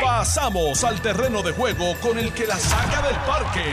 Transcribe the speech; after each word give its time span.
Pasamos 0.00 0.84
al 0.84 1.00
terreno 1.00 1.42
de 1.42 1.52
juego 1.52 1.94
con 2.00 2.18
el 2.18 2.32
que 2.32 2.46
la 2.46 2.56
saca 2.56 3.02
del 3.06 3.16
parque. 3.26 3.64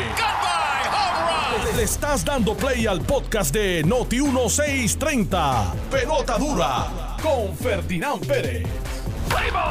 Le 1.75 1.83
estás 1.83 2.25
dando 2.25 2.55
play 2.55 2.87
al 2.87 3.01
podcast 3.01 3.53
de 3.53 3.83
Noti 3.83 4.21
1630. 4.21 5.73
Pelota 5.91 6.37
dura 6.37 7.17
con 7.21 7.55
Ferdinand 7.55 8.25
Pérez. 8.25 8.67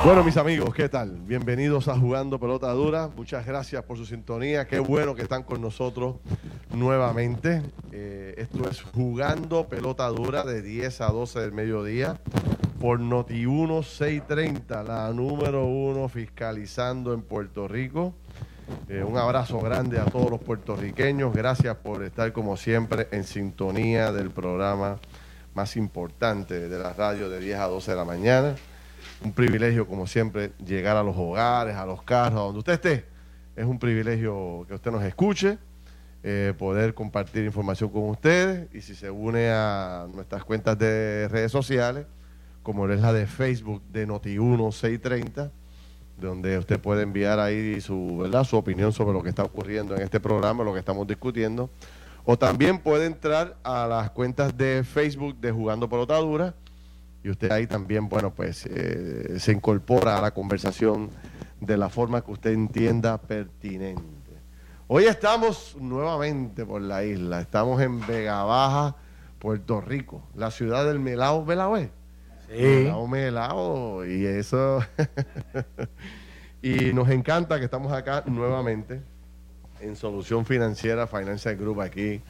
Bueno, 0.04 0.22
mis 0.22 0.36
amigos, 0.36 0.72
¿qué 0.74 0.88
tal? 0.88 1.18
Bienvenidos 1.26 1.88
a 1.88 1.98
Jugando 1.98 2.38
Pelota 2.38 2.70
Dura. 2.72 3.08
Muchas 3.08 3.44
gracias 3.44 3.82
por 3.82 3.96
su 3.96 4.06
sintonía. 4.06 4.66
Qué 4.66 4.78
bueno 4.78 5.14
que 5.14 5.22
están 5.22 5.42
con 5.42 5.60
nosotros 5.60 6.16
nuevamente. 6.72 7.62
Eh, 7.92 8.34
esto 8.38 8.68
es 8.70 8.82
Jugando 8.82 9.68
Pelota 9.68 10.06
Dura 10.08 10.44
de 10.44 10.62
10 10.62 11.00
a 11.00 11.06
12 11.08 11.40
del 11.40 11.52
mediodía 11.52 12.20
por 12.80 13.00
Noti 13.00 13.46
1630, 13.46 14.82
la 14.84 15.12
número 15.12 15.66
uno 15.66 16.08
fiscalizando 16.08 17.12
en 17.12 17.22
Puerto 17.22 17.66
Rico. 17.66 18.14
Eh, 18.88 19.02
un 19.02 19.16
abrazo 19.16 19.58
grande 19.60 19.98
a 19.98 20.04
todos 20.04 20.30
los 20.30 20.40
puertorriqueños. 20.40 21.34
Gracias 21.34 21.76
por 21.76 22.04
estar 22.04 22.32
como 22.32 22.56
siempre 22.56 23.08
en 23.10 23.24
sintonía 23.24 24.12
del 24.12 24.30
programa 24.30 24.98
más 25.54 25.76
importante 25.76 26.68
de 26.68 26.78
la 26.78 26.92
radio 26.92 27.28
de 27.28 27.40
10 27.40 27.58
a 27.58 27.66
12 27.66 27.90
de 27.90 27.96
la 27.96 28.04
mañana. 28.04 28.54
Un 29.24 29.32
privilegio 29.32 29.86
como 29.88 30.06
siempre 30.06 30.52
llegar 30.64 30.96
a 30.96 31.02
los 31.02 31.16
hogares, 31.16 31.74
a 31.74 31.84
los 31.84 32.02
carros, 32.02 32.38
a 32.38 32.44
donde 32.44 32.58
usted 32.60 32.74
esté. 32.74 33.04
Es 33.56 33.64
un 33.64 33.80
privilegio 33.80 34.64
que 34.68 34.74
usted 34.74 34.92
nos 34.92 35.02
escuche, 35.02 35.58
eh, 36.22 36.54
poder 36.56 36.94
compartir 36.94 37.44
información 37.44 37.90
con 37.90 38.08
ustedes 38.08 38.72
y 38.72 38.82
si 38.82 38.94
se 38.94 39.10
une 39.10 39.50
a 39.50 40.06
nuestras 40.14 40.44
cuentas 40.44 40.78
de 40.78 41.26
redes 41.28 41.50
sociales, 41.50 42.06
como 42.68 42.86
es 42.86 43.00
la 43.00 43.14
de 43.14 43.26
Facebook 43.26 43.82
de 43.90 44.06
Noti1 44.06 44.72
630 44.72 45.50
donde 46.18 46.58
usted 46.58 46.78
puede 46.78 47.02
enviar 47.02 47.40
ahí 47.40 47.80
su, 47.80 48.18
¿verdad? 48.18 48.44
su 48.44 48.58
opinión 48.58 48.92
sobre 48.92 49.14
lo 49.14 49.22
que 49.22 49.30
está 49.30 49.42
ocurriendo 49.42 49.96
en 49.96 50.02
este 50.02 50.20
programa, 50.20 50.64
lo 50.64 50.74
que 50.74 50.80
estamos 50.80 51.06
discutiendo. 51.06 51.70
O 52.26 52.36
también 52.36 52.78
puede 52.78 53.06
entrar 53.06 53.56
a 53.62 53.86
las 53.86 54.10
cuentas 54.10 54.54
de 54.54 54.84
Facebook 54.84 55.40
de 55.40 55.50
Jugando 55.50 55.88
Pelotadura 55.88 56.54
y 57.24 57.30
usted 57.30 57.50
ahí 57.52 57.66
también, 57.66 58.06
bueno, 58.06 58.34
pues 58.34 58.66
eh, 58.66 59.38
se 59.38 59.52
incorpora 59.52 60.18
a 60.18 60.20
la 60.20 60.34
conversación 60.34 61.08
de 61.62 61.78
la 61.78 61.88
forma 61.88 62.20
que 62.20 62.32
usted 62.32 62.52
entienda 62.52 63.16
pertinente. 63.16 64.02
Hoy 64.88 65.04
estamos 65.04 65.74
nuevamente 65.80 66.66
por 66.66 66.82
la 66.82 67.02
isla, 67.02 67.40
estamos 67.40 67.80
en 67.80 68.06
Vega 68.06 68.42
Baja, 68.42 68.94
Puerto 69.38 69.80
Rico, 69.80 70.22
la 70.34 70.50
ciudad 70.50 70.84
del 70.84 70.98
Melao, 70.98 71.46
¿Melao 71.46 71.78
es? 71.78 71.88
Sí. 72.48 72.90
Melao, 73.08 74.04
y 74.04 74.26
eso... 74.26 74.80
y 76.62 76.92
nos 76.92 77.08
encanta 77.10 77.58
que 77.58 77.64
estamos 77.64 77.92
acá 77.92 78.24
nuevamente 78.26 79.00
en 79.80 79.96
Solución 79.96 80.44
Financiera 80.44 81.06
Financial 81.06 81.56
Group 81.56 81.80
aquí 81.80 82.20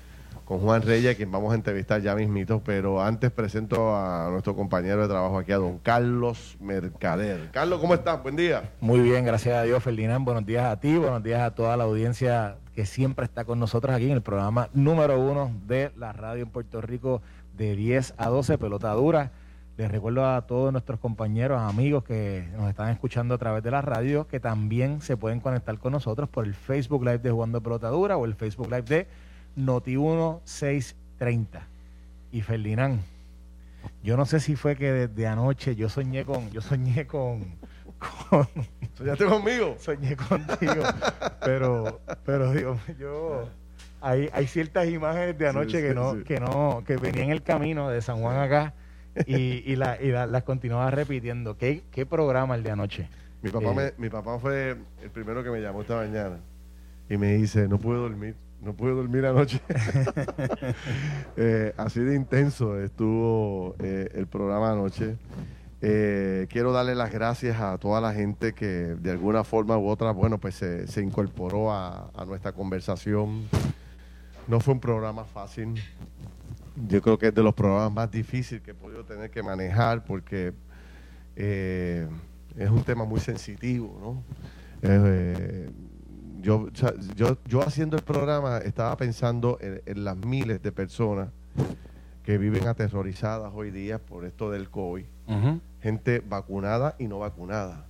con 0.45 0.61
Juan 0.61 0.81
Reyes, 0.81 1.15
quien 1.17 1.31
vamos 1.31 1.53
a 1.53 1.57
entrevistar 1.57 2.01
ya 2.01 2.15
mismito, 2.15 2.63
pero 2.65 3.03
antes 3.03 3.31
presento 3.31 3.95
a 3.95 4.31
nuestro 4.31 4.57
compañero 4.57 5.03
de 5.03 5.09
trabajo 5.09 5.37
aquí, 5.37 5.53
a 5.53 5.59
don 5.59 5.77
Carlos 5.79 6.57
Mercader. 6.59 7.51
Carlos, 7.53 7.79
¿cómo 7.81 7.93
estás? 7.93 8.23
Buen 8.23 8.35
día. 8.35 8.71
Muy 8.81 9.01
bien, 9.01 9.27
gracias 9.27 9.57
a 9.57 9.63
Dios, 9.65 9.83
Ferdinand. 9.83 10.25
Buenos 10.25 10.47
días 10.47 10.65
a 10.65 10.81
ti, 10.81 10.97
buenos 10.97 11.23
días 11.23 11.43
a 11.43 11.55
toda 11.55 11.77
la 11.77 11.85
audiencia 11.85 12.57
que 12.75 12.87
siempre 12.87 13.27
está 13.27 13.45
con 13.45 13.59
nosotros 13.59 13.95
aquí 13.95 14.07
en 14.07 14.13
el 14.13 14.23
programa 14.23 14.71
número 14.73 15.21
uno 15.21 15.53
de 15.67 15.91
la 15.97 16.15
radio 16.15 16.45
en 16.45 16.49
Puerto 16.49 16.81
Rico 16.81 17.21
de 17.55 17.77
10 17.77 18.15
a 18.17 18.29
12, 18.29 18.57
pelota 18.57 18.91
dura. 18.93 19.33
Les 19.79 19.89
recuerdo 19.89 20.27
a 20.29 20.45
todos 20.45 20.73
nuestros 20.73 20.99
compañeros, 20.99 21.61
amigos 21.63 22.03
que 22.03 22.49
nos 22.57 22.69
están 22.69 22.89
escuchando 22.89 23.37
a 23.37 23.39
través 23.39 23.63
de 23.63 23.71
la 23.71 23.81
radio, 23.81 24.27
que 24.27 24.41
también 24.41 25.01
se 25.01 25.17
pueden 25.17 25.39
conectar 25.39 25.79
con 25.79 25.93
nosotros 25.93 26.29
por 26.29 26.47
el 26.47 26.55
Facebook 26.55 27.05
Live 27.05 27.19
de 27.19 27.31
Jugando 27.31 27.63
Pelota 27.63 27.87
Dura 27.87 28.17
o 28.17 28.25
el 28.25 28.35
Facebook 28.35 28.67
Live 28.67 28.83
de 28.83 29.07
Noti1 29.57 30.41
630. 30.43 31.63
Y 32.33 32.41
Ferdinand, 32.41 33.03
yo 34.03 34.17
no 34.17 34.27
sé 34.27 34.41
si 34.41 34.57
fue 34.57 34.75
que 34.75 34.91
desde 34.91 35.29
anoche 35.29 35.77
yo 35.77 35.89
soñé 35.89 36.25
con, 36.25 36.51
yo 36.51 36.61
soñé 36.61 37.07
con, 37.07 37.45
con 38.31 38.49
¿Soñaste 38.95 39.27
conmigo? 39.27 39.77
soñé 39.79 40.17
contigo, 40.17 40.83
pero, 41.45 42.01
pero 42.25 42.51
Dios, 42.51 42.81
yo 42.99 43.49
hay, 44.01 44.29
hay 44.33 44.49
ciertas 44.49 44.89
imágenes 44.89 45.39
de 45.39 45.49
anoche 45.49 45.81
Sí, 45.81 45.87
que 45.87 45.95
no, 45.95 46.15
sí. 46.17 46.25
que 46.25 46.41
no, 46.41 46.83
que 46.85 46.97
venía 46.97 47.23
en 47.23 47.31
el 47.31 47.45
camino 47.45 47.89
de 47.91 48.03
San 48.03 48.21
Juan 48.21 48.39
acá 48.39 48.75
y, 49.27 49.73
y, 49.73 49.77
la, 49.77 50.01
y 50.03 50.09
la- 50.11 50.27
las 50.27 50.43
continuaba 50.45 50.91
repitiendo. 50.91 51.57
¿Qué, 51.57 51.83
¿Qué 51.91 52.07
programa 52.07 52.55
el 52.55 52.63
de 52.63 52.71
anoche? 52.71 53.09
Mi 53.43 53.51
papá, 53.51 53.71
Eh. 53.71 53.75
me- 53.75 53.93
mi 54.05 54.11
papá 54.11 54.39
fue 54.39 54.77
el 55.03 55.11
primero 55.11 55.43
que 55.45 55.51
me 55.51 55.61
llamó 55.61 55.83
esta 55.83 55.97
mañana 55.97 56.39
y 57.09 57.17
me 57.17 57.35
dice, 57.37 57.69
no 57.69 57.79
puedo 57.79 58.03
dormir, 58.03 58.35
no 58.61 58.73
pude 58.75 58.93
dormir 58.93 59.25
anoche. 59.27 59.61
Eh, 61.37 61.73
así 61.77 62.01
de 62.01 62.17
intenso 62.17 62.81
estuvo 62.81 63.75
eh, 63.79 64.09
el 64.15 64.27
programa 64.27 64.73
anoche. 64.73 65.17
Eh, 65.81 66.49
quiero 66.51 66.73
darle 66.73 66.97
las 66.97 67.13
gracias 67.13 67.61
a 67.61 67.79
toda 67.79 68.01
la 68.01 68.13
gente 68.13 68.53
que 68.53 68.67
de 68.67 69.11
alguna 69.13 69.45
forma 69.45 69.79
u 69.79 69.87
otra, 69.89 70.11
bueno, 70.11 70.39
pues 70.39 70.57
se, 70.57 70.89
se 70.89 71.01
incorporó 71.03 71.73
a, 71.73 72.11
a 72.17 72.25
nuestra 72.25 72.51
conversación. 72.53 73.45
No 74.49 74.59
fue 74.59 74.75
un 74.75 74.81
programa 74.81 75.25
fácil. 75.25 75.81
Yo 76.87 77.03
creo 77.03 77.19
que 77.19 77.29
es 77.29 77.35
de 77.35 77.43
los 77.43 77.55
programas 77.55 77.93
más 77.93 78.11
difíciles 78.11 78.63
que 78.63 78.71
he 78.71 78.75
podido 78.75 79.05
tener 79.05 79.31
que 79.31 79.43
manejar 79.43 80.05
porque 80.05 80.53
eh, 81.37 82.07
es 82.57 82.71
un 82.71 82.85
tema 82.85 83.05
muy 83.05 83.21
sensitivo, 83.21 83.99
¿no? 84.01 84.23
Eh, 84.83 85.71
yo, 86.41 86.69
yo, 87.17 87.37
yo 87.47 87.63
haciendo 87.63 87.97
el 87.97 88.05
programa 88.05 88.59
estaba 88.59 88.97
pensando 88.97 89.59
en, 89.61 89.83
en 89.87 90.05
las 90.05 90.17
miles 90.17 90.63
de 90.63 90.71
personas 90.71 91.31
que 92.29 92.37
viven 92.37 92.67
aterrorizadas 92.69 93.53
hoy 93.55 93.71
día 93.71 93.99
por 93.99 94.27
esto 94.27 94.51
del 94.51 94.69
COVID, 94.69 95.07
gente 95.81 96.21
vacunada 96.21 96.95
y 96.99 97.09
no 97.09 97.21
vacunada, 97.21 97.87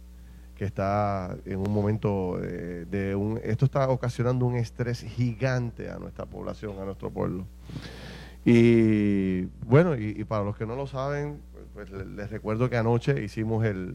que 0.55 0.65
está 0.65 1.37
en 1.45 1.59
un 1.59 1.73
momento 1.73 2.39
eh, 2.41 2.87
de 2.89 3.17
un... 3.17 3.41
Esto 3.43 3.65
está 3.65 3.89
ocasionando 3.89 4.47
un 4.47 4.55
estrés 4.55 5.03
gigante 5.03 5.91
a 5.91 5.99
nuestra 5.99 6.25
población, 6.25 6.79
a 6.79 6.85
nuestro 6.85 7.11
pueblo. 7.11 7.47
Y 8.45 9.43
bueno, 9.67 9.97
y, 9.97 10.25
para 10.25 10.45
los 10.45 10.57
que 10.57 10.67
no 10.67 10.75
lo 10.77 10.87
saben, 10.87 11.41
pues, 11.75 11.91
les, 11.91 12.31
recuerdo 12.31 12.71
que 12.71 12.77
anoche 12.77 13.23
hicimos 13.23 13.65
el, 13.65 13.95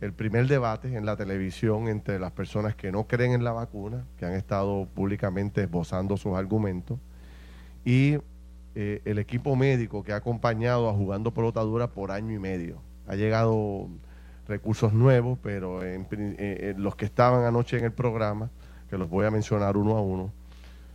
el 0.00 0.12
primer 0.12 0.48
debate 0.48 0.96
en 0.96 1.06
la 1.06 1.16
televisión 1.16 1.88
entre 1.88 2.18
las 2.18 2.32
personas 2.32 2.74
que 2.74 2.90
no 2.90 3.06
creen 3.06 3.32
en 3.32 3.44
la 3.44 3.52
vacuna, 3.52 4.04
que 4.18 4.26
han 4.26 4.34
estado 4.34 4.88
públicamente 4.94 5.62
esbozando 5.62 6.16
sus 6.16 6.34
argumentos, 6.34 6.98
y 7.84 8.18
eh, 8.74 9.02
el 9.04 9.18
equipo 9.18 9.54
médico 9.54 10.02
que 10.02 10.12
ha 10.12 10.16
acompañado 10.16 10.88
a 10.88 10.94
Jugando 10.94 11.32
Pelota 11.32 11.60
Dura 11.60 11.88
por 11.88 12.10
año 12.10 12.34
y 12.34 12.38
medio. 12.38 12.80
Ha 13.06 13.16
llegado 13.16 13.88
recursos 14.48 14.94
nuevos, 14.94 15.38
pero 15.42 15.84
en 15.84 16.02
eh, 16.10 16.36
eh, 16.38 16.74
los 16.78 16.96
que 16.96 17.04
estaban 17.04 17.44
anoche 17.44 17.78
en 17.78 17.84
el 17.84 17.92
programa, 17.92 18.50
que 18.88 18.96
los 18.96 19.10
voy 19.10 19.26
a 19.26 19.30
mencionar 19.30 19.76
uno 19.76 19.96
a 19.96 20.00
uno, 20.00 20.32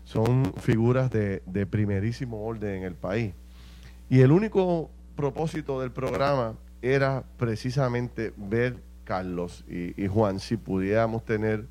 son 0.07 0.53
figuras 0.61 1.11
de, 1.11 1.43
de 1.45 1.65
primerísimo 1.65 2.45
orden 2.45 2.75
en 2.75 2.83
el 2.83 2.95
país. 2.95 3.33
Y 4.09 4.21
el 4.21 4.31
único 4.31 4.89
propósito 5.17 5.81
del 5.81 5.91
programa 5.91 6.55
era 6.81 7.25
precisamente 7.35 8.33
ver, 8.37 8.81
Carlos 9.03 9.65
y, 9.67 10.01
y 10.01 10.07
Juan, 10.07 10.39
si 10.39 10.55
pudiéramos 10.55 11.25
tener 11.25 11.67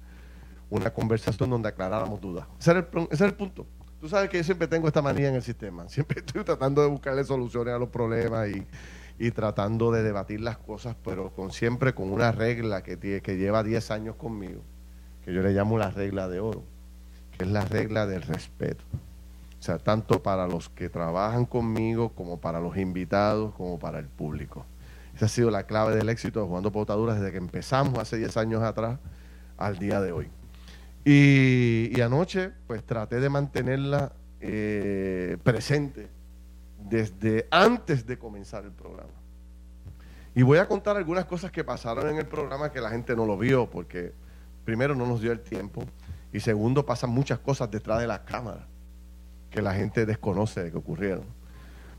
una 0.69 0.93
conversación 0.93 1.49
donde 1.49 1.71
aclaráramos 1.71 2.21
dudas. 2.21 2.47
Ese 2.61 2.73
era, 2.73 2.81
el, 2.81 3.09
ese 3.11 3.25
era 3.25 3.27
el 3.27 3.35
punto. 3.35 3.67
Tú 3.99 4.07
sabes 4.11 4.29
que 4.29 4.37
yo 4.37 4.45
siempre 4.45 4.69
tengo 4.69 4.87
esta 4.87 5.01
manía 5.01 5.31
en 5.31 5.37
el 5.37 5.43
sistema. 5.43 5.89
Siempre 5.89 6.21
estoy 6.21 6.45
tratando 6.45 6.83
de 6.83 6.89
buscarle 6.89 7.25
soluciones 7.25 7.73
a 7.73 7.79
los 7.79 7.89
problemas 7.89 8.51
y, 8.51 8.67
y 9.19 9.31
tratando 9.31 9.91
de 9.91 10.03
debatir 10.03 10.43
las 10.43 10.59
cosas, 10.59 10.95
pero 11.03 11.31
con 11.31 11.53
siempre 11.53 11.95
con 11.95 12.13
una 12.13 12.33
regla 12.33 12.83
que, 12.83 12.99
que 12.99 13.37
lleva 13.39 13.63
10 13.63 13.91
años 13.93 14.17
conmigo, 14.17 14.61
que 15.25 15.33
yo 15.33 15.41
le 15.41 15.53
llamo 15.53 15.79
la 15.79 15.91
regla 15.91 16.29
de 16.29 16.41
oro, 16.41 16.76
es 17.39 17.49
la 17.49 17.65
regla 17.65 18.07
del 18.07 18.23
respeto. 18.23 18.85
O 19.59 19.63
sea, 19.63 19.79
tanto 19.79 20.23
para 20.23 20.47
los 20.47 20.69
que 20.69 20.89
trabajan 20.89 21.45
conmigo, 21.47 22.11
como 22.11 22.41
para 22.41 22.61
los 22.61 22.77
invitados, 22.77 23.55
como 23.55 23.79
para 23.79 23.99
el 23.99 24.07
público. 24.07 24.65
Esa 25.15 25.27
ha 25.27 25.29
sido 25.29 25.51
la 25.51 25.65
clave 25.65 25.97
del 25.97 26.09
éxito 26.09 26.41
de 26.41 26.47
Jugando 26.47 26.71
Potaduras 26.71 27.19
desde 27.19 27.33
que 27.33 27.39
empezamos 27.39 27.99
hace 27.99 28.19
10 28.19 28.37
años 28.37 28.63
atrás 28.63 28.99
al 29.57 29.79
día 29.79 30.01
de 30.01 30.13
hoy. 30.13 30.29
Y, 31.05 32.01
anoche, 32.01 32.51
pues 32.67 32.85
traté 32.85 33.21
de 33.21 33.29
mantenerla 33.29 34.13
eh, 34.41 35.39
presente 35.43 36.09
desde 36.79 37.47
antes 37.51 38.07
de 38.07 38.19
comenzar 38.19 38.65
el 38.65 38.73
programa. 38.73 39.13
Y 40.35 40.43
voy 40.43 40.59
a 40.59 40.69
contar 40.69 40.97
algunas 40.97 41.25
cosas 41.25 41.51
que 41.51 41.65
pasaron 41.65 42.11
en 42.11 42.19
el 42.19 42.27
programa 42.27 42.71
que 42.71 42.81
la 42.81 42.91
gente 42.91 43.17
no 43.17 43.25
lo 43.25 43.39
vio, 43.39 43.71
porque 43.71 44.13
primero 44.65 44.95
no 44.95 45.07
nos 45.07 45.21
dio 45.21 45.33
el 45.33 45.41
tiempo 45.41 45.83
y 46.33 46.41
segundo 46.41 46.85
pasan 46.85 47.11
muchas 47.11 47.39
cosas 47.39 47.71
detrás 47.71 48.01
de 48.01 48.07
la 48.07 48.25
cámara 48.25 48.67
que 49.51 49.63
la 49.63 49.75
gente 49.75 50.07
desconoce 50.07 50.65
de 50.65 50.71
que 50.71 50.77
ocurrieron. 50.77 51.25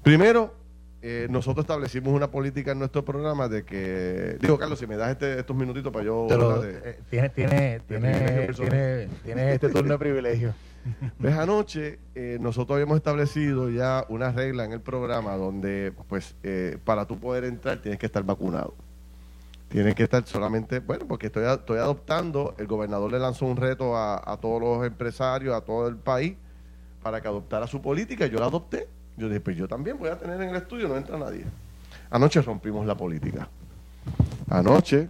Primero, 0.03 0.53
eh, 1.01 1.27
nosotros 1.29 1.63
establecimos 1.63 2.13
una 2.13 2.31
política 2.31 2.71
en 2.71 2.79
nuestro 2.79 3.05
programa 3.05 3.47
de 3.47 3.63
que. 3.63 4.37
Digo, 4.41 4.57
Carlos, 4.57 4.79
si 4.79 4.87
me 4.87 4.97
das 4.97 5.11
este, 5.11 5.39
estos 5.39 5.55
minutitos 5.55 5.93
para 5.93 6.05
yo. 6.05 6.27
Eh, 6.63 6.99
tiene, 7.09 7.29
tiene, 7.29 7.79
tiene, 7.87 9.53
este 9.53 9.69
turno 9.69 9.93
de 9.93 9.99
privilegio. 9.99 10.53
Ves, 11.19 11.35
anoche 11.35 11.99
eh, 12.15 12.37
nosotros 12.41 12.75
habíamos 12.75 12.97
establecido 12.97 13.69
ya 13.69 14.05
una 14.09 14.31
regla 14.31 14.65
en 14.65 14.71
el 14.71 14.81
programa 14.81 15.35
donde, 15.35 15.93
pues, 16.07 16.35
para 16.83 17.05
tú 17.05 17.19
poder 17.19 17.43
entrar 17.43 17.81
tienes 17.81 17.99
que 17.99 18.05
estar 18.05 18.23
vacunado. 18.23 18.73
Tienes 19.69 19.95
que 19.95 20.03
estar 20.03 20.25
solamente, 20.25 20.79
bueno, 20.79 21.05
porque 21.07 21.27
estoy, 21.27 21.43
estoy 21.45 21.79
adoptando, 21.79 22.55
el 22.57 22.67
gobernador 22.67 23.11
le 23.11 23.19
lanzó 23.19 23.45
un 23.45 23.57
reto 23.57 23.97
a, 23.97 24.21
a 24.25 24.37
todos 24.37 24.61
los 24.61 24.85
empresarios, 24.85 25.55
a 25.55 25.61
todo 25.61 25.87
el 25.87 25.97
país, 25.97 26.35
para 27.03 27.21
que 27.21 27.27
adoptara 27.27 27.67
su 27.67 27.81
política, 27.81 28.27
yo 28.27 28.39
la 28.39 28.45
adopté 28.45 28.87
yo 29.17 29.27
dije, 29.27 29.41
pues 29.41 29.57
yo 29.57 29.67
también 29.67 29.97
voy 29.97 30.09
a 30.09 30.17
tener 30.17 30.39
en 30.41 30.49
el 30.49 30.55
estudio, 30.55 30.87
no 30.87 30.95
entra 30.95 31.17
nadie. 31.17 31.43
Anoche 32.11 32.41
rompimos 32.41 32.85
la 32.85 32.95
política. 32.95 33.49
Anoche, 34.47 35.09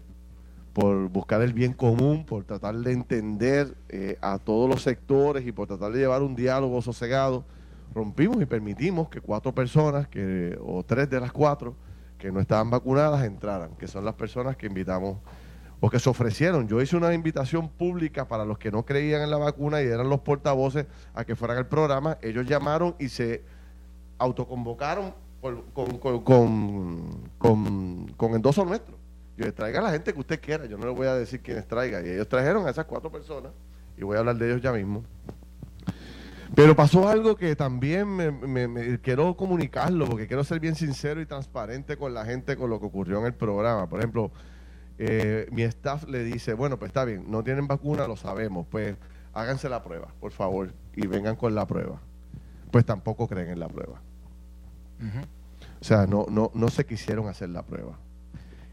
por 0.71 1.09
buscar 1.09 1.41
el 1.41 1.51
bien 1.51 1.73
común, 1.73 2.25
por 2.25 2.45
tratar 2.45 2.75
de 2.75 2.93
entender 2.93 3.75
eh, 3.89 4.17
a 4.21 4.39
todos 4.39 4.69
los 4.69 4.81
sectores 4.81 5.45
y 5.45 5.51
por 5.51 5.67
tratar 5.67 5.91
de 5.91 5.99
llevar 5.99 6.21
un 6.23 6.35
diálogo 6.35 6.81
sosegado, 6.81 7.43
rompimos 7.93 8.41
y 8.41 8.45
permitimos 8.45 9.09
que 9.09 9.19
cuatro 9.19 9.53
personas, 9.53 10.07
que, 10.07 10.57
o 10.65 10.83
tres 10.83 11.09
de 11.09 11.19
las 11.19 11.33
cuatro, 11.33 11.75
que 12.17 12.31
no 12.31 12.39
estaban 12.39 12.69
vacunadas, 12.69 13.23
entraran, 13.23 13.75
que 13.77 13.87
son 13.87 14.05
las 14.05 14.15
personas 14.15 14.55
que 14.57 14.67
invitamos 14.67 15.17
o 15.79 15.89
que 15.89 15.99
se 15.99 16.09
ofrecieron. 16.09 16.67
Yo 16.67 16.81
hice 16.81 16.97
una 16.97 17.13
invitación 17.13 17.69
pública 17.69 18.27
para 18.27 18.45
los 18.45 18.57
que 18.57 18.71
no 18.71 18.83
creían 18.83 19.21
en 19.21 19.29
la 19.29 19.37
vacuna 19.37 19.81
y 19.81 19.85
eran 19.85 20.09
los 20.09 20.21
portavoces 20.21 20.87
a 21.13 21.23
que 21.23 21.35
fueran 21.35 21.57
al 21.57 21.67
programa. 21.67 22.17
Ellos 22.21 22.47
llamaron 22.47 22.95
y 22.99 23.09
se 23.09 23.43
autoconvocaron 24.17 25.13
con, 25.41 25.61
con, 25.71 25.97
con, 27.37 28.07
con, 28.17 28.33
endoso 28.33 28.65
nuestro. 28.65 28.97
Yo 29.37 29.53
traiga 29.53 29.79
a 29.79 29.83
la 29.83 29.91
gente 29.91 30.13
que 30.13 30.19
usted 30.19 30.41
quiera, 30.41 30.65
yo 30.65 30.77
no 30.77 30.85
le 30.87 30.91
voy 30.91 31.07
a 31.07 31.13
decir 31.13 31.41
quiénes 31.41 31.67
traiga. 31.67 32.01
Y 32.01 32.09
ellos 32.09 32.27
trajeron 32.27 32.65
a 32.65 32.71
esas 32.71 32.85
cuatro 32.85 33.11
personas, 33.11 33.51
y 33.95 34.03
voy 34.03 34.15
a 34.15 34.19
hablar 34.19 34.35
de 34.35 34.47
ellos 34.47 34.61
ya 34.61 34.71
mismo. 34.71 35.03
Pero 36.55 36.75
pasó 36.75 37.07
algo 37.07 37.35
que 37.35 37.55
también 37.55 38.07
me, 38.15 38.99
quiero 38.99 39.35
comunicarlo, 39.35 40.05
porque 40.05 40.27
quiero 40.27 40.43
ser 40.43 40.59
bien 40.59 40.75
sincero 40.75 41.21
y 41.21 41.25
transparente 41.25 41.97
con 41.97 42.13
la 42.13 42.25
gente 42.25 42.55
con 42.55 42.69
lo 42.69 42.79
que 42.79 42.85
ocurrió 42.85 43.19
en 43.19 43.25
el 43.25 43.33
programa. 43.33 43.87
Por 43.87 43.99
ejemplo, 43.99 44.31
eh, 44.97 45.47
mi 45.51 45.63
staff 45.63 46.07
le 46.07 46.23
dice, 46.23 46.53
bueno, 46.53 46.77
pues 46.77 46.89
está 46.89 47.05
bien, 47.05 47.25
no 47.29 47.43
tienen 47.43 47.67
vacuna, 47.67 48.07
lo 48.07 48.15
sabemos, 48.15 48.65
pues 48.69 48.95
háganse 49.33 49.69
la 49.69 49.83
prueba, 49.83 50.07
por 50.19 50.31
favor, 50.31 50.73
y 50.95 51.05
vengan 51.07 51.35
con 51.35 51.53
la 51.53 51.67
prueba. 51.67 51.99
Pues 52.71 52.85
tampoco 52.85 53.27
creen 53.27 53.49
en 53.49 53.59
la 53.59 53.67
prueba. 53.67 54.01
O 55.79 55.83
sea, 55.83 56.07
no, 56.07 56.25
no, 56.29 56.51
no 56.53 56.69
se 56.69 56.85
quisieron 56.85 57.27
hacer 57.27 57.49
la 57.49 57.61
prueba. 57.61 57.99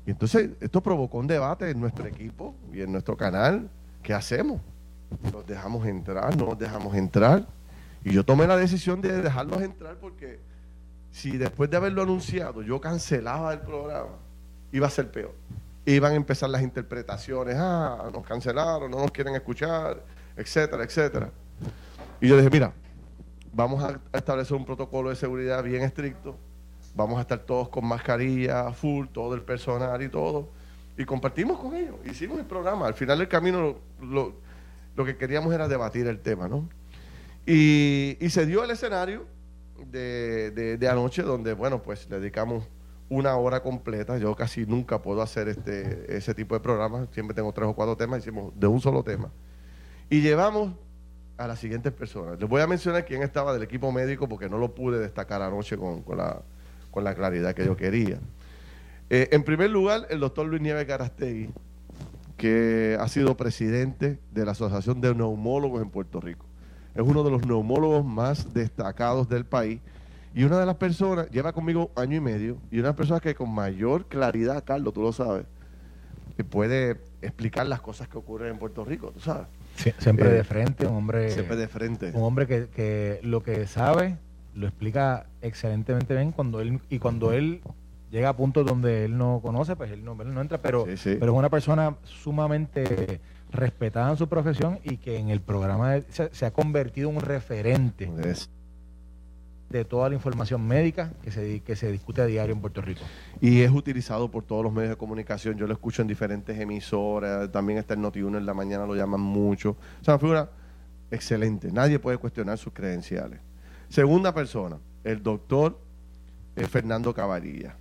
Y 0.07 0.11
entonces 0.11 0.51
esto 0.61 0.83
provocó 0.83 1.19
un 1.19 1.27
debate 1.27 1.71
en 1.71 1.81
nuestro 1.81 2.07
equipo 2.07 2.55
y 2.73 2.83
en 2.83 2.93
nuestro 2.93 3.17
canal. 3.17 3.71
¿Qué 4.03 4.13
hacemos? 4.13 4.61
¿Los 5.33 5.47
dejamos 5.47 5.87
entrar? 5.87 6.37
¿No 6.37 6.47
los 6.47 6.59
dejamos 6.59 6.95
entrar? 6.95 7.47
Y 8.05 8.13
yo 8.13 8.25
tomé 8.25 8.47
la 8.47 8.57
decisión 8.57 9.01
de 9.01 9.23
dejarlos 9.23 9.63
entrar 9.63 9.97
porque 9.97 10.39
si 11.11 11.37
después 11.39 11.71
de 11.71 11.77
haberlo 11.77 12.03
anunciado 12.03 12.63
yo 12.63 12.81
cancelaba 12.81 13.53
el 13.53 13.61
programa, 13.61 14.17
iba 14.73 14.87
a 14.87 14.91
ser 14.91 15.11
peor. 15.11 15.35
Iban 15.87 16.13
a 16.13 16.17
empezar 16.17 16.51
las 16.51 16.63
interpretaciones, 16.63 17.57
ah, 17.59 18.11
nos 18.13 18.27
cancelaron, 18.27 18.91
no 18.91 18.99
nos 18.99 19.11
quieren 19.11 19.35
escuchar, 19.35 20.03
etcétera, 20.37 20.85
etcétera. 20.85 21.31
Y 22.21 22.29
yo 22.29 22.37
dije, 22.37 22.51
mira, 22.51 22.73
vamos 23.53 23.83
a 23.83 24.01
establecer 24.13 24.57
un 24.57 24.65
protocolo 24.65 25.11
de 25.11 25.17
seguridad 25.17 25.63
bien 25.63 25.83
estricto, 25.83 26.37
vamos 26.95 27.19
a 27.19 27.23
estar 27.23 27.39
todos 27.39 27.69
con 27.69 27.87
mascarilla, 27.87 28.73
full, 28.73 29.07
todo 29.09 29.35
el 29.35 29.43
personal 29.43 30.03
y 30.03 30.09
todo, 30.09 30.49
y 30.97 31.05
compartimos 31.05 31.59
con 31.59 31.75
ellos, 31.75 31.97
hicimos 32.05 32.39
el 32.39 32.47
programa, 32.47 32.87
al 32.87 32.95
final 32.95 33.19
del 33.19 33.29
camino 33.29 33.77
lo, 34.01 34.35
que 35.05 35.17
queríamos 35.17 35.55
era 35.55 35.69
debatir 35.69 36.07
el 36.07 36.21
tema, 36.21 36.49
¿no? 36.49 36.69
Y, 37.47 38.17
se 38.31 38.47
dio 38.47 38.65
el 38.65 38.71
escenario 38.71 39.27
de, 39.87 40.51
de, 40.51 40.89
anoche 40.89 41.23
donde, 41.23 41.53
bueno, 41.53 41.83
pues 41.83 42.09
le 42.09 42.19
dedicamos 42.19 42.65
una 43.09 43.37
hora 43.37 43.63
completa, 43.63 44.17
yo 44.17 44.35
casi 44.35 44.65
nunca 44.65 45.03
puedo 45.03 45.21
hacer 45.21 45.49
este, 45.49 46.17
ese 46.17 46.35
tipo 46.35 46.55
de 46.55 46.61
programas, 46.61 47.09
siempre 47.13 47.35
tengo 47.35 47.53
tres 47.53 47.69
o 47.69 47.75
cuatro 47.75 47.97
temas, 47.97 48.21
hicimos 48.21 48.59
de 48.59 48.67
un 48.67 48.81
solo 48.81 49.03
tema. 49.03 49.31
Y 50.09 50.23
llevamos 50.23 50.73
a 51.37 51.47
las 51.47 51.59
siguientes 51.59 51.93
personas. 51.93 52.39
Les 52.39 52.49
voy 52.49 52.63
a 52.63 52.67
mencionar 52.67 53.05
quién 53.05 53.23
estaba 53.23 53.53
del 53.53 53.63
equipo 53.63 53.93
médico 53.93 54.29
porque 54.29 54.49
no 54.49 54.59
lo 54.59 54.75
pude 54.75 54.99
destacar 54.99 55.43
anoche 55.43 55.77
con, 55.77 56.03
con, 56.03 56.17
la, 56.17 56.43
con 56.91 57.05
la, 57.05 57.15
claridad 57.15 57.55
que 57.55 57.65
yo 57.65 57.77
quería. 57.77 58.19
Eh, 59.11 59.29
en 59.33 59.43
primer 59.45 59.71
lugar, 59.71 60.07
el 60.11 60.21
doctor 60.21 60.47
Luis 60.47 60.63
Nieves 60.63 60.87
Garastegui, 60.87 61.51
que 62.37 62.97
ha 62.99 63.09
sido 63.09 63.37
presidente 63.37 64.19
de 64.33 64.45
la 64.45 64.53
Asociación 64.53 65.01
de 65.01 65.15
Neumólogos 65.15 65.83
en 65.83 65.91
Puerto 65.91 66.21
Rico. 66.21 66.47
Es 66.95 67.03
uno 67.03 67.23
de 67.25 67.31
los 67.31 67.47
neumólogos 67.47 68.05
más 68.05 68.53
destacados 68.55 69.29
del 69.29 69.45
país 69.45 69.81
y 70.35 70.45
una 70.45 70.59
de 70.59 70.67
las 70.67 70.77
personas, 70.77 71.31
lleva 71.31 71.53
conmigo 71.53 71.93
año 71.95 72.17
y 72.17 72.21
medio, 72.21 72.59
y 72.71 72.81
una 72.81 72.95
persona 72.97 73.21
que 73.21 73.35
con 73.35 73.51
mayor 73.51 74.07
claridad, 74.07 74.65
Carlos, 74.65 74.93
tú 74.93 75.03
lo 75.03 75.13
sabes, 75.13 75.47
puede 76.51 77.01
explicar 77.23 77.67
las 77.67 77.81
cosas 77.81 78.09
que 78.09 78.19
ocurren 78.19 78.53
en 78.53 78.59
Puerto 78.59 78.85
Rico, 78.85 79.13
tú 79.13 79.21
sabes 79.21 79.47
siempre 79.99 80.31
de 80.31 80.41
eh, 80.41 80.45
frente, 80.45 80.87
un 80.87 80.97
hombre. 80.97 81.31
Siempre 81.31 81.57
de 81.57 81.69
frente. 81.69 82.13
Un 82.15 82.23
hombre 82.23 82.47
que, 82.47 82.69
que, 82.69 83.21
lo 83.23 83.43
que 83.43 83.67
sabe 83.67 84.17
lo 84.55 84.67
explica 84.67 85.27
excelentemente 85.43 86.15
bien 86.15 86.33
cuando 86.33 86.61
él 86.61 86.81
y 86.89 86.99
cuando 87.01 87.33
él 87.33 87.61
llega 88.11 88.29
a 88.29 88.37
puntos 88.37 88.65
donde 88.65 89.07
él 89.07 89.19
no 89.19 89.41
conoce, 89.43 89.75
pues 89.75 89.91
él 89.91 90.05
no, 90.05 90.15
no 90.15 90.41
entra, 90.41 90.59
pero, 90.63 90.85
pero 90.85 91.33
es 91.33 91.39
una 91.39 91.51
persona 91.51 91.97
sumamente 92.05 93.21
respetada 93.55 94.11
en 94.11 94.17
su 94.17 94.29
profesión 94.29 94.81
y 94.83 94.99
que 94.99 95.17
en 95.17 95.31
el 95.31 95.41
programa 95.41 96.01
se, 96.09 96.47
ha 96.47 96.51
convertido 96.53 97.09
en 97.11 97.17
un 97.17 97.23
referente 97.23 98.11
de 99.71 99.85
toda 99.85 100.09
la 100.09 100.15
información 100.15 100.67
médica 100.67 101.13
que 101.23 101.31
se, 101.31 101.61
que 101.61 101.75
se 101.77 101.91
discute 101.91 102.23
a 102.23 102.27
diario 102.27 102.55
en 102.55 102.61
Puerto 102.61 102.81
Rico. 102.81 103.01
Y 103.41 103.63
es 103.63 103.71
utilizado 103.71 104.31
por 104.31 104.45
todos 104.45 104.63
los 104.63 104.73
medios 104.73 104.91
de 104.91 104.97
comunicación. 104.97 105.57
Yo 105.57 105.67
lo 105.67 105.73
escucho 105.73 106.03
en 106.03 106.09
diferentes 106.09 106.59
emisoras. 106.59 107.51
También 107.51 107.79
está 107.79 107.95
en 107.95 108.03
Noti1 108.03 108.39
en 108.39 108.47
la 108.47 108.55
mañana, 108.55 108.87
lo 108.87 108.95
llaman 108.95 109.21
mucho. 109.21 109.71
O 109.71 110.05
sea, 110.05 110.15
una 110.15 110.19
figura 110.21 110.51
excelente. 111.11 111.73
Nadie 111.73 111.99
puede 111.99 112.19
cuestionar 112.19 112.59
sus 112.59 112.73
credenciales. 112.73 113.41
Segunda 113.89 114.33
persona, 114.35 114.79
el 115.03 115.23
doctor 115.23 115.79
eh, 116.57 116.67
Fernando 116.67 117.15
Cavarilla, 117.15 117.77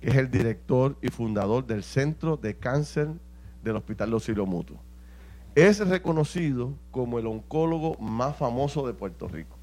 que 0.00 0.10
es 0.10 0.16
el 0.16 0.30
director 0.30 0.96
y 1.02 1.08
fundador 1.08 1.66
del 1.66 1.82
Centro 1.82 2.36
de 2.36 2.56
Cáncer 2.56 3.08
del 3.62 3.76
Hospital 3.76 4.10
Los 4.10 4.28
Mutuo. 4.28 4.80
Es 5.54 5.86
reconocido 5.86 6.72
como 6.90 7.18
el 7.18 7.26
oncólogo 7.26 7.96
más 7.98 8.36
famoso 8.36 8.86
de 8.86 8.92
Puerto 8.92 9.28
Rico. 9.28 9.56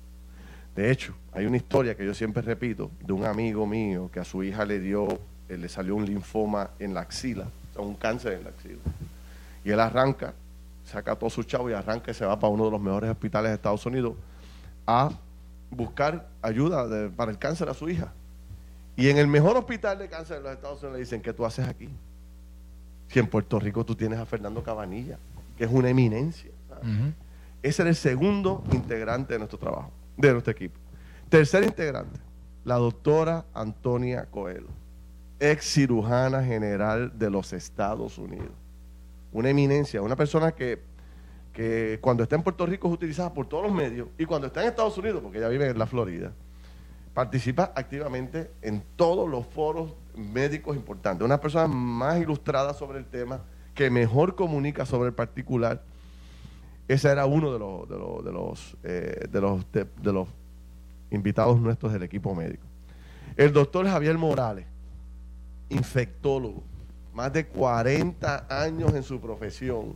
De 0.75 0.89
hecho, 0.89 1.13
hay 1.33 1.45
una 1.45 1.57
historia 1.57 1.97
que 1.97 2.05
yo 2.05 2.13
siempre 2.13 2.41
repito 2.41 2.89
de 3.05 3.11
un 3.11 3.25
amigo 3.25 3.67
mío 3.67 4.09
que 4.11 4.21
a 4.21 4.23
su 4.23 4.41
hija 4.41 4.63
le 4.63 4.79
dio, 4.79 5.19
eh, 5.49 5.57
le 5.57 5.67
salió 5.67 5.95
un 5.95 6.05
linfoma 6.05 6.69
en 6.79 6.93
la 6.93 7.01
axila, 7.01 7.43
o 7.43 7.73
sea, 7.73 7.81
un 7.81 7.95
cáncer 7.95 8.33
en 8.33 8.45
la 8.45 8.51
axila. 8.51 8.79
Y 9.65 9.71
él 9.71 9.79
arranca, 9.81 10.33
saca 10.85 11.13
todo 11.15 11.29
su 11.29 11.43
chavo 11.43 11.69
y 11.69 11.73
arranca 11.73 12.11
y 12.11 12.13
se 12.13 12.25
va 12.25 12.39
para 12.39 12.53
uno 12.53 12.65
de 12.65 12.71
los 12.71 12.81
mejores 12.81 13.09
hospitales 13.09 13.51
de 13.51 13.55
Estados 13.55 13.85
Unidos 13.85 14.13
a 14.87 15.11
buscar 15.69 16.29
ayuda 16.41 17.09
para 17.17 17.31
el 17.31 17.37
cáncer 17.37 17.67
a 17.67 17.73
su 17.73 17.89
hija. 17.89 18.13
Y 18.95 19.09
en 19.09 19.17
el 19.17 19.27
mejor 19.27 19.57
hospital 19.57 19.99
de 19.99 20.07
cáncer 20.07 20.37
de 20.37 20.43
los 20.43 20.53
Estados 20.53 20.79
Unidos 20.79 20.93
le 20.93 20.99
dicen, 20.99 21.21
¿qué 21.21 21.33
tú 21.33 21.45
haces 21.45 21.67
aquí? 21.67 21.89
Si 23.09 23.19
en 23.19 23.27
Puerto 23.27 23.59
Rico 23.59 23.83
tú 23.83 23.93
tienes 23.93 24.19
a 24.19 24.25
Fernando 24.25 24.63
Cabanilla, 24.63 25.17
que 25.61 25.65
es 25.65 25.71
una 25.71 25.89
eminencia. 25.89 26.49
Ese 27.61 27.83
era 27.83 27.89
el 27.89 27.95
segundo 27.95 28.63
integrante 28.71 29.33
de 29.33 29.37
nuestro 29.37 29.59
trabajo 29.59 29.91
de 30.17 30.31
nuestro 30.31 30.49
equipo. 30.49 30.79
Tercer 31.29 31.63
integrante, 31.63 32.19
la 32.63 32.77
doctora 32.77 33.45
Antonia 33.53 34.25
Coelho, 34.25 34.69
ex 35.39 35.63
cirujana 35.63 36.43
general 36.43 37.11
de 37.15 37.29
los 37.29 37.53
Estados 37.53 38.17
Unidos. 38.17 38.49
Una 39.31 39.51
eminencia, 39.51 40.01
una 40.01 40.15
persona 40.15 40.51
que, 40.51 40.81
que 41.53 41.99
cuando 42.01 42.23
está 42.23 42.35
en 42.35 42.41
Puerto 42.41 42.65
Rico 42.65 42.87
es 42.87 42.95
utilizada 42.95 43.31
por 43.31 43.47
todos 43.47 43.65
los 43.65 43.71
medios 43.71 44.07
y 44.17 44.25
cuando 44.25 44.47
está 44.47 44.63
en 44.63 44.69
Estados 44.69 44.97
Unidos, 44.97 45.21
porque 45.21 45.37
ella 45.37 45.47
vive 45.47 45.69
en 45.69 45.77
la 45.77 45.85
Florida, 45.85 46.33
participa 47.13 47.71
activamente 47.75 48.49
en 48.63 48.83
todos 48.95 49.29
los 49.29 49.45
foros 49.45 49.93
médicos 50.15 50.75
importantes. 50.75 51.23
Una 51.23 51.39
persona 51.39 51.67
más 51.67 52.19
ilustrada 52.19 52.73
sobre 52.73 52.97
el 52.97 53.05
tema, 53.05 53.41
que 53.73 53.89
mejor 53.89 54.35
comunica 54.35 54.85
sobre 54.85 55.09
el 55.09 55.13
particular 55.13 55.83
ese 56.91 57.09
era 57.09 57.25
uno 57.25 57.53
de 57.53 57.59
los, 57.59 57.87
de 57.87 57.97
los, 57.97 58.25
de 58.25 58.31
los, 58.33 58.77
eh, 58.83 59.27
de 59.31 59.39
los, 59.39 59.71
de, 59.71 59.87
los 60.11 60.27
invitados 61.09 61.57
nuestros 61.59 61.93
del 61.93 62.03
equipo 62.03 62.35
médico. 62.35 62.65
El 63.37 63.53
doctor 63.53 63.87
Javier 63.87 64.17
Morales, 64.17 64.65
infectólogo, 65.69 66.63
más 67.13 67.31
de 67.31 67.47
40 67.47 68.45
años 68.49 68.93
en 68.93 69.03
su 69.03 69.21
profesión. 69.21 69.95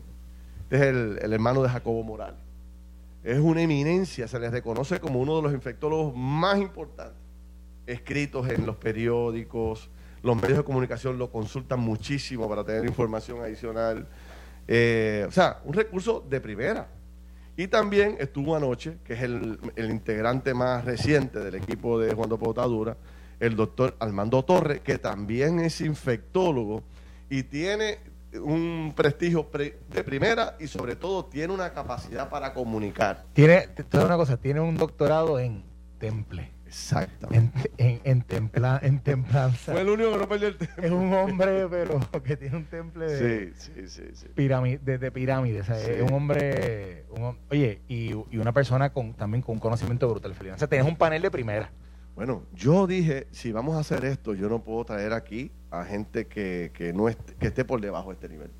Es 0.70 0.82
el, 0.82 1.20
el, 1.22 1.34
hermano 1.34 1.64
de 1.64 1.70
Jacobo 1.70 2.02
Morales. 2.02 2.40
Es 3.26 3.40
una 3.40 3.62
eminencia, 3.62 4.30
se 4.30 4.40
le 4.40 4.50
reconoce 4.50 5.02
como 5.02 5.20
uno 5.20 5.36
de 5.36 5.42
los 5.42 5.54
infectólogos 5.54 6.16
más 6.16 6.60
importantes 6.60 7.20
escritos 7.88 8.48
en 8.50 8.66
los 8.66 8.78
periódicos, 8.78 9.90
los 10.26 10.36
medios 10.36 10.58
de 10.58 10.64
comunicación 10.64 11.20
lo 11.20 11.30
consultan 11.32 11.80
muchísimo 11.80 12.50
para 12.50 12.64
tener 12.64 12.84
información 12.84 13.42
adicional. 13.42 14.08
Eh, 14.68 15.24
o 15.28 15.32
sea, 15.32 15.62
un 15.66 15.74
recurso 15.74 16.26
de 16.28 16.42
primera. 16.42 16.88
Y 17.56 17.68
también 17.68 18.18
estuvo 18.20 18.56
anoche, 18.56 18.98
que 19.06 19.14
es 19.14 19.22
el, 19.22 19.60
integrante 19.78 20.56
más 20.56 20.84
reciente 20.84 21.40
del 21.40 21.56
equipo 21.56 22.00
de 22.00 22.14
Juan 22.16 22.30
de 22.30 22.38
Potadura, 22.38 22.98
el 23.40 23.56
doctor 23.56 23.96
Armando 24.00 24.44
Torres, 24.44 24.82
que 24.82 24.98
también 24.98 25.60
es 25.60 25.80
infectólogo 25.80 26.84
y 27.30 27.44
tiene 27.44 28.00
un 28.34 28.94
prestigio 28.96 29.48
de 29.54 30.04
primera 30.04 30.58
y 30.60 30.68
sobre 30.68 30.96
todo 30.96 31.26
tiene 31.26 31.54
una 31.54 31.72
capacidad 31.72 32.30
para 32.30 32.52
comunicar. 32.54 33.26
Tiene, 33.34 33.70
una 33.94 34.18
cosa, 34.18 34.38
tiene 34.38 34.60
un 34.60 34.76
doctorado 34.76 35.40
en 35.40 35.64
temple. 36.00 36.55
Exactamente. 36.76 37.72
En, 37.78 38.02
en, 38.04 38.26
en, 38.84 39.00
templanza. 39.00 39.72
Fue 39.72 39.80
el 39.80 39.88
único 39.88 40.12
que 40.12 40.18
no 40.18 40.28
perdió 40.28 40.48
el 40.50 40.58
temple. 40.58 40.86
Es 40.86 40.92
un 40.92 41.14
hombre, 41.14 41.68
pero 41.70 42.00
que 42.24 42.36
tiene 42.36 42.58
un 42.58 42.66
temple 42.66 43.06
de, 43.06 43.54
sí, 43.54 43.72
sí, 43.74 43.88
sí, 43.88 44.04
sí. 44.14 44.28
Pirámide, 44.36 44.98
de, 44.98 45.12
pirámide. 45.12 45.60
Es 45.60 46.02
un 46.02 46.14
hombre. 46.14 47.06
oye, 47.50 47.82
y, 47.88 48.12
y, 48.12 48.38
una 48.38 48.52
persona 48.52 48.92
con 48.92 49.14
también 49.14 49.42
con 49.42 49.54
un 49.56 49.62
conocimiento 49.62 50.10
brutal. 50.10 50.36
O 50.54 50.58
sea, 50.58 50.68
tienes 50.68 50.86
un 50.86 50.98
panel 50.98 51.22
de 51.22 51.32
primera. 51.32 51.72
Bueno, 52.14 52.44
yo 52.54 52.88
dije, 52.88 53.28
si 53.32 53.54
vamos 53.54 53.78
a 53.78 53.80
hacer 53.80 54.04
esto, 54.04 54.34
yo 54.34 54.50
no 54.50 54.62
puedo 54.62 54.84
traer 54.84 55.14
aquí 55.14 55.54
a 55.72 55.86
gente 55.86 56.28
que, 56.28 56.72
que 56.74 56.92
no 56.92 57.08
esté, 57.08 57.36
que 57.36 57.48
esté 57.48 57.64
por 57.64 57.80
debajo 57.80 58.10
de 58.10 58.16
este 58.16 58.28
nivel. 58.28 58.52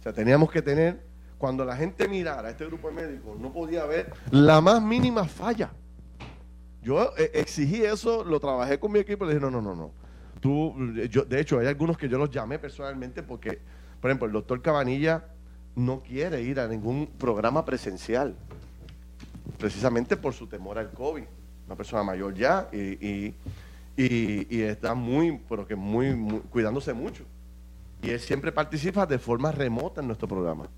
O 0.00 0.02
sea, 0.02 0.12
teníamos 0.12 0.50
que 0.50 0.60
tener, 0.60 1.02
cuando 1.38 1.64
la 1.64 1.76
gente 1.76 2.08
mirara 2.08 2.48
a 2.48 2.50
este 2.50 2.66
grupo 2.66 2.88
de 2.88 2.94
médicos, 2.94 3.40
no 3.40 3.52
podía 3.54 3.84
haber 3.84 4.12
la 4.30 4.60
más 4.60 4.82
mínima 4.82 5.24
falla. 5.24 5.70
Yo 6.82 7.12
eh, 7.16 7.30
exigí 7.34 7.82
eso, 7.82 8.24
lo 8.24 8.40
trabajé 8.40 8.78
con 8.78 8.92
mi 8.92 8.98
equipo 8.98 9.24
y 9.24 9.28
le 9.28 9.34
dije, 9.34 9.44
no, 9.44 9.50
no, 9.50 9.60
no, 9.60 9.74
no. 9.74 9.90
Tú, 10.40 10.74
yo, 11.10 11.24
de 11.24 11.40
hecho, 11.40 11.58
hay 11.58 11.66
algunos 11.66 11.98
que 11.98 12.08
yo 12.08 12.16
los 12.16 12.30
llamé 12.30 12.58
personalmente 12.58 13.22
porque, 13.22 13.58
por 14.00 14.10
ejemplo, 14.10 14.26
el 14.26 14.32
doctor 14.32 14.62
Cabanilla 14.62 15.24
no 15.74 16.02
quiere 16.02 16.42
ir 16.42 16.60
a 16.60 16.68
ningún 16.68 17.08
programa 17.18 17.64
presencial, 17.64 18.36
precisamente 19.58 20.16
por 20.16 20.32
su 20.34 20.46
temor 20.46 20.78
al 20.78 20.92
COVID 20.92 21.24
una 21.68 21.76
persona 21.76 22.02
mayor 22.02 22.34
ya 22.34 22.68
y, 22.72 23.34
está 23.96 24.94
muy, 24.94 25.38
pero 25.48 25.66
que 25.66 25.76
muy, 25.76 26.40
cuidándose 26.50 26.94
mucho. 26.94 27.24
Y 28.02 28.10
él 28.10 28.20
siempre 28.20 28.52
participa 28.52 29.04
de 29.04 29.18
forma 29.18 29.52
remota 29.52 30.00
en 30.00 30.06
nuestro 30.06 30.26
programa. 30.26 30.68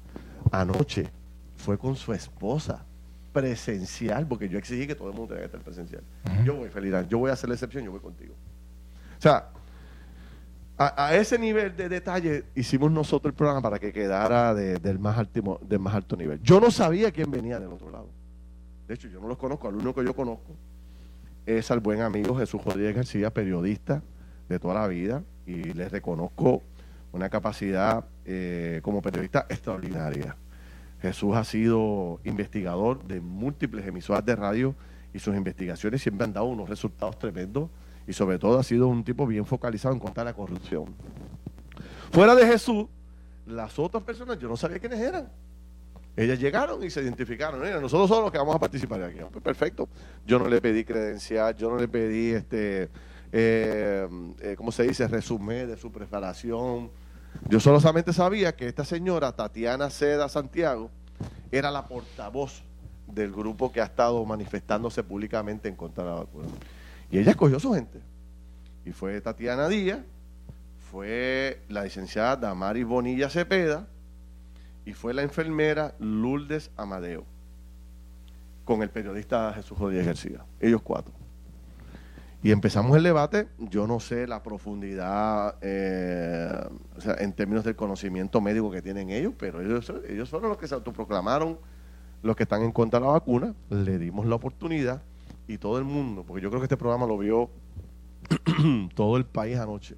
Anoche 0.50 1.06
fue 1.54 1.78
con 1.78 1.94
su 1.94 2.12
esposa 2.12 2.84
presencial, 3.32 4.26
porque 4.26 4.48
yo 4.48 4.58
exigí 4.58 4.86
que 4.86 4.94
todo 4.94 5.08
el 5.08 5.14
mundo 5.14 5.28
tenga 5.28 5.40
que 5.40 5.46
estar 5.46 5.60
presencial. 5.60 6.02
Yo 6.44 6.56
voy, 6.56 6.68
feliz 6.68 6.94
yo 7.08 7.18
voy 7.18 7.30
a 7.30 7.34
hacer 7.34 7.48
la 7.48 7.54
excepción, 7.54 7.84
yo 7.84 7.90
voy 7.90 8.00
contigo. 8.00 8.34
O 9.18 9.22
sea, 9.22 9.50
a, 10.78 11.14
ese 11.14 11.38
nivel 11.38 11.76
de 11.76 11.88
detalle 11.88 12.44
hicimos 12.54 12.90
nosotros 12.90 13.32
el 13.32 13.36
programa 13.36 13.60
para 13.60 13.78
que 13.78 13.92
quedara 13.92 14.54
del, 14.54 14.98
más 14.98 15.18
alto, 15.18 15.60
del 15.62 15.78
más 15.78 15.94
alto 15.94 16.16
nivel. 16.16 16.40
Yo 16.42 16.60
no 16.60 16.70
sabía 16.70 17.10
quién 17.10 17.30
venía 17.30 17.60
del 17.60 17.72
otro 17.72 17.90
lado. 17.90 18.08
De 18.88 18.94
hecho, 18.94 19.08
yo 19.08 19.20
no 19.20 19.28
los 19.28 19.38
conozco, 19.38 19.68
al 19.68 19.74
único 19.74 19.94
que 19.94 20.04
yo 20.04 20.14
conozco 20.14 20.56
es 21.46 21.70
al 21.70 21.80
buen 21.80 22.00
amigo 22.00 22.36
Jesús 22.36 22.62
Rodríguez 22.64 22.94
García, 22.94 23.32
periodista 23.32 24.02
de 24.48 24.58
toda 24.58 24.74
la 24.74 24.86
vida, 24.86 25.22
y 25.46 25.72
le 25.72 25.88
reconozco 25.88 26.62
una 27.12 27.28
capacidad 27.28 28.04
eh, 28.24 28.80
como 28.82 29.02
periodista 29.02 29.46
extraordinaria. 29.48 30.36
Jesús 31.02 31.34
ha 31.34 31.44
sido 31.44 32.20
investigador 32.24 33.02
de 33.04 33.20
múltiples 33.20 33.86
emisoras 33.86 34.24
de 34.24 34.36
radio 34.36 34.74
y 35.14 35.18
sus 35.18 35.34
investigaciones 35.34 36.02
siempre 36.02 36.24
han 36.24 36.32
dado 36.32 36.46
unos 36.46 36.68
resultados 36.68 37.18
tremendos 37.18 37.70
y 38.06 38.12
sobre 38.12 38.38
todo 38.38 38.58
ha 38.58 38.62
sido 38.62 38.88
un 38.88 39.04
tipo 39.04 39.26
bien 39.26 39.44
focalizado 39.44 39.94
en 39.94 40.00
contra 40.00 40.24
de 40.24 40.30
la 40.30 40.36
corrupción. 40.36 40.86
Fuera 42.10 42.34
de 42.34 42.46
Jesús, 42.46 42.86
las 43.46 43.78
otras 43.78 44.02
personas 44.02 44.38
yo 44.38 44.48
no 44.48 44.56
sabía 44.56 44.78
quiénes 44.78 45.00
eran. 45.00 45.28
Ellas 46.16 46.38
llegaron 46.38 46.82
y 46.82 46.90
se 46.90 47.02
identificaron. 47.02 47.60
nosotros 47.80 48.08
somos 48.08 48.24
los 48.24 48.32
que 48.32 48.38
vamos 48.38 48.54
a 48.54 48.58
participar 48.58 49.02
aquí. 49.02 49.20
Pues 49.30 49.42
perfecto. 49.42 49.88
Yo 50.26 50.38
no 50.38 50.48
le 50.48 50.60
pedí 50.60 50.84
credencial, 50.84 51.54
yo 51.56 51.70
no 51.70 51.76
le 51.76 51.88
pedí, 51.88 52.30
este, 52.30 52.90
eh, 53.32 54.08
eh, 54.40 54.54
¿cómo 54.56 54.72
se 54.72 54.82
dice? 54.82 55.06
Resumen 55.08 55.68
de 55.68 55.76
su 55.76 55.90
preparación. 55.90 56.90
Yo 57.48 57.60
solamente 57.60 58.12
sabía 58.12 58.54
que 58.54 58.68
esta 58.68 58.84
señora, 58.84 59.32
Tatiana 59.32 59.90
Seda 59.90 60.28
Santiago, 60.28 60.90
era 61.50 61.70
la 61.70 61.86
portavoz 61.86 62.62
del 63.06 63.32
grupo 63.32 63.72
que 63.72 63.80
ha 63.80 63.84
estado 63.84 64.24
manifestándose 64.24 65.02
públicamente 65.02 65.68
en 65.68 65.76
contra 65.76 66.04
de 66.04 66.10
la 66.10 66.16
vacuna. 66.16 66.48
Y 67.10 67.18
ella 67.18 67.32
escogió 67.32 67.58
su 67.58 67.72
gente. 67.74 68.00
Y 68.84 68.92
fue 68.92 69.20
Tatiana 69.20 69.68
Díaz, 69.68 70.00
fue 70.90 71.62
la 71.68 71.84
licenciada 71.84 72.36
Damaris 72.36 72.86
Bonilla 72.86 73.28
Cepeda, 73.28 73.86
y 74.84 74.92
fue 74.92 75.12
la 75.12 75.22
enfermera 75.22 75.94
Lourdes 75.98 76.70
Amadeo 76.76 77.24
con 78.64 78.82
el 78.82 78.90
periodista 78.90 79.52
Jesús 79.52 79.78
Rodríguez 79.78 80.06
García, 80.06 80.44
ellos 80.60 80.80
cuatro. 80.82 81.19
Y 82.42 82.52
empezamos 82.52 82.96
el 82.96 83.02
debate, 83.02 83.48
yo 83.58 83.86
no 83.86 84.00
sé 84.00 84.26
la 84.26 84.42
profundidad 84.42 85.56
eh, 85.60 86.50
o 86.96 87.00
sea, 87.00 87.16
en 87.18 87.34
términos 87.34 87.64
del 87.64 87.76
conocimiento 87.76 88.40
médico 88.40 88.70
que 88.70 88.80
tienen 88.80 89.10
ellos, 89.10 89.34
pero 89.38 89.60
ellos, 89.60 89.92
ellos 90.08 90.30
fueron 90.30 90.48
los 90.48 90.58
que 90.58 90.66
se 90.66 90.74
autoproclamaron 90.74 91.58
los 92.22 92.36
que 92.36 92.44
están 92.44 92.62
en 92.62 92.72
contra 92.72 92.98
de 92.98 93.06
la 93.06 93.12
vacuna, 93.12 93.54
le 93.68 93.98
dimos 93.98 94.26
la 94.26 94.34
oportunidad 94.34 95.02
y 95.48 95.58
todo 95.58 95.78
el 95.78 95.84
mundo, 95.84 96.24
porque 96.26 96.42
yo 96.42 96.50
creo 96.50 96.60
que 96.60 96.66
este 96.66 96.76
programa 96.76 97.06
lo 97.06 97.18
vio 97.18 97.50
todo 98.94 99.16
el 99.16 99.24
país 99.24 99.58
anoche, 99.58 99.96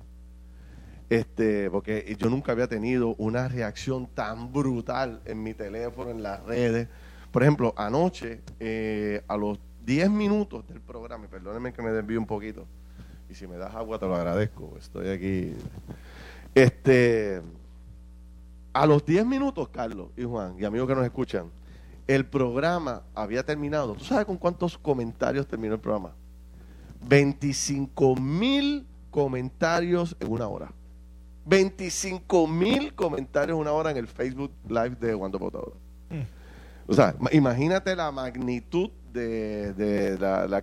este, 1.10 1.70
porque 1.70 2.16
yo 2.18 2.30
nunca 2.30 2.52
había 2.52 2.68
tenido 2.68 3.14
una 3.18 3.48
reacción 3.48 4.06
tan 4.06 4.52
brutal 4.52 5.20
en 5.26 5.42
mi 5.42 5.52
teléfono, 5.52 6.10
en 6.10 6.22
las 6.22 6.42
redes. 6.44 6.88
Por 7.30 7.42
ejemplo, 7.42 7.74
anoche, 7.76 8.40
eh, 8.60 9.22
a 9.28 9.36
los 9.36 9.58
10 9.84 10.10
minutos 10.10 10.66
del 10.68 10.80
programa, 10.80 11.24
y 11.24 11.28
perdónenme 11.28 11.72
que 11.72 11.82
me 11.82 11.90
desvíe 11.90 12.16
un 12.16 12.26
poquito, 12.26 12.66
y 13.28 13.34
si 13.34 13.46
me 13.46 13.56
das 13.56 13.74
agua 13.74 13.98
te 13.98 14.06
lo 14.06 14.14
agradezco, 14.14 14.76
estoy 14.78 15.08
aquí. 15.08 15.54
Este, 16.54 17.42
a 18.72 18.86
los 18.86 19.04
10 19.04 19.26
minutos, 19.26 19.68
Carlos 19.68 20.08
y 20.16 20.24
Juan, 20.24 20.56
y 20.58 20.64
amigos 20.64 20.88
que 20.88 20.94
nos 20.94 21.04
escuchan, 21.04 21.50
el 22.06 22.26
programa 22.26 23.02
había 23.14 23.44
terminado. 23.44 23.94
¿Tú 23.94 24.04
sabes 24.04 24.24
con 24.24 24.36
cuántos 24.36 24.76
comentarios 24.76 25.46
terminó 25.46 25.74
el 25.74 25.80
programa? 25.80 26.12
25 27.08 28.16
mil 28.16 28.86
comentarios 29.10 30.16
en 30.20 30.30
una 30.30 30.48
hora. 30.48 30.72
25 31.44 32.46
mil 32.46 32.94
comentarios 32.94 33.58
una 33.58 33.72
hora 33.72 33.90
en 33.90 33.96
el 33.96 34.06
Facebook 34.06 34.52
Live 34.68 34.96
de 35.00 35.14
Wando 35.14 35.38
Potador. 35.38 35.74
Mm. 36.10 36.90
O 36.90 36.94
sea, 36.94 37.14
imagínate 37.32 37.96
la 37.96 38.10
magnitud 38.12 38.90
de, 39.12 40.16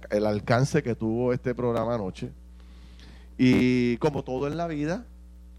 el 0.10 0.26
alcance 0.26 0.84
que 0.84 0.96
tuvo 0.96 1.34
este 1.34 1.54
programa 1.56 1.96
anoche. 1.96 2.32
Y 3.38 3.98
como 3.98 4.24
todo 4.24 4.48
en 4.48 4.58
la 4.58 4.68
vida, 4.68 5.06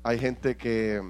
hay 0.02 0.18
gente 0.18 0.56
que 0.56 1.00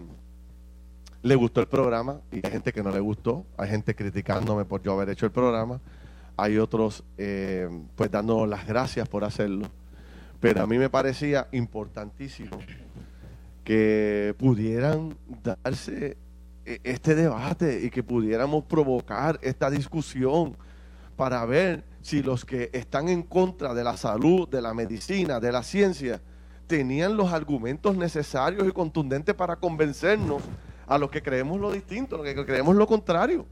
le 1.22 1.34
gustó 1.34 1.60
el 1.60 1.68
programa 1.68 2.20
y 2.30 2.36
hay 2.44 2.52
gente 2.52 2.72
que 2.72 2.82
no 2.82 2.90
le 2.90 3.00
gustó. 3.00 3.44
Hay 3.56 3.68
gente 3.68 3.94
criticándome 3.94 4.64
por 4.64 4.82
yo 4.82 4.92
haber 4.92 5.10
hecho 5.10 5.26
el 5.26 5.32
programa. 5.32 5.80
Hay 6.36 6.58
otros 6.58 7.04
eh, 7.18 7.68
pues 7.96 8.10
dando 8.10 8.46
las 8.46 8.66
gracias 8.66 9.08
por 9.08 9.24
hacerlo. 9.24 9.66
Pero 10.40 10.62
a 10.62 10.66
mí 10.66 10.78
me 10.78 10.88
parecía 10.88 11.48
importantísimo 11.52 12.58
que 13.64 14.34
pudieran 14.38 15.16
darse 15.42 16.16
eh, 16.64 16.80
este 16.82 17.14
debate 17.14 17.84
y 17.84 17.90
que 17.90 18.02
pudiéramos 18.02 18.64
provocar 18.64 19.38
esta 19.42 19.70
discusión 19.70 20.56
para 21.20 21.44
ver 21.44 21.84
si 22.00 22.22
los 22.22 22.46
que 22.46 22.70
están 22.72 23.10
en 23.10 23.22
contra 23.22 23.74
de 23.74 23.84
la 23.84 23.98
salud, 23.98 24.48
de 24.48 24.62
la 24.62 24.72
medicina, 24.72 25.38
de 25.38 25.52
la 25.52 25.62
ciencia, 25.62 26.18
tenían 26.66 27.14
los 27.14 27.30
argumentos 27.30 27.94
necesarios 27.94 28.66
y 28.66 28.72
contundentes 28.72 29.34
para 29.34 29.56
convencernos 29.56 30.42
a 30.86 30.96
los 30.96 31.10
que 31.10 31.22
creemos 31.22 31.60
lo 31.60 31.72
distinto, 31.72 32.14
a 32.14 32.18
los 32.20 32.26
que 32.26 32.46
creemos 32.46 32.74
lo 32.74 32.86
contrario. 32.86 33.44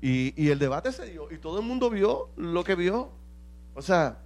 Y, 0.00 0.48
el 0.48 0.58
debate 0.58 0.92
se 0.92 1.04
dio 1.04 1.30
y 1.30 1.36
todo 1.36 1.60
el 1.60 1.66
mundo 1.66 1.90
vio 1.90 2.30
lo 2.38 2.64
que 2.64 2.74
vio. 2.74 3.10
O 3.74 3.82
sea, 3.82 4.16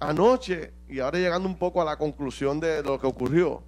anoche, 0.00 0.72
y 0.88 1.00
ahora 1.00 1.18
llegando 1.18 1.46
un 1.46 1.58
poco 1.58 1.82
a 1.82 1.84
la 1.84 1.98
conclusión 1.98 2.58
de 2.58 2.82
lo 2.82 2.98
que 2.98 3.06
ocurrió, 3.06 3.62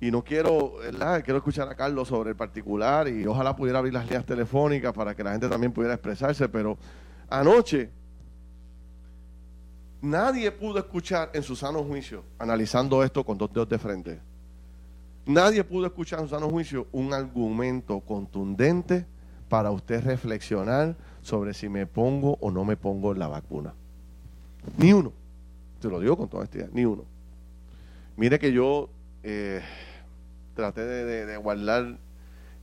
y 0.00 0.10
no 0.10 0.22
quiero, 0.22 0.76
¿verdad? 0.78 1.22
Quiero 1.24 1.38
escuchar 1.38 1.68
a 1.68 1.74
Carlos 1.74 2.08
sobre 2.08 2.30
el 2.30 2.36
particular 2.36 3.08
y 3.08 3.26
ojalá 3.26 3.56
pudiera 3.56 3.78
abrir 3.78 3.92
las 3.92 4.04
líneas 4.04 4.24
telefónicas 4.24 4.92
para 4.92 5.14
que 5.14 5.24
la 5.24 5.32
gente 5.32 5.48
también 5.48 5.72
pudiera 5.72 5.94
expresarse, 5.94 6.48
pero 6.48 6.78
anoche 7.28 7.90
nadie 10.00 10.52
pudo 10.52 10.78
escuchar 10.78 11.30
en 11.34 11.42
su 11.42 11.56
sano 11.56 11.82
juicio, 11.82 12.24
analizando 12.38 13.02
esto 13.02 13.24
con 13.24 13.36
dos 13.36 13.52
dedos 13.52 13.68
de 13.68 13.78
frente, 13.78 14.20
nadie 15.26 15.64
pudo 15.64 15.86
escuchar 15.86 16.20
en 16.20 16.26
su 16.26 16.34
sano 16.34 16.48
juicio 16.48 16.86
un 16.92 17.12
argumento 17.12 18.00
contundente 18.00 19.04
para 19.48 19.70
usted 19.72 20.04
reflexionar 20.04 20.96
sobre 21.22 21.54
si 21.54 21.68
me 21.68 21.86
pongo 21.86 22.38
o 22.40 22.50
no 22.50 22.64
me 22.64 22.76
pongo 22.76 23.14
la 23.14 23.26
vacuna. 23.26 23.74
Ni 24.76 24.92
uno. 24.92 25.12
Te 25.80 25.88
lo 25.88 26.00
digo 26.00 26.16
con 26.16 26.28
toda 26.28 26.40
honestidad, 26.40 26.68
ni 26.72 26.84
uno. 26.84 27.04
Mire 28.16 28.38
que 28.38 28.52
yo 28.52 28.90
eh, 29.22 29.62
traté 30.58 30.84
de, 30.84 31.36
guardar 31.36 31.98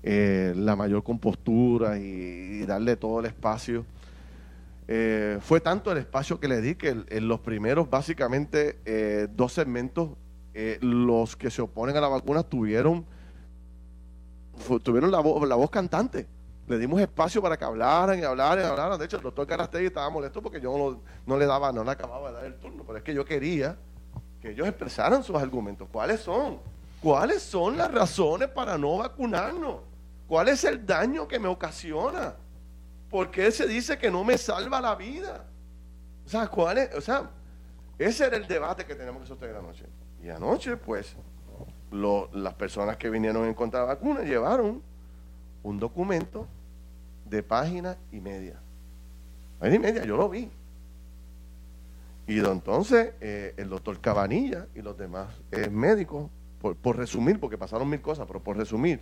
eh, 0.04 0.54
la 0.54 0.76
mayor 0.76 1.02
compostura 1.02 1.98
y, 1.98 2.66
darle 2.66 2.98
todo 2.98 3.22
el 3.22 3.28
espacio. 3.28 3.86
Eh, 4.90 5.40
fue 5.40 5.62
tanto 5.62 5.94
el 5.94 6.00
espacio 6.00 6.38
que 6.42 6.50
le 6.50 6.60
di 6.60 6.76
que 6.76 6.90
en 7.08 7.28
los 7.30 7.40
primeros, 7.40 7.90
básicamente, 7.90 9.30
dos 9.34 9.54
segmentos, 9.54 10.10
los 10.82 11.38
que 11.38 11.50
se 11.50 11.62
oponen 11.62 11.96
a 11.96 12.02
la 12.02 12.10
vacuna 12.10 12.44
tuvieron, 12.44 13.06
tuvieron 14.84 15.10
la, 15.10 15.22
voz, 15.22 15.48
la 15.48 15.56
voz 15.56 15.70
cantante 15.70 16.28
le 16.68 16.80
dimos 16.80 17.00
espacio 17.00 17.42
para 17.42 17.58
que 17.58 17.64
hablaran 17.64 18.20
y 18.20 18.24
hablaran 18.24 18.66
y 18.66 18.68
hablaran. 18.68 18.98
De 18.98 19.06
hecho, 19.06 19.18
el 19.18 19.24
doctor 19.24 19.46
Carastegui 19.46 19.86
estaba 19.86 20.10
molesto 20.10 20.42
porque 20.42 20.60
yo 20.60 20.76
no, 20.78 21.02
no, 21.26 21.38
le 21.38 21.46
daba, 21.46 21.72
no 21.72 21.84
le 21.84 21.92
acababa 21.92 22.30
de 22.30 22.36
dar 22.36 22.46
el 22.46 22.56
turno. 22.56 22.84
Pero 22.86 22.98
es 22.98 23.04
que 23.04 23.14
yo 23.14 23.24
quería 23.24 23.78
que 24.42 24.52
ellos 24.52 24.68
expresaran 24.68 25.24
sus 25.24 25.36
argumentos. 25.36 25.88
¿Cuáles 25.92 26.22
son? 26.22 26.60
¿Cuáles 27.06 27.44
son 27.44 27.78
las 27.78 27.94
razones 27.94 28.50
para 28.50 28.80
no 28.80 28.98
vacunarnos? 28.98 29.82
¿Cuál 30.28 30.48
es 30.48 30.64
el 30.64 30.84
daño 30.84 31.28
que 31.28 31.38
me 31.38 31.48
ocasiona? 31.48 32.34
¿Por 33.12 33.30
qué 33.30 33.52
se 33.52 33.68
dice 33.68 33.96
que 34.00 34.10
no 34.10 34.24
me 34.24 34.40
salva 34.40 34.82
la 34.82 34.96
vida? 34.96 35.46
O 36.26 36.28
sea, 36.28 36.48
¿cuál 36.48 36.80
es? 36.80 36.96
O 36.96 37.02
sea, 37.02 37.30
ese 38.00 38.26
era 38.26 38.38
el 38.38 38.48
debate 38.48 38.86
que 38.86 38.96
tenemos 38.96 39.22
que 39.22 39.28
sostener 39.28 39.56
anoche. 39.56 39.86
Y 40.24 40.30
anoche, 40.30 40.78
pues, 40.78 41.16
las 41.92 42.54
personas 42.56 42.98
que 42.98 43.08
vinieron 43.12 43.46
en 43.46 43.54
contra 43.54 43.82
de 43.82 43.86
la 43.86 43.94
vacuna 43.94 44.24
llevaron 44.24 44.82
un 45.62 45.80
documento 45.80 46.48
de 47.24 47.44
página 47.44 47.98
y 48.12 48.20
media. 48.20 48.60
Página 49.60 49.76
y 49.76 49.80
media, 49.80 50.06
yo 50.06 50.18
lo 50.18 50.28
vi. 50.28 50.50
Y 52.26 52.40
entonces 52.40 53.14
eh, 53.22 53.54
el 53.58 53.70
doctor 53.70 54.02
Cabanilla 54.02 54.66
y 54.74 54.82
los 54.82 54.98
demás 54.98 55.28
eh, 55.52 55.70
médicos, 55.70 56.32
por, 56.74 56.98
resumir, 56.98 57.40
porque 57.40 57.58
pasaron 57.58 57.90
mil 57.90 58.02
cosas, 58.02 58.26
pero 58.26 58.42
por 58.42 58.58
resumir, 58.58 59.00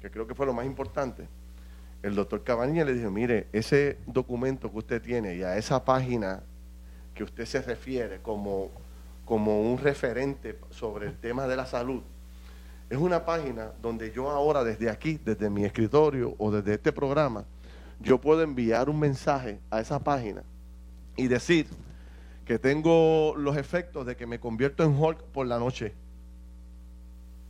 que 0.00 0.10
creo 0.10 0.26
que 0.26 0.34
fue 0.34 0.46
lo 0.46 0.52
más 0.52 0.66
importante, 0.66 1.28
el 2.02 2.14
doctor 2.14 2.42
Cabanilla 2.42 2.84
le 2.84 2.94
dijo, 2.94 3.10
mire, 3.10 3.46
ese 3.52 3.98
documento 4.06 4.70
que 4.70 4.78
usted 4.78 5.02
tiene 5.02 5.36
y 5.36 5.42
a 5.42 5.56
esa 5.56 5.84
página 5.84 6.42
que 7.14 7.22
usted 7.22 7.44
se 7.44 7.60
refiere 7.62 8.20
como, 8.22 8.70
como 9.24 9.60
un 9.60 9.78
referente 9.78 10.58
sobre 10.70 11.06
el 11.06 11.16
tema 11.18 11.46
de 11.46 11.56
la 11.56 11.66
salud, 11.66 12.02
es 12.88 12.98
una 12.98 13.24
página 13.24 13.70
donde 13.80 14.10
yo 14.10 14.30
ahora 14.30 14.64
desde 14.64 14.90
aquí, 14.90 15.20
desde 15.24 15.48
mi 15.48 15.64
escritorio 15.64 16.34
o 16.38 16.50
desde 16.50 16.74
este 16.74 16.90
programa, 16.90 17.44
yo 18.00 18.20
puedo 18.20 18.42
enviar 18.42 18.88
un 18.88 18.98
mensaje 18.98 19.60
a 19.70 19.80
esa 19.80 19.98
página 20.00 20.42
y 21.16 21.28
decir 21.28 21.66
que 22.44 22.58
tengo 22.58 23.34
los 23.36 23.56
efectos 23.56 24.06
de 24.06 24.16
que 24.16 24.26
me 24.26 24.40
convierto 24.40 24.82
en 24.82 24.98
Hulk 24.98 25.22
por 25.26 25.46
la 25.46 25.58
noche. 25.60 25.92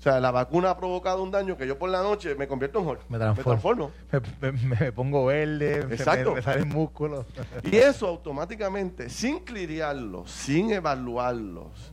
O 0.00 0.02
sea, 0.02 0.18
la 0.18 0.30
vacuna 0.30 0.70
ha 0.70 0.76
provocado 0.78 1.22
un 1.22 1.30
daño 1.30 1.58
que 1.58 1.66
yo 1.66 1.78
por 1.78 1.90
la 1.90 2.02
noche 2.02 2.34
me 2.34 2.48
convierto 2.48 2.78
en 2.78 2.86
Hulk. 2.86 3.00
Me 3.10 3.18
transformo. 3.18 3.92
Me, 4.40 4.92
pongo 4.94 5.26
verde, 5.26 5.80
Exacto. 5.90 6.34
Me, 6.34 6.40
salen 6.40 6.70
músculos. 6.70 7.26
Y 7.62 7.76
eso 7.76 8.08
automáticamente, 8.08 9.10
sin 9.10 9.40
cliriarlo, 9.40 10.26
sin 10.26 10.70
evaluarlos, 10.70 11.92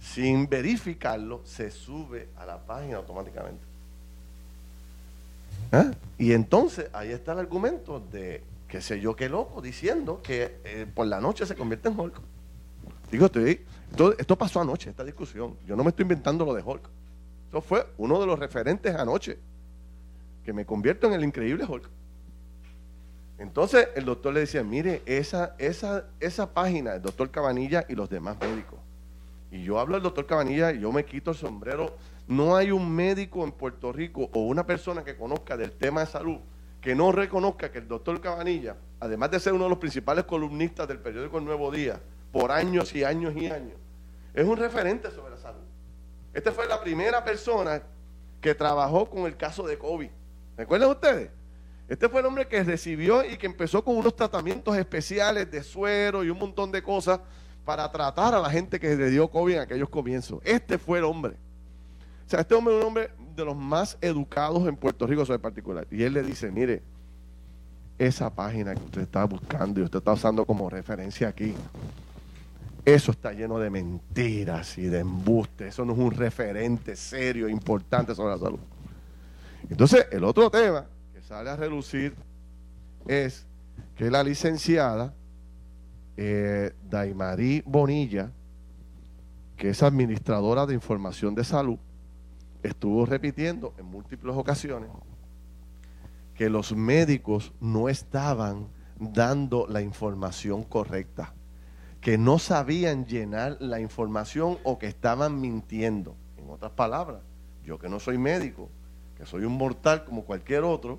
sin 0.00 0.48
verificarlo, 0.48 1.42
se 1.44 1.70
sube 1.70 2.30
a 2.38 2.46
la 2.46 2.56
página 2.56 2.96
automáticamente. 2.96 3.62
¿Ah? 5.72 5.90
Y 6.16 6.32
entonces 6.32 6.88
ahí 6.94 7.10
está 7.10 7.32
el 7.32 7.40
argumento 7.40 8.00
de, 8.00 8.42
qué 8.66 8.80
sé 8.80 8.98
yo, 8.98 9.14
qué 9.14 9.28
loco, 9.28 9.60
diciendo 9.60 10.22
que 10.22 10.58
eh, 10.64 10.86
por 10.94 11.06
la 11.06 11.20
noche 11.20 11.44
se 11.44 11.54
convierte 11.54 11.90
en 11.90 12.00
Hulk. 12.00 12.18
Digo, 13.10 13.26
estoy, 13.26 13.60
esto, 14.16 14.38
pasó 14.38 14.62
anoche, 14.62 14.88
esta 14.88 15.04
discusión. 15.04 15.54
Yo 15.66 15.76
no 15.76 15.84
me 15.84 15.90
estoy 15.90 16.04
inventando 16.04 16.46
lo 16.46 16.54
de 16.54 16.62
Hulk. 16.62 17.01
Eso 17.52 17.60
fue 17.60 17.86
uno 17.98 18.18
de 18.18 18.26
los 18.26 18.38
referentes 18.38 18.96
anoche, 18.96 19.38
que 20.42 20.54
me 20.54 20.64
convierto 20.64 21.06
en 21.06 21.12
el 21.12 21.22
increíble 21.22 21.66
Hulk. 21.68 21.86
Entonces 23.36 23.90
el 23.94 24.06
doctor 24.06 24.32
le 24.32 24.40
decía, 24.40 24.64
mire, 24.64 25.02
esa, 25.04 25.54
esa, 25.58 26.06
esa 26.18 26.54
página, 26.54 26.94
el 26.94 27.02
doctor 27.02 27.30
Cabanilla 27.30 27.84
y 27.90 27.94
los 27.94 28.08
demás 28.08 28.38
médicos, 28.40 28.78
y 29.50 29.64
yo 29.64 29.78
hablo 29.78 29.96
del 29.96 30.02
doctor 30.02 30.24
Cabanilla 30.24 30.72
y 30.72 30.80
yo 30.80 30.90
me 30.92 31.04
quito 31.04 31.32
el 31.32 31.36
sombrero. 31.36 31.94
No 32.26 32.56
hay 32.56 32.70
un 32.70 32.90
médico 32.90 33.44
en 33.44 33.52
Puerto 33.52 33.92
Rico 33.92 34.30
o 34.32 34.46
una 34.46 34.64
persona 34.64 35.04
que 35.04 35.14
conozca 35.14 35.58
del 35.58 35.72
tema 35.72 36.00
de 36.00 36.06
salud 36.06 36.38
que 36.80 36.94
no 36.94 37.12
reconozca 37.12 37.70
que 37.70 37.78
el 37.78 37.86
doctor 37.86 38.18
Cabanilla, 38.22 38.76
además 38.98 39.30
de 39.30 39.40
ser 39.40 39.52
uno 39.52 39.64
de 39.64 39.70
los 39.70 39.78
principales 39.78 40.24
columnistas 40.24 40.88
del 40.88 41.00
periódico 41.00 41.36
El 41.36 41.44
Nuevo 41.44 41.70
Día, 41.70 42.00
por 42.32 42.50
años 42.50 42.94
y 42.94 43.04
años 43.04 43.34
y 43.36 43.46
años, 43.46 43.76
es 44.32 44.46
un 44.46 44.56
referente 44.56 45.10
sobre. 45.10 45.31
Esta 46.32 46.52
fue 46.52 46.66
la 46.66 46.80
primera 46.80 47.22
persona 47.24 47.82
que 48.40 48.54
trabajó 48.54 49.08
con 49.08 49.26
el 49.26 49.36
caso 49.36 49.66
de 49.66 49.78
COVID. 49.78 50.08
¿Recuerdan 50.56 50.90
ustedes? 50.90 51.30
Este 51.88 52.08
fue 52.08 52.20
el 52.20 52.26
hombre 52.26 52.46
que 52.48 52.62
recibió 52.64 53.24
y 53.24 53.36
que 53.36 53.46
empezó 53.46 53.84
con 53.84 53.96
unos 53.96 54.16
tratamientos 54.16 54.76
especiales 54.76 55.50
de 55.50 55.62
suero 55.62 56.24
y 56.24 56.30
un 56.30 56.38
montón 56.38 56.72
de 56.72 56.82
cosas 56.82 57.20
para 57.64 57.90
tratar 57.90 58.34
a 58.34 58.40
la 58.40 58.50
gente 58.50 58.80
que 58.80 58.96
le 58.96 59.10
dio 59.10 59.28
COVID 59.28 59.54
en 59.54 59.60
aquellos 59.60 59.88
comienzos. 59.88 60.40
Este 60.44 60.78
fue 60.78 60.98
el 60.98 61.04
hombre. 61.04 61.36
O 62.26 62.30
sea, 62.30 62.40
este 62.40 62.54
hombre 62.54 62.74
es 62.74 62.80
un 62.80 62.86
hombre 62.86 63.10
de 63.36 63.44
los 63.44 63.56
más 63.56 63.98
educados 64.00 64.66
en 64.66 64.76
Puerto 64.76 65.06
Rico 65.06 65.24
sobre 65.24 65.38
particular. 65.38 65.86
Y 65.90 66.02
él 66.02 66.14
le 66.14 66.22
dice, 66.22 66.50
mire, 66.50 66.82
esa 67.98 68.30
página 68.30 68.74
que 68.74 68.82
usted 68.82 69.02
está 69.02 69.24
buscando 69.24 69.80
y 69.80 69.84
usted 69.84 69.98
está 69.98 70.12
usando 70.12 70.44
como 70.44 70.68
referencia 70.68 71.28
aquí, 71.28 71.54
eso 72.84 73.12
está 73.12 73.32
lleno 73.32 73.58
de 73.58 73.70
mentiras 73.70 74.76
y 74.78 74.82
de 74.82 75.00
embustes. 75.00 75.68
Eso 75.68 75.84
no 75.84 75.92
es 75.92 75.98
un 75.98 76.10
referente 76.10 76.96
serio, 76.96 77.48
importante 77.48 78.14
sobre 78.14 78.34
la 78.34 78.38
salud. 78.38 78.60
Entonces, 79.70 80.06
el 80.10 80.24
otro 80.24 80.50
tema 80.50 80.86
que 81.14 81.22
sale 81.22 81.50
a 81.50 81.56
relucir 81.56 82.14
es 83.06 83.46
que 83.96 84.10
la 84.10 84.22
licenciada 84.22 85.14
eh, 86.16 86.74
Daimarí 86.88 87.62
Bonilla, 87.64 88.32
que 89.56 89.70
es 89.70 89.82
administradora 89.82 90.66
de 90.66 90.74
información 90.74 91.34
de 91.34 91.44
salud, 91.44 91.78
estuvo 92.62 93.06
repitiendo 93.06 93.74
en 93.78 93.86
múltiples 93.86 94.36
ocasiones 94.36 94.90
que 96.34 96.48
los 96.48 96.74
médicos 96.74 97.52
no 97.60 97.88
estaban 97.88 98.68
dando 98.98 99.66
la 99.68 99.82
información 99.82 100.64
correcta, 100.64 101.34
que 102.02 102.18
no 102.18 102.40
sabían 102.40 103.06
llenar 103.06 103.56
la 103.60 103.80
información 103.80 104.58
o 104.64 104.76
que 104.78 104.88
estaban 104.88 105.40
mintiendo. 105.40 106.16
En 106.36 106.50
otras 106.50 106.72
palabras, 106.72 107.20
yo 107.64 107.78
que 107.78 107.88
no 107.88 108.00
soy 108.00 108.18
médico, 108.18 108.68
que 109.16 109.24
soy 109.24 109.44
un 109.44 109.56
mortal 109.56 110.04
como 110.04 110.24
cualquier 110.24 110.64
otro, 110.64 110.98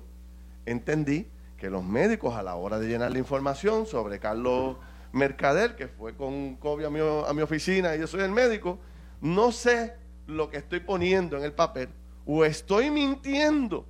entendí 0.64 1.28
que 1.58 1.68
los 1.68 1.84
médicos 1.84 2.34
a 2.34 2.42
la 2.42 2.56
hora 2.56 2.78
de 2.78 2.88
llenar 2.88 3.12
la 3.12 3.18
información 3.18 3.86
sobre 3.86 4.18
Carlos 4.18 4.78
mercader 5.12 5.76
que 5.76 5.88
fue 5.88 6.16
con 6.16 6.56
COVID 6.56 6.86
a 6.86 6.90
mi, 6.90 7.00
a 7.00 7.32
mi 7.34 7.42
oficina 7.42 7.94
y 7.94 8.00
yo 8.00 8.06
soy 8.06 8.22
el 8.22 8.32
médico, 8.32 8.78
no 9.20 9.52
sé 9.52 9.94
lo 10.26 10.48
que 10.48 10.56
estoy 10.56 10.80
poniendo 10.80 11.36
en 11.36 11.44
el 11.44 11.52
papel 11.52 11.90
o 12.24 12.46
estoy 12.46 12.90
mintiendo 12.90 13.84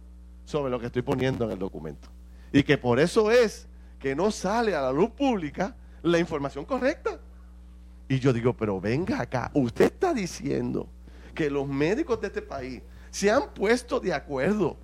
sobre 0.44 0.68
lo 0.68 0.80
que 0.80 0.86
estoy 0.86 1.02
poniendo 1.02 1.44
en 1.44 1.52
el 1.52 1.58
documento. 1.60 2.08
Y 2.52 2.64
que 2.64 2.76
por 2.76 2.98
eso 2.98 3.30
es 3.30 3.68
que 4.00 4.16
no 4.16 4.32
sale 4.32 4.74
a 4.74 4.82
la 4.82 4.92
luz 4.92 5.10
pública 5.10 5.76
la 6.04 6.18
información 6.18 6.64
correcta. 6.64 7.18
Y 8.08 8.20
yo 8.20 8.32
digo, 8.32 8.52
pero 8.52 8.80
venga 8.80 9.20
acá, 9.20 9.50
usted 9.54 9.86
está 9.86 10.12
diciendo 10.12 10.86
que 11.34 11.50
los 11.50 11.66
médicos 11.66 12.20
de 12.20 12.28
este 12.28 12.42
país 12.42 12.82
se 13.10 13.30
han 13.30 13.52
puesto 13.54 13.98
de 13.98 14.12
acuerdo, 14.12 14.76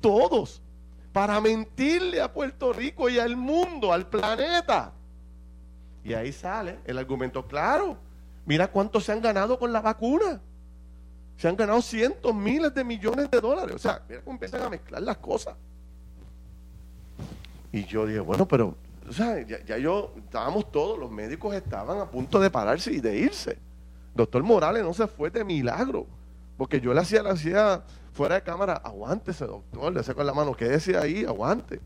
todos, 0.00 0.62
para 1.12 1.40
mentirle 1.40 2.20
a 2.20 2.32
Puerto 2.32 2.72
Rico 2.72 3.08
y 3.08 3.18
al 3.18 3.36
mundo, 3.36 3.92
al 3.92 4.06
planeta, 4.06 4.92
y 6.06 6.14
ahí 6.14 6.32
sale 6.32 6.78
el 6.84 6.98
argumento, 6.98 7.46
claro, 7.48 7.96
mira 8.44 8.68
cuánto 8.68 9.00
se 9.00 9.10
han 9.10 9.20
ganado 9.20 9.58
con 9.58 9.72
la 9.72 9.80
vacuna. 9.80 10.40
Se 11.36 11.48
han 11.48 11.56
ganado 11.56 11.82
cientos, 11.82 12.32
miles 12.32 12.72
de 12.74 12.84
millones 12.84 13.28
de 13.28 13.40
dólares. 13.40 13.74
O 13.74 13.78
sea, 13.78 14.02
mira 14.08 14.20
cómo 14.22 14.34
empiezan 14.34 14.62
a 14.62 14.70
mezclar 14.70 15.02
las 15.02 15.16
cosas. 15.16 15.56
Y 17.72 17.84
yo 17.84 18.06
dije, 18.06 18.20
bueno, 18.20 18.46
pero, 18.46 18.76
o 19.08 19.12
sea, 19.12 19.40
ya, 19.46 19.78
yo, 19.78 20.14
estábamos 20.16 20.70
todos, 20.70 20.98
los 20.98 21.10
médicos 21.10 21.54
estaban 21.54 22.00
a 22.00 22.10
punto 22.10 22.40
de 22.40 22.50
pararse 22.50 22.92
y 22.92 23.00
de 23.00 23.16
irse. 23.18 23.58
Doctor 24.14 24.42
Morales 24.42 24.82
no 24.82 24.94
se 24.94 25.06
fue 25.06 25.30
de 25.30 25.44
milagro, 25.44 26.06
porque 26.56 26.80
yo 26.80 26.94
le 26.94 27.00
hacía, 27.00 27.22
le 27.22 27.30
hacía 27.30 27.82
fuera 28.12 28.36
de 28.36 28.42
cámara, 28.42 28.74
aguántese, 28.74 29.46
doctor, 29.46 29.92
le 29.92 30.14
con 30.14 30.26
la 30.26 30.32
mano, 30.32 30.54
quédese 30.54 30.96
ahí, 30.96 31.24
aguante. 31.24 31.80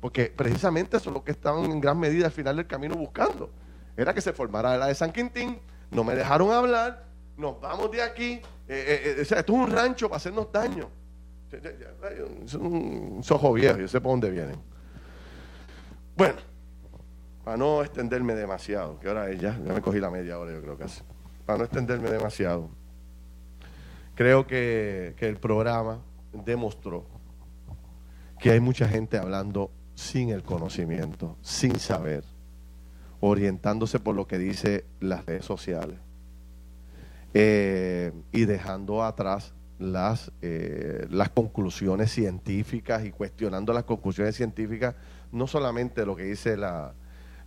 Porque 0.00 0.32
precisamente 0.34 0.96
eso 0.96 1.10
es 1.10 1.14
lo 1.14 1.24
que 1.24 1.32
estaban 1.32 1.64
en 1.70 1.80
gran 1.80 1.98
medida 1.98 2.26
al 2.26 2.32
final 2.32 2.56
del 2.56 2.66
camino 2.66 2.94
buscando 2.94 3.50
era 3.96 4.14
que 4.14 4.20
se 4.20 4.32
formara 4.32 4.76
la 4.76 4.86
de 4.86 4.94
San 4.94 5.12
Quintín, 5.12 5.58
no 5.90 6.04
me 6.04 6.14
dejaron 6.14 6.50
hablar, 6.50 7.04
nos 7.36 7.60
vamos 7.60 7.90
de 7.90 8.02
aquí, 8.02 8.32
eh, 8.32 8.42
eh, 8.68 9.14
eh, 9.18 9.22
o 9.22 9.24
sea, 9.24 9.40
esto 9.40 9.52
es 9.52 9.58
un 9.58 9.70
rancho 9.70 10.08
para 10.08 10.16
hacernos 10.16 10.50
daño. 10.50 10.88
Es 12.44 12.54
un 12.54 13.20
sojo 13.22 13.52
viejo, 13.52 13.78
yo 13.78 13.86
sé 13.86 14.00
por 14.00 14.12
dónde 14.12 14.30
vienen. 14.30 14.56
Bueno, 16.16 16.34
para 17.44 17.56
no 17.56 17.82
extenderme 17.82 18.34
demasiado, 18.34 18.98
que 18.98 19.08
ahora 19.08 19.28
es 19.30 19.40
ya, 19.40 19.58
ya 19.64 19.72
me 19.72 19.80
cogí 19.82 20.00
la 20.00 20.10
media 20.10 20.38
hora 20.38 20.52
yo 20.52 20.62
creo 20.62 20.78
que 20.78 20.86
para 21.44 21.58
no 21.58 21.64
extenderme 21.64 22.10
demasiado, 22.10 22.70
creo 24.14 24.46
que, 24.46 25.14
que 25.18 25.28
el 25.28 25.36
programa 25.36 26.00
demostró 26.32 27.04
que 28.38 28.50
hay 28.50 28.60
mucha 28.60 28.88
gente 28.88 29.18
hablando 29.18 29.70
sin 29.94 30.30
el 30.30 30.42
conocimiento, 30.42 31.36
sin 31.42 31.78
saber, 31.78 32.24
orientándose 33.20 34.00
por 34.00 34.14
lo 34.14 34.26
que 34.26 34.38
dice 34.38 34.84
las 35.00 35.24
redes 35.24 35.44
sociales 35.44 35.98
eh, 37.32 38.12
y 38.32 38.44
dejando 38.44 39.04
atrás 39.04 39.54
las, 39.78 40.32
eh, 40.40 41.06
las 41.10 41.30
conclusiones 41.30 42.10
científicas 42.10 43.04
y 43.04 43.10
cuestionando 43.10 43.72
las 43.72 43.84
conclusiones 43.84 44.36
científicas, 44.36 44.94
no 45.32 45.46
solamente 45.46 46.06
lo 46.06 46.16
que 46.16 46.24
dice 46.24 46.56
la, 46.56 46.94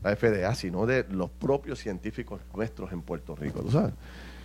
la 0.03 0.15
FDA, 0.15 0.53
sino 0.55 0.85
de 0.85 1.05
los 1.09 1.29
propios 1.29 1.79
científicos 1.79 2.41
nuestros 2.53 2.91
en 2.91 3.01
Puerto 3.01 3.35
Rico. 3.35 3.61
¿tú 3.61 3.71
sabes? 3.71 3.93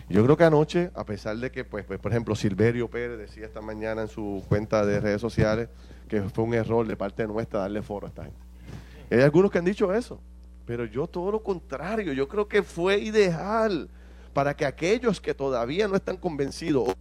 Yo 0.08 0.22
creo 0.24 0.36
que 0.36 0.44
anoche, 0.44 0.90
a 0.94 1.04
pesar 1.04 1.36
de 1.38 1.50
que, 1.50 1.64
pues, 1.64 1.84
pues, 1.84 1.98
por 1.98 2.12
ejemplo, 2.12 2.34
Silverio 2.34 2.88
Pérez 2.90 3.18
decía 3.18 3.46
esta 3.46 3.60
mañana 3.60 4.02
en 4.02 4.08
su 4.08 4.44
cuenta 4.48 4.84
de 4.84 5.00
redes 5.00 5.20
sociales 5.20 5.68
que 6.08 6.22
fue 6.22 6.44
un 6.44 6.54
error 6.54 6.86
de 6.86 6.96
parte 6.96 7.26
nuestra 7.26 7.60
darle 7.60 7.82
foro 7.82 8.06
a 8.06 8.08
esta 8.08 8.24
gente. 8.24 8.38
Hay 9.10 9.20
algunos 9.20 9.50
que 9.50 9.58
han 9.58 9.64
dicho 9.64 9.92
eso, 9.94 10.20
pero 10.66 10.84
yo 10.84 11.06
todo 11.06 11.30
lo 11.32 11.42
contrario, 11.42 12.12
yo 12.12 12.28
creo 12.28 12.48
que 12.48 12.62
fue 12.62 12.98
ideal 12.98 13.88
para 14.34 14.54
que 14.54 14.64
aquellos 14.66 15.20
que 15.20 15.34
todavía 15.34 15.88
no 15.88 15.96
están 15.96 16.16
convencidos, 16.16 16.94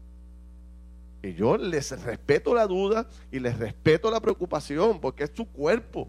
y 1.23 1.33
yo 1.33 1.57
les 1.57 1.91
respeto 2.03 2.53
la 2.55 2.65
duda 2.65 3.07
y 3.31 3.39
les 3.39 3.57
respeto 3.57 4.09
la 4.09 4.19
preocupación, 4.19 4.99
porque 4.99 5.25
es 5.25 5.31
su 5.33 5.45
cuerpo. 5.45 6.07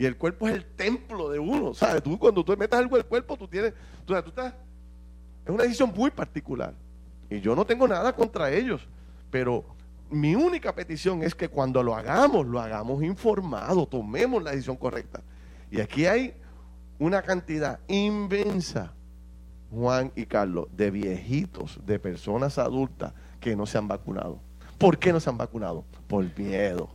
Y 0.00 0.06
el 0.06 0.16
cuerpo 0.16 0.48
es 0.48 0.54
el 0.54 0.64
templo 0.64 1.28
de 1.28 1.38
uno, 1.38 1.74
¿sabes? 1.74 2.02
Tú 2.02 2.18
cuando 2.18 2.42
tú 2.42 2.56
metas 2.56 2.80
algo 2.80 2.96
el 2.96 3.04
cuerpo, 3.04 3.36
tú 3.36 3.46
tienes, 3.46 3.74
tú, 4.06 4.14
tú 4.22 4.30
estás, 4.30 4.54
es 5.44 5.50
una 5.50 5.64
decisión 5.64 5.92
muy 5.94 6.10
particular. 6.10 6.72
Y 7.28 7.38
yo 7.40 7.54
no 7.54 7.66
tengo 7.66 7.86
nada 7.86 8.14
contra 8.14 8.50
ellos, 8.50 8.80
pero 9.30 9.62
mi 10.08 10.34
única 10.34 10.74
petición 10.74 11.22
es 11.22 11.34
que 11.34 11.50
cuando 11.50 11.82
lo 11.82 11.94
hagamos, 11.94 12.46
lo 12.46 12.58
hagamos 12.62 13.02
informado, 13.02 13.86
tomemos 13.86 14.42
la 14.42 14.52
decisión 14.52 14.78
correcta. 14.78 15.20
Y 15.70 15.80
aquí 15.80 16.06
hay 16.06 16.32
una 16.98 17.20
cantidad 17.20 17.78
inmensa, 17.86 18.94
Juan 19.70 20.12
y 20.16 20.24
Carlos, 20.24 20.68
de 20.74 20.90
viejitos, 20.90 21.78
de 21.84 21.98
personas 21.98 22.56
adultas 22.56 23.12
que 23.38 23.54
no 23.54 23.66
se 23.66 23.76
han 23.76 23.86
vacunado. 23.86 24.40
¿Por 24.78 24.98
qué 24.98 25.12
no 25.12 25.20
se 25.20 25.28
han 25.28 25.36
vacunado? 25.36 25.84
Por 26.08 26.24
miedo, 26.38 26.88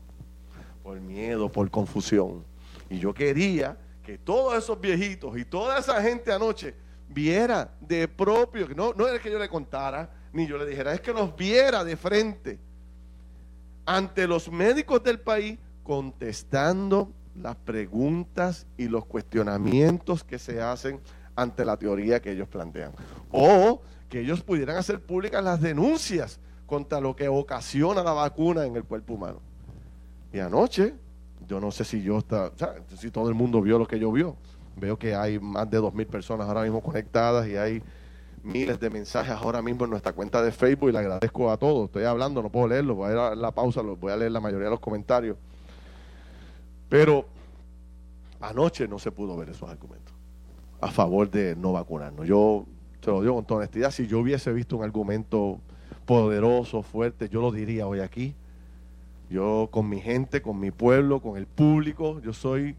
por 0.82 1.00
miedo, 1.00 1.52
por 1.52 1.70
confusión. 1.70 2.55
Y 2.90 3.00
yo 3.00 3.14
quería 3.14 3.78
que 4.04 4.18
todos 4.18 4.56
esos 4.58 4.80
viejitos 4.80 5.38
y 5.38 5.46
toda 5.46 5.80
esa 5.80 6.02
gente 6.02 6.32
anoche 6.32 6.76
viera 7.08 7.74
de 7.80 8.08
propio, 8.08 8.68
no, 8.76 8.94
no 8.94 9.08
es 9.08 9.20
que 9.22 9.32
yo 9.32 9.40
le 9.40 9.50
contara, 9.50 10.10
ni 10.34 10.48
yo 10.48 10.58
le 10.58 10.66
dijera, 10.66 10.94
es 10.94 11.02
que 11.02 11.14
los 11.14 11.36
viera 11.36 11.84
de 11.84 11.96
frente 11.96 12.60
ante 13.86 14.28
los 14.28 14.52
médicos 14.52 15.04
del 15.04 15.20
país 15.20 15.58
contestando 15.84 17.12
las 17.36 17.56
preguntas 17.56 18.66
y 18.78 18.88
los 18.88 19.06
cuestionamientos 19.06 20.24
que 20.24 20.40
se 20.40 20.62
hacen 20.62 21.00
ante 21.36 21.66
la 21.66 21.78
teoría 21.78 22.22
que 22.22 22.32
ellos 22.32 22.48
plantean. 22.48 22.94
O 23.32 23.82
que 24.10 24.22
ellos 24.22 24.42
pudieran 24.42 24.78
hacer 24.78 25.02
públicas 25.02 25.44
las 25.44 25.62
denuncias 25.62 26.40
contra 26.66 27.00
lo 27.00 27.16
que 27.16 27.28
ocasiona 27.28 28.04
la 28.04 28.14
vacuna 28.14 28.66
en 28.66 28.76
el 28.76 28.84
cuerpo 28.84 29.14
humano. 29.14 29.42
Y 30.34 30.40
anoche, 30.40 30.96
yo 31.48 31.60
no 31.60 31.72
sé 31.72 31.84
si 31.84 32.02
yo 32.02 32.18
está, 32.18 32.52
si 32.98 33.12
todo 33.12 33.30
el 33.30 33.36
mundo 33.36 33.62
vio 33.62 33.78
lo 33.78 33.86
que 33.86 34.00
yo 34.00 34.12
vio. 34.12 34.36
Veo 34.76 34.98
que 34.98 35.16
hay 35.16 35.40
más 35.40 35.70
de 35.70 35.78
dos 35.78 35.94
mil 35.94 36.08
personas 36.08 36.48
ahora 36.48 36.64
mismo 36.64 36.82
conectadas 36.82 37.48
y 37.48 37.56
hay 37.56 37.82
miles 38.44 38.80
de 38.80 38.90
mensajes 38.90 39.32
ahora 39.32 39.62
mismo 39.62 39.86
en 39.86 39.92
nuestra 39.92 40.14
cuenta 40.14 40.42
de 40.42 40.52
Facebook 40.52 40.90
y 40.90 40.92
le 40.92 41.00
agradezco 41.00 41.50
a 41.50 41.58
todos. 41.58 41.86
Estoy 41.86 42.04
hablando, 42.04 42.42
no 42.42 42.50
puedo 42.50 42.68
leerlo, 42.68 42.96
voy 42.96 43.12
a 43.12 43.14
dar 43.14 43.38
la 43.38 43.52
pausa, 43.52 43.82
voy 43.82 44.12
a 44.12 44.18
leer 44.18 44.32
la 44.32 44.40
mayoría 44.40 44.66
de 44.66 44.72
los 44.72 44.80
comentarios. 44.80 45.38
Pero 46.90 47.26
anoche 48.42 48.88
no 48.88 49.00
se 49.00 49.12
pudo 49.12 49.36
ver 49.38 49.50
esos 49.50 49.70
argumentos 49.70 50.14
a 50.82 50.92
favor 50.92 51.30
de 51.30 51.56
no 51.56 51.72
vacunarnos. 51.72 52.28
Yo 52.28 52.66
te 53.00 53.10
lo 53.12 53.22
digo 53.22 53.36
con 53.36 53.46
toda 53.46 53.60
honestidad, 53.60 53.92
si 53.92 54.08
yo 54.08 54.20
hubiese 54.20 54.52
visto 54.54 54.78
un 54.78 54.84
argumento 54.84 55.60
poderoso, 56.06 56.84
fuerte, 56.84 57.30
yo 57.30 57.42
lo 57.42 57.52
diría 57.52 57.88
hoy 57.88 58.02
aquí. 58.02 58.36
Yo 59.30 59.70
con 59.72 59.90
mi 59.90 60.00
gente, 60.02 60.42
con 60.42 60.60
mi 60.60 60.72
pueblo, 60.72 61.22
con 61.22 61.38
el 61.38 61.48
público, 61.48 62.20
yo 62.22 62.34
soy 62.34 62.76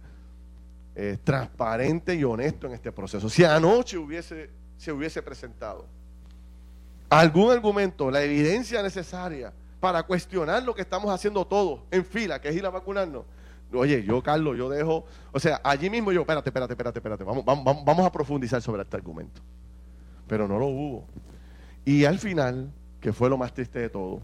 eh, 0.95 1.19
transparente 1.23 2.15
y 2.15 2.25
honesto 2.25 2.67
en 2.67 2.75
este 2.75 2.93
proceso. 2.93 3.29
Si 3.29 3.45
anoche 3.45 3.99
se 4.77 4.93
hubiese 4.93 5.23
presentado 5.23 5.87
algún 7.09 7.51
argumento, 7.51 8.11
la 8.11 8.23
evidencia 8.23 8.83
necesaria 8.83 9.53
para 9.81 10.03
cuestionar 10.05 10.63
lo 10.63 10.75
que 10.75 10.83
estamos 10.83 11.11
haciendo 11.11 11.47
todos 11.47 11.81
en 11.91 12.05
fila, 12.05 12.41
que 12.41 12.49
es 12.49 12.57
ir 12.57 12.67
a 12.67 12.71
vacunarnos. 12.71 13.25
Oye, 13.73 14.05
yo, 14.05 14.23
Carlos, 14.23 14.57
yo 14.57 14.69
dejo, 14.69 15.05
o 15.33 15.41
sea, 15.41 15.61
allí 15.65 15.91
mismo 15.91 16.13
yo, 16.13 16.21
espérate, 16.21 16.49
espérate, 16.49 16.73
espérate, 16.73 16.99
espérate, 16.99 17.25
vamos, 17.25 17.45
vamos, 17.45 17.85
vamos 17.85 18.07
a 18.07 18.13
profundizar 18.13 18.63
sobre 18.63 18.83
este 18.83 18.97
argumento. 18.97 19.41
Pero 20.29 20.49
no 20.49 20.59
lo 20.59 20.67
hubo. 20.67 21.07
Y 21.85 22.05
al 22.05 22.19
final, 22.19 22.71
que 23.01 23.13
fue 23.13 23.29
lo 23.29 23.37
más 23.37 23.53
triste 23.53 23.81
de 23.81 23.89
todo, 23.91 24.21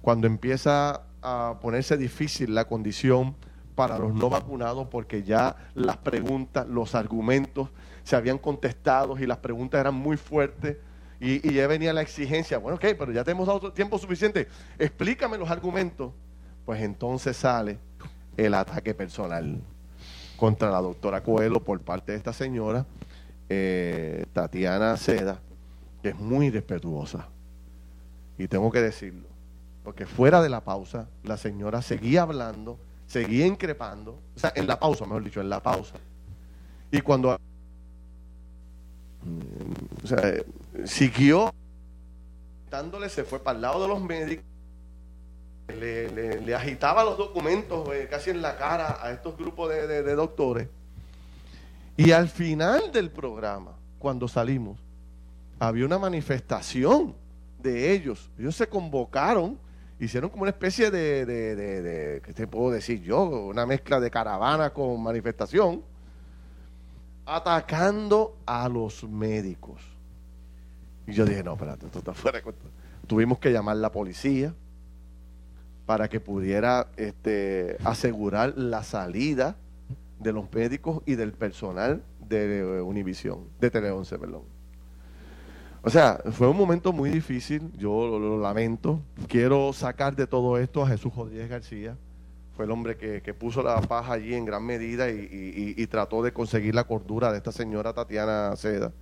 cuando 0.00 0.26
empieza 0.26 1.02
a 1.24 1.58
ponerse 1.60 1.96
difícil 1.96 2.54
la 2.54 2.66
condición 2.66 3.34
para 3.74 3.98
los 3.98 4.14
no 4.14 4.30
vacunados, 4.30 4.86
porque 4.88 5.24
ya 5.24 5.56
las 5.74 5.96
preguntas, 5.96 6.68
los 6.68 6.94
argumentos 6.94 7.70
se 8.04 8.14
habían 8.14 8.38
contestado 8.38 9.18
y 9.18 9.26
las 9.26 9.38
preguntas 9.38 9.80
eran 9.80 9.94
muy 9.94 10.16
fuertes 10.16 10.76
y, 11.20 11.52
ya 11.52 11.66
venía 11.66 11.92
la 11.92 12.02
exigencia, 12.02 12.58
bueno, 12.58 12.76
ok, 12.76 12.84
pero 12.98 13.10
ya 13.10 13.24
te 13.24 13.30
hemos 13.30 13.46
dado 13.46 13.72
tiempo 13.72 13.98
suficiente, 13.98 14.46
explícame 14.78 15.38
los 15.38 15.50
argumentos. 15.50 16.12
Pues 16.66 16.82
entonces 16.82 17.36
sale 17.36 17.78
el 18.36 18.54
ataque 18.54 18.94
personal 18.94 19.60
contra 20.36 20.70
la 20.70 20.80
doctora 20.80 21.22
Coelho 21.22 21.62
por 21.62 21.80
parte 21.80 22.12
de 22.12 22.18
esta 22.18 22.32
señora, 22.32 22.86
eh, 23.48 24.26
Tatiana 24.32 24.96
Seda, 24.96 25.40
que 26.02 26.10
es 26.10 26.18
muy 26.18 26.50
respetuosa. 26.50 27.28
Y 28.38 28.48
tengo 28.48 28.70
que 28.70 28.80
decirlo, 28.80 29.28
porque 29.84 30.06
fuera 30.06 30.42
de 30.42 30.48
la 30.48 30.64
pausa, 30.64 31.08
la 31.22 31.36
señora 31.36 31.82
seguía 31.82 32.22
hablando, 32.22 32.78
seguía 33.06 33.46
increpando, 33.46 34.18
o 34.34 34.38
sea, 34.38 34.52
en 34.56 34.66
la 34.66 34.80
pausa, 34.80 35.04
mejor 35.04 35.22
dicho, 35.22 35.40
en 35.40 35.50
la 35.50 35.62
pausa. 35.62 35.94
Y 36.90 37.00
cuando 37.00 37.38
o 40.02 40.06
sea, 40.06 40.34
siguió 40.84 41.52
dándole, 42.74 43.08
se 43.08 43.22
fue 43.22 43.38
para 43.38 43.56
el 43.56 43.62
lado 43.62 43.82
de 43.82 43.88
los 43.88 44.02
médicos, 44.02 44.44
le, 45.68 46.54
agitaba 46.54 47.04
los 47.04 47.16
documentos 47.16 47.88
eh, 47.94 48.08
casi 48.10 48.30
en 48.30 48.42
la 48.42 48.56
cara 48.56 48.98
a 49.00 49.12
estos 49.12 49.36
grupos 49.36 49.70
de, 49.70 50.14
doctores. 50.14 50.68
Y 51.96 52.10
al 52.10 52.28
final 52.28 52.90
del 52.90 53.10
programa, 53.10 53.72
cuando 53.98 54.26
salimos, 54.26 54.78
había 55.60 55.86
una 55.86 55.98
manifestación 55.98 57.14
de 57.62 57.92
ellos. 57.92 58.28
Ellos 58.38 58.56
se 58.56 58.66
convocaron, 58.66 59.58
hicieron 60.04 60.30
como 60.30 60.42
una 60.42 60.50
especie 60.50 60.90
de, 60.90 61.26
de, 61.26 61.56
de 61.56 62.20
¿qué 62.22 62.32
te 62.32 62.46
puedo 62.46 62.70
decir 62.70 63.02
yo? 63.02 63.22
Una 63.24 63.66
mezcla 63.66 64.00
de 64.00 64.10
caravana 64.10 64.70
con 64.70 65.02
manifestación 65.02 65.82
atacando 67.26 68.36
a 68.46 68.68
los 68.68 69.04
médicos. 69.04 69.80
Y 71.06 71.12
yo 71.12 71.24
dije, 71.24 71.42
no, 71.42 71.54
espérate, 71.54 71.86
esto 71.86 71.98
está 71.98 72.14
fuera 72.14 72.40
Tuvimos 73.06 73.38
que 73.38 73.52
llamar 73.52 73.76
a 73.76 73.80
la 73.80 73.92
policía 73.92 74.54
para 75.86 76.08
que 76.08 76.20
pudiera 76.20 76.88
este, 76.96 77.76
asegurar 77.84 78.54
la 78.56 78.82
salida 78.82 79.56
de 80.18 80.32
los 80.32 80.50
médicos 80.52 81.02
y 81.04 81.16
del 81.16 81.32
personal 81.32 82.02
de 82.20 82.80
Univisión, 82.80 83.48
de 83.60 83.70
Tele 83.70 83.90
11, 83.90 84.18
perdón. 84.18 84.53
O 85.86 85.90
sea, 85.90 86.18
fue 86.32 86.48
un 86.48 86.56
momento 86.56 86.94
muy 86.94 87.10
difícil, 87.10 87.70
yo 87.76 88.18
lo, 88.18 88.40
lamento. 88.40 89.02
Quiero 89.28 89.70
sacar 89.74 90.16
de 90.16 90.26
todo 90.26 90.56
esto 90.56 90.82
a 90.82 90.88
Jesús 90.88 91.14
Rodríguez 91.14 91.50
García, 91.50 91.98
fue 92.56 92.64
el 92.64 92.70
hombre 92.70 92.96
que, 92.96 93.34
puso 93.34 93.62
la 93.62 93.78
paja 93.82 94.14
allí 94.14 94.32
en 94.32 94.46
gran 94.46 94.64
medida 94.64 95.10
y, 95.10 95.86
trató 95.88 96.22
de 96.22 96.32
conseguir 96.32 96.74
la 96.74 96.84
cordura 96.84 97.30
de 97.32 97.36
esta 97.36 97.52
señora 97.52 97.92
Tatiana 97.92 98.56
Seda. 98.56 98.92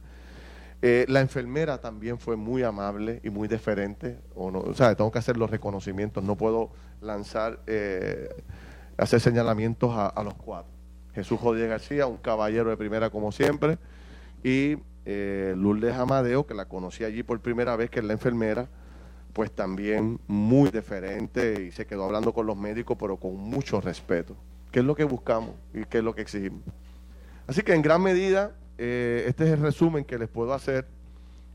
Eh, 0.80 1.06
la 1.08 1.20
enfermera 1.20 1.80
también 1.80 2.18
fue 2.18 2.34
muy 2.34 2.64
amable 2.64 3.20
y 3.22 3.30
muy 3.30 3.46
deferente. 3.46 4.18
O, 4.34 4.50
no, 4.50 4.58
o 4.58 4.74
sea, 4.74 4.92
tengo 4.96 5.12
que 5.12 5.20
hacer 5.20 5.36
los 5.36 5.50
reconocimientos, 5.50 6.24
no 6.24 6.34
puedo 6.34 6.70
lanzar, 7.00 7.60
eh, 7.68 8.28
hacer 8.96 9.20
señalamientos 9.20 9.92
a, 9.94 10.20
los 10.24 10.34
cuatro. 10.34 10.72
Jesús 11.14 11.38
Jodie 11.38 11.68
García, 11.68 12.08
un 12.08 12.16
caballero 12.16 12.70
de 12.70 12.76
primera 12.76 13.10
como 13.10 13.30
siempre, 13.30 13.78
y 14.42 14.78
eh, 15.04 15.54
Lourdes 15.56 15.94
Amadeo, 15.96 16.46
que 16.46 16.54
la 16.54 16.66
conocí 16.66 17.04
allí 17.04 17.22
por 17.22 17.40
primera 17.40 17.76
vez, 17.76 17.90
que 17.90 18.00
es 18.00 18.04
la 18.04 18.12
enfermera, 18.12 18.68
pues 19.32 19.50
también 19.50 20.20
muy 20.26 20.70
diferente 20.70 21.62
y 21.62 21.70
se 21.70 21.86
quedó 21.86 22.04
hablando 22.04 22.32
con 22.32 22.46
los 22.46 22.56
médicos, 22.56 22.96
pero 23.00 23.16
con 23.16 23.36
mucho 23.36 23.80
respeto. 23.80 24.36
¿Qué 24.70 24.80
es 24.80 24.84
lo 24.84 24.94
que 24.94 25.04
buscamos 25.04 25.54
y 25.74 25.84
qué 25.84 25.98
es 25.98 26.04
lo 26.04 26.14
que 26.14 26.22
exigimos? 26.22 26.62
Así 27.46 27.62
que 27.62 27.74
en 27.74 27.82
gran 27.82 28.02
medida, 28.02 28.52
eh, 28.78 29.24
este 29.26 29.44
es 29.44 29.50
el 29.50 29.60
resumen 29.60 30.04
que 30.04 30.18
les 30.18 30.28
puedo 30.28 30.54
hacer. 30.54 30.86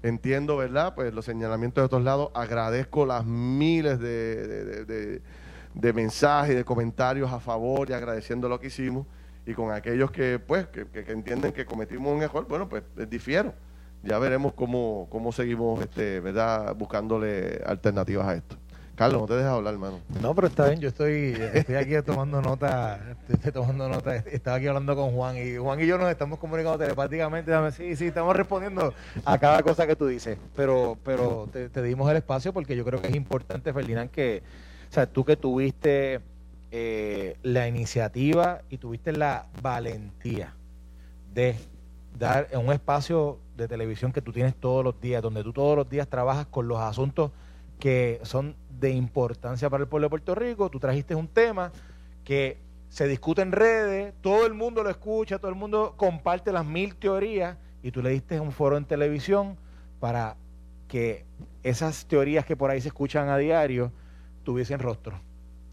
Entiendo, 0.03 0.57
¿verdad? 0.57 0.93
Pues 0.93 1.13
los 1.13 1.25
señalamientos 1.25 1.81
de 1.81 1.85
otros 1.85 2.03
lados. 2.03 2.29
Agradezco 2.35 3.05
las 3.05 3.25
miles 3.25 3.99
de, 3.99 4.85
de, 4.85 5.21
de, 5.73 5.93
mensajes 5.93 6.53
y 6.53 6.55
de 6.55 6.63
comentarios 6.63 7.31
a 7.31 7.39
favor 7.39 7.89
y 7.89 7.93
agradeciendo 7.93 8.47
lo 8.47 8.59
que 8.59 8.67
hicimos. 8.67 9.07
Y 9.47 9.53
con 9.53 9.71
aquellos 9.71 10.11
que, 10.11 10.39
pues, 10.39 10.67
que, 10.67 10.85
que, 10.85 11.09
entienden 11.09 11.53
que 11.53 11.65
cometimos 11.65 12.13
un 12.13 12.21
error, 12.21 12.45
bueno, 12.49 12.67
pues 12.67 12.83
difiero. 13.09 13.53
Ya 14.03 14.19
veremos 14.19 14.53
cómo, 14.53 15.07
cómo 15.09 15.31
seguimos, 15.31 15.81
este, 15.81 16.19
¿verdad? 16.19 16.75
Buscándole 16.75 17.61
alternativas 17.65 18.27
a 18.27 18.35
esto. 18.35 18.57
Carlos, 18.97 19.21
no 19.21 19.27
te 19.27 19.35
dejas 19.35 19.53
hablar, 19.53 19.75
hermano. 19.75 19.99
No, 20.21 20.35
pero 20.35 20.47
está 20.47 20.67
bien, 20.67 20.81
yo 20.81 20.89
estoy, 20.89 21.37
estoy 21.53 21.75
aquí 21.75 21.93
tomando 22.05 22.41
nota, 22.41 23.15
estoy 23.29 23.53
tomando 23.53 23.87
nota, 23.87 24.17
estaba 24.17 24.57
aquí 24.57 24.67
hablando 24.67 24.95
con 24.95 25.11
Juan 25.11 25.37
y 25.37 25.55
Juan 25.55 25.79
y 25.79 25.85
yo 25.85 25.97
nos 25.97 26.09
estamos 26.09 26.39
comunicando 26.39 26.79
telepáticamente, 26.79 27.53
sí, 27.71 27.95
sí, 27.95 28.07
estamos 28.07 28.35
respondiendo 28.35 28.93
a 29.23 29.37
cada 29.37 29.63
cosa 29.63 29.87
que 29.87 29.95
tú 29.95 30.07
dices, 30.07 30.37
pero, 30.55 30.97
pero 31.05 31.47
te, 31.51 31.81
dimos 31.83 32.09
el 32.09 32.17
espacio 32.17 32.51
porque 32.51 32.75
yo 32.75 32.83
creo 32.83 32.99
que 32.99 33.07
es 33.07 33.15
importante, 33.15 33.71
Ferdinand, 33.71 34.09
que, 34.09 34.41
o 34.89 34.93
sea, 34.93 35.05
tú 35.05 35.23
que 35.23 35.37
tuviste 35.37 36.19
eh, 36.69 37.37
la 37.43 37.67
iniciativa 37.67 38.61
y 38.69 38.77
tuviste 38.77 39.13
la 39.13 39.47
valentía 39.61 40.53
de 41.33 41.55
dar 42.17 42.49
un 42.53 42.73
espacio 42.73 43.39
de 43.55 43.69
televisión 43.69 44.11
que 44.11 44.21
tú 44.21 44.33
tienes 44.33 44.53
todos 44.55 44.83
los 44.83 44.99
días, 44.99 45.21
donde 45.21 45.43
tú 45.43 45.53
todos 45.53 45.77
los 45.77 45.89
días 45.89 46.09
trabajas 46.09 46.45
con 46.47 46.67
los 46.67 46.79
asuntos 46.79 47.31
que 47.79 48.19
son 48.23 48.55
de 48.69 48.91
importancia 48.91 49.69
para 49.69 49.83
el 49.83 49.89
pueblo 49.89 50.07
de 50.07 50.09
Puerto 50.09 50.35
Rico. 50.35 50.69
Tú 50.69 50.79
trajiste 50.79 51.15
un 51.15 51.27
tema 51.27 51.71
que 52.25 52.57
se 52.89 53.07
discute 53.07 53.41
en 53.41 53.53
redes, 53.53 54.13
todo 54.21 54.45
el 54.45 54.53
mundo 54.53 54.83
lo 54.83 54.89
escucha, 54.89 55.39
todo 55.39 55.49
el 55.49 55.57
mundo 55.57 55.93
comparte 55.95 56.51
las 56.51 56.65
mil 56.65 56.95
teorías 56.95 57.57
y 57.81 57.91
tú 57.91 58.01
le 58.01 58.09
diste 58.09 58.39
un 58.39 58.51
foro 58.51 58.75
en 58.75 58.85
televisión 58.85 59.57
para 59.99 60.35
que 60.87 61.25
esas 61.63 62.05
teorías 62.07 62.45
que 62.45 62.57
por 62.57 62.71
ahí 62.71 62.81
se 62.81 62.89
escuchan 62.89 63.29
a 63.29 63.37
diario 63.37 63.91
tuviesen 64.43 64.79
rostro 64.79 65.26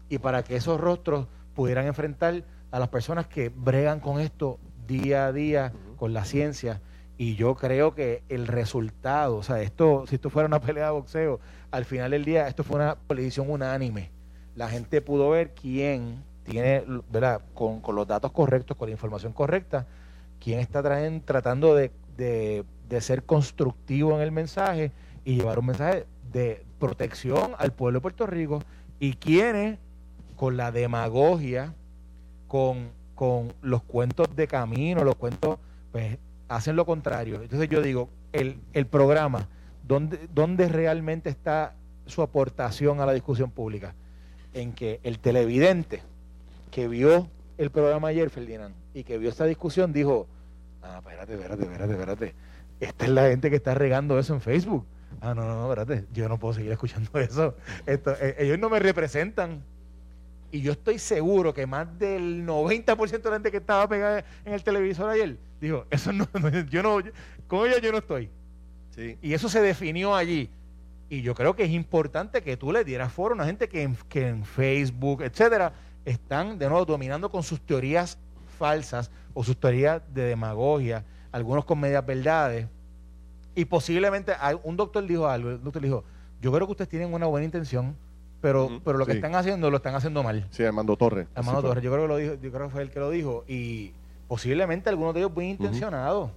y 0.09 0.17
para 0.17 0.43
que 0.43 0.55
esos 0.55 0.79
rostros 0.79 1.27
pudieran 1.53 1.87
enfrentar 1.87 2.43
a 2.71 2.79
las 2.79 2.89
personas 2.89 3.27
que 3.27 3.49
bregan 3.49 3.99
con 3.99 4.19
esto 4.19 4.59
día 4.87 5.27
a 5.27 5.31
día, 5.31 5.73
con 5.97 6.13
la 6.13 6.25
ciencia 6.25 6.81
y 7.17 7.35
yo 7.35 7.55
creo 7.55 7.95
que 7.95 8.23
el 8.27 8.47
resultado, 8.47 9.37
o 9.37 9.43
sea, 9.43 9.61
esto, 9.61 10.05
si 10.07 10.15
esto 10.15 10.29
fuera 10.29 10.47
una 10.47 10.59
pelea 10.61 10.85
de 10.85 10.91
boxeo, 10.91 11.39
al 11.71 11.85
final 11.85 12.11
del 12.11 12.25
día 12.25 12.47
esto 12.47 12.63
fue 12.63 12.77
una 12.77 12.95
predicción 12.95 13.49
unánime. 13.49 14.11
La 14.55 14.69
gente 14.69 15.01
pudo 15.01 15.29
ver 15.29 15.53
quién 15.53 16.23
tiene, 16.43 16.83
¿verdad? 17.11 17.41
Con, 17.53 17.81
los 17.93 18.07
datos 18.07 18.31
correctos, 18.31 18.77
con 18.77 18.87
la 18.89 18.93
información 18.93 19.33
correcta, 19.33 19.85
quién 20.39 20.59
está 20.59 20.81
tratando 21.25 21.75
de, 21.75 21.91
de 22.17 23.01
ser 23.01 23.23
constructivo 23.23 24.15
en 24.15 24.21
el 24.21 24.31
mensaje 24.31 24.91
y 25.23 25.35
llevar 25.35 25.59
un 25.59 25.67
mensaje 25.67 26.05
de 26.31 26.63
protección 26.79 27.53
al 27.57 27.73
pueblo 27.73 27.99
de 27.99 28.01
Puerto 28.01 28.27
Rico 28.27 28.61
y 28.99 29.13
quiénes 29.13 29.79
con 30.35 30.57
la 30.57 30.71
demagogia, 30.71 31.73
con, 32.47 32.89
con 33.15 33.53
los 33.61 33.83
cuentos 33.83 34.35
de 34.35 34.47
camino, 34.47 35.03
los 35.03 35.15
cuentos, 35.15 35.57
pues 35.91 36.17
hacen 36.47 36.75
lo 36.75 36.85
contrario. 36.85 37.41
Entonces 37.41 37.69
yo 37.69 37.81
digo, 37.81 38.09
el, 38.33 38.59
el 38.73 38.85
programa, 38.85 39.47
¿dónde, 39.87 40.27
¿dónde 40.33 40.67
realmente 40.67 41.29
está 41.29 41.75
su 42.05 42.21
aportación 42.21 42.99
a 43.01 43.05
la 43.05 43.13
discusión 43.13 43.51
pública? 43.51 43.95
En 44.53 44.73
que 44.73 44.99
el 45.03 45.19
televidente 45.19 46.01
que 46.71 46.87
vio 46.87 47.29
el 47.57 47.71
programa 47.71 48.09
ayer, 48.09 48.29
Ferdinand, 48.29 48.75
y 48.93 49.03
que 49.03 49.17
vio 49.17 49.29
esta 49.29 49.45
discusión, 49.45 49.93
dijo, 49.93 50.27
ah, 50.81 50.97
espérate, 50.99 51.33
espérate, 51.33 51.63
espérate, 51.63 51.93
espérate. 51.93 52.35
Esta 52.79 53.05
es 53.05 53.11
la 53.11 53.29
gente 53.29 53.49
que 53.49 53.55
está 53.55 53.73
regando 53.73 54.19
eso 54.19 54.33
en 54.33 54.41
Facebook. 54.41 54.85
Ah, 55.21 55.33
no, 55.33 55.45
no, 55.45 55.71
espérate, 55.71 56.05
yo 56.13 56.27
no 56.27 56.37
puedo 56.37 56.53
seguir 56.53 56.71
escuchando 56.71 57.09
eso. 57.19 57.55
Esto, 57.85 58.13
eh, 58.19 58.35
ellos 58.39 58.59
no 58.59 58.69
me 58.69 58.79
representan. 58.79 59.63
Y 60.55 60.61
yo 60.61 60.71
estoy 60.71 60.99
seguro 60.99 61.53
que 61.53 61.67
más 61.67 61.99
del 61.99 62.47
90% 62.47 63.21
de 63.21 63.29
la 63.29 63.35
gente 63.35 63.51
que 63.51 63.57
estaba 63.57 63.89
pegada 63.89 64.23
en 64.45 64.53
el 64.53 64.63
televisor 64.63 65.09
ayer 65.09 65.37
dijo, 65.59 65.85
eso 65.89 66.13
no, 66.13 66.29
yo 66.69 66.81
no, 66.81 66.99
con 67.45 67.67
ella 67.67 67.79
yo 67.79 67.91
no 67.91 67.97
estoy. 67.97 68.29
Y 69.21 69.33
eso 69.33 69.49
se 69.49 69.61
definió 69.61 70.15
allí. 70.15 70.49
Y 71.09 71.21
yo 71.23 71.35
creo 71.35 71.57
que 71.57 71.65
es 71.65 71.71
importante 71.71 72.41
que 72.41 72.55
tú 72.55 72.71
le 72.71 72.85
dieras 72.85 73.11
foro 73.11 73.33
a 73.33 73.35
una 73.35 73.45
gente 73.45 73.67
que 73.67 73.83
en, 73.83 73.97
que 74.07 74.29
en 74.29 74.45
Facebook, 74.45 75.23
etcétera, 75.23 75.73
están 76.05 76.57
de 76.57 76.69
nuevo 76.69 76.85
dominando 76.85 77.29
con 77.29 77.43
sus 77.43 77.59
teorías 77.59 78.17
falsas 78.57 79.11
o 79.33 79.43
sus 79.43 79.59
teorías 79.59 80.01
de 80.13 80.23
demagogia, 80.23 81.03
algunos 81.33 81.65
con 81.65 81.81
medias 81.81 82.05
verdades. 82.05 82.65
Y 83.55 83.65
posiblemente 83.65 84.31
un 84.63 84.77
doctor 84.77 85.05
dijo 85.05 85.27
algo, 85.27 85.49
el 85.49 85.61
doctor 85.61 85.81
dijo, 85.81 86.05
yo 86.39 86.49
creo 86.53 86.65
que 86.65 86.71
ustedes 86.71 86.87
tienen 86.87 87.13
una 87.13 87.25
buena 87.25 87.43
intención, 87.43 87.97
pero, 88.45 88.79
pero 88.85 88.99
lo 88.99 89.07
que 89.07 89.13
están 89.13 89.33
haciendo 89.33 89.71
lo 89.71 89.77
están 89.77 89.95
haciendo 89.95 90.21
mal. 90.21 90.45
Sí, 90.51 90.63
Armando 90.63 90.95
Torres. 90.95 91.27
Armando 91.33 91.63
Torres, 91.63 91.83
yo 91.83 91.91
creo 91.91 92.03
que 92.03 92.07
lo 92.07 92.17
dijo, 92.17 92.33
yo 92.35 92.51
creo 92.51 92.67
que 92.67 92.71
fue 92.71 92.81
él 92.83 92.91
que 92.91 92.99
lo 92.99 93.09
dijo. 93.09 93.43
Y 93.47 93.93
posiblemente 94.27 94.87
algunos 94.87 95.15
de 95.15 95.21
ellos 95.21 95.33
bien 95.33 95.49
intencionados, 95.49 96.29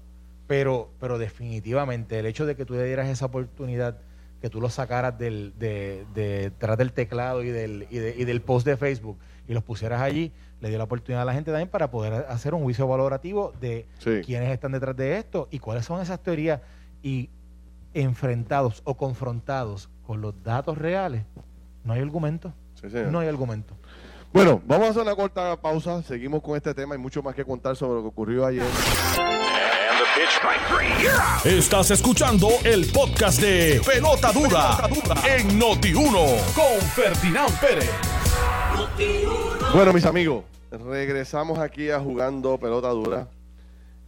pero, 0.47 0.89
pero 1.01 1.19
definitivamente 1.19 2.19
el 2.19 2.25
hecho 2.25 2.47
de 2.47 2.57
que 2.57 2.65
tú 2.65 2.73
le 2.73 2.85
dieras 2.85 3.09
esa 3.09 3.27
oportunidad, 3.27 3.99
que 4.41 4.49
tú 4.49 4.59
los 4.59 4.73
sacaras 4.73 5.19
del, 5.19 5.53
de, 5.59 6.07
detrás 6.15 6.79
del 6.79 6.95
teclado 6.95 7.43
y 7.43 7.51
del, 7.51 7.87
y, 7.91 7.99
del 7.99 8.41
post 8.41 8.67
de 8.67 8.79
Facebook 8.79 9.19
y 9.47 9.53
los 9.53 9.63
pusieras 9.63 10.01
allí, 10.01 10.33
le 10.63 10.71
dio 10.71 10.79
la 10.79 10.85
oportunidad 10.85 11.21
a 11.21 11.27
la 11.27 11.35
gente 11.35 11.51
también 11.51 11.69
para 11.69 11.91
poder 11.91 12.25
hacer 12.31 12.55
un 12.55 12.63
juicio 12.63 12.89
valorativo 12.89 13.53
de 13.61 13.87
quiénes 14.25 14.51
están 14.51 14.73
detrás 14.73 14.97
de 14.97 15.19
esto 15.19 15.47
y 15.51 15.59
cuáles 15.59 15.85
son 15.85 16.01
esas 16.01 16.23
teorías 16.23 16.63
y 17.03 17.29
enfrentados 17.93 18.81
o 18.85 18.97
confrontados 18.97 19.91
con 20.07 20.23
los 20.23 20.43
datos 20.43 20.79
reales, 20.79 21.27
no 21.85 21.93
hay 21.93 22.01
argumento. 22.01 22.53
no 23.11 23.21
hay 23.21 23.29
argumento. 23.29 23.75
Bueno, 24.33 24.61
vamos 24.67 24.89
a 24.89 24.91
hacer 24.91 25.03
una 25.03 25.17
corta 25.17 25.57
pausa. 25.61 26.03
Seguimos 26.03 26.43
con 26.43 26.57
este 26.57 26.75
tema 26.75 26.95
y 26.95 26.99
mucho 26.99 27.23
más 27.23 27.35
que 27.35 27.45
contar 27.45 27.77
sobre 27.77 27.95
lo 27.95 28.03
que 28.03 28.09
ocurrió 28.09 28.47
ayer. 28.47 28.67
Estás 31.45 31.91
escuchando 31.91 32.49
el 32.65 32.87
podcast 32.93 33.41
de 33.41 33.81
Pelota 33.87 34.33
Dura, 34.33 34.79
en 35.27 35.59
Noti1 35.59 36.55
con 36.55 36.81
Ferdinand 36.95 37.59
Pérez. 37.61 37.91
Bueno, 39.73 39.93
mis 39.93 40.05
amigos, 40.05 40.45
regresamos 40.71 41.59
aquí 41.59 41.91
a 41.91 42.01
jugando 42.01 42.59
Pelota 42.59 42.89
Dura. 42.91 43.29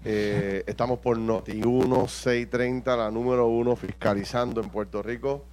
Eh, 0.04 0.64
estamos 0.66 0.98
por 0.98 1.18
Noti1 1.18 2.08
630, 2.08 2.96
la 2.96 3.10
número 3.10 3.46
uno, 3.46 3.76
fiscalizando 3.76 4.60
en 4.60 4.68
Puerto 4.70 5.02
Rico. 5.02 5.46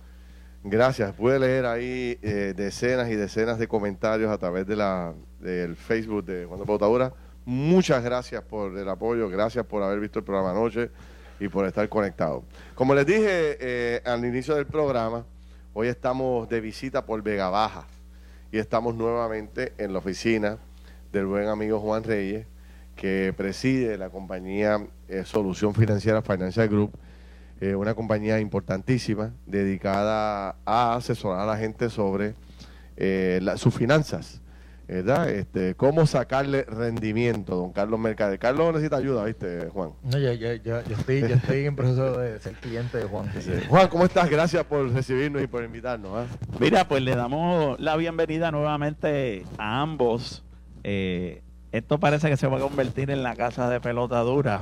Gracias. 0.69 1.13
Puede 1.15 1.39
leer 1.39 1.65
ahí 1.65 2.19
eh, 2.21 2.53
decenas 2.53 3.10
y 3.10 3.15
decenas 3.15 3.58
de 3.58 3.69
comentarios 3.69 4.30
a 4.30 4.38
través 4.38 4.67
de 4.67 4.75
la, 4.75 5.13
del 5.39 5.77
Facebook 5.77 6.25
de 6.25 6.43
Juan 6.43 6.60
de 6.60 6.65
Pautadura. 6.65 7.13
Muchas 7.45 8.03
gracias 8.03 8.43
por 8.43 8.77
el 8.77 8.89
apoyo, 8.89 9.30
gracias 9.30 9.65
por 9.65 9.82
haber 9.82 10.01
visto 10.01 10.19
el 10.19 10.25
programa 10.25 10.51
anoche 10.51 10.89
y 11.39 11.47
por 11.47 11.65
estar 11.65 11.88
conectado. 11.88 12.43
Como 12.75 12.93
les 12.93 13.06
dije 13.06 13.58
eh, 13.62 14.01
al 14.03 14.25
inicio 14.25 14.56
del 14.56 14.65
programa, 14.65 15.23
hoy 15.73 15.88
estamos 15.88 16.49
de 16.49 16.60
visita 16.60 17.06
por 17.06 17.21
Vega 17.23 17.49
Baja 17.49 17.88
y 18.51 18.58
estamos 18.58 18.93
nuevamente 18.93 19.71
en 19.77 19.93
la 19.93 19.99
oficina 19.99 20.58
del 21.13 21.27
buen 21.27 21.47
amigo 21.47 21.80
Juan 21.80 22.03
Reyes, 22.03 22.45
que 22.97 23.34
preside 23.38 23.97
la 23.97 24.10
compañía 24.10 24.86
eh, 25.08 25.23
Solución 25.23 25.73
Financiera 25.73 26.21
Financial 26.21 26.67
Group 26.67 26.91
eh, 27.60 27.76
una 27.76 27.96
compañía 27.96 28.39
importantísima 28.39 29.34
dedicada 29.46 30.56
a 30.65 30.96
asesorar 30.96 31.41
a 31.41 31.46
la 31.46 31.58
gente 31.58 31.89
sobre 31.89 32.36
eh, 32.98 33.41
sus 33.58 33.74
finanzas. 33.74 34.41
¿verdad? 34.88 35.30
Este, 35.30 35.76
cómo 35.76 36.06
sacarle 36.06 36.63
rendimiento, 36.63 37.56
don 37.56 37.74
Carlos 37.74 38.00
Mercader. 38.00 38.39
Carlos 38.39 38.72
necesita 38.72 38.98
ayuda, 38.98 39.26
¿viste, 39.26 39.67
Juan? 39.70 39.91
No, 40.04 40.17
yo, 40.17 40.32
yo, 40.34 40.56
yo, 40.56 40.80
estoy, 40.80 41.17
estoy 41.24 41.65
en 41.65 41.76
proceso 41.76 42.17
de 42.17 42.39
ser 42.39 42.54
cliente 42.54 43.00
de 43.00 43.04
Juan. 43.04 43.30
Juan, 43.67 43.88
¿cómo 43.89 44.06
estás? 44.06 44.30
Gracias 44.30 44.63
por 44.63 44.89
recibirnos 44.93 45.41
y 45.43 45.48
por 45.48 45.63
invitarnos. 45.63 46.12
¿ah? 46.15 46.26
Mira, 46.60 46.88
pues 46.88 47.04
le 47.04 47.15
damos 47.15 47.78
la 47.80 47.98
bienvenida 47.98 48.50
nuevamente 48.52 49.43
a 49.58 49.82
ambos. 49.82 50.46
Eh, 50.86 51.41
esto 51.74 52.00
parece 52.00 52.30
que 52.30 52.38
se 52.38 52.48
va 52.48 52.58
a 52.58 52.62
convertir 52.62 53.12
en 53.12 53.24
la 53.24 53.36
casa 53.36 53.70
de 53.70 53.82
pelota 53.82 54.22
dura 54.22 54.62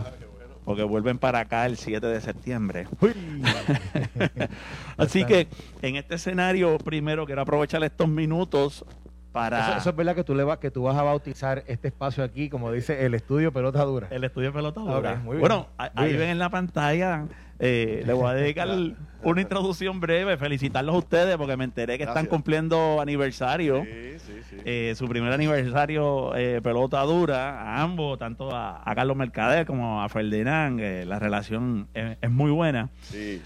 porque 0.66 0.84
vuelven 0.84 1.20
para 1.20 1.40
acá 1.40 1.66
el 1.66 1.78
7 1.78 2.06
de 2.06 2.20
septiembre. 2.20 2.88
Así 4.98 5.24
que 5.26 5.48
en 5.82 5.96
este 5.96 6.16
escenario, 6.16 6.78
primero 6.80 7.26
quiero 7.26 7.44
aprovechar 7.44 7.84
estos 7.84 8.10
minutos 8.10 8.84
para... 9.32 9.78
Eso, 9.78 9.90
es 9.90 9.96
verdad 9.96 10.16
que 10.16 10.24
tú, 10.24 10.34
le 10.34 10.44
vas, 10.44 10.58
que 10.58 10.72
tú 10.72 10.84
vas 10.84 10.98
a 10.98 11.04
bautizar 11.04 11.64
este 11.68 11.90
espacio 11.90 12.24
aquí, 12.24 12.50
como 12.50 12.72
dice 12.72 13.06
el 13.06 13.14
estudio 13.14 13.54
pelota 13.54 13.84
dura. 13.84 14.08
El 14.10 14.24
estudio 14.24 14.52
pelota 14.52 14.82
dura. 14.82 15.22
bueno, 15.24 15.68
ahí 15.78 16.18
ven 16.18 16.30
en 16.30 16.40
la 16.40 16.50
pantalla 16.50 17.26
Eh, 17.60 18.04
le 18.06 18.14
voy 18.14 18.30
a 18.30 18.34
dedicar 18.34 18.68
una 19.24 19.42
introducción 19.42 20.00
breve, 20.00 20.38
felicitarlos 20.38 20.96
a 20.96 20.98
ustedes 20.98 21.38
porque 21.38 21.56
me 21.56 21.64
enteré 21.64 21.98
que 21.98 22.04
están 22.04 22.26
cumpliendo 22.26 23.00
aniversario. 23.02 23.84
Sí, 23.84 24.20
sí, 24.20 24.34
sí. 24.50 24.58
Eh, 24.66 24.94
su 24.96 25.08
primer 25.08 25.32
aniversario 25.32 26.36
eh, 26.36 26.62
pelota 26.62 27.02
dura, 27.02 27.62
a 27.62 27.82
ambos, 27.82 28.20
tanto 28.20 28.54
a, 28.54 28.84
Carlos 28.96 29.18
Mercader 29.18 29.66
como 29.66 30.02
a 30.02 30.10
Ferdinand, 30.10 30.80
la 31.06 31.20
relación 31.20 31.88
es, 31.94 32.30
muy 32.30 32.52
buena. 32.52 32.90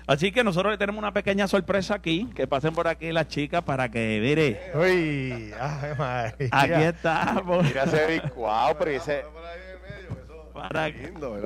Así 0.08 0.32
que 0.32 0.44
nosotros 0.44 0.74
le 0.74 0.78
tenemos 0.78 1.00
una 1.00 1.14
pequeña 1.14 1.48
sorpresa 1.48 1.96
aquí, 1.96 2.28
que 2.36 2.48
pasen 2.48 2.74
por 2.74 2.88
aquí 2.88 3.12
las 3.12 3.28
chicas 3.28 3.64
para 3.64 3.90
que 3.90 4.20
mire. 4.22 4.60
Uy, 4.76 5.52
aquí 6.52 6.84
estamos. 6.84 7.64
Mira 7.64 7.84
ese 7.84 8.22
wow, 8.36 8.76
pero 8.78 8.92
ese 8.92 9.24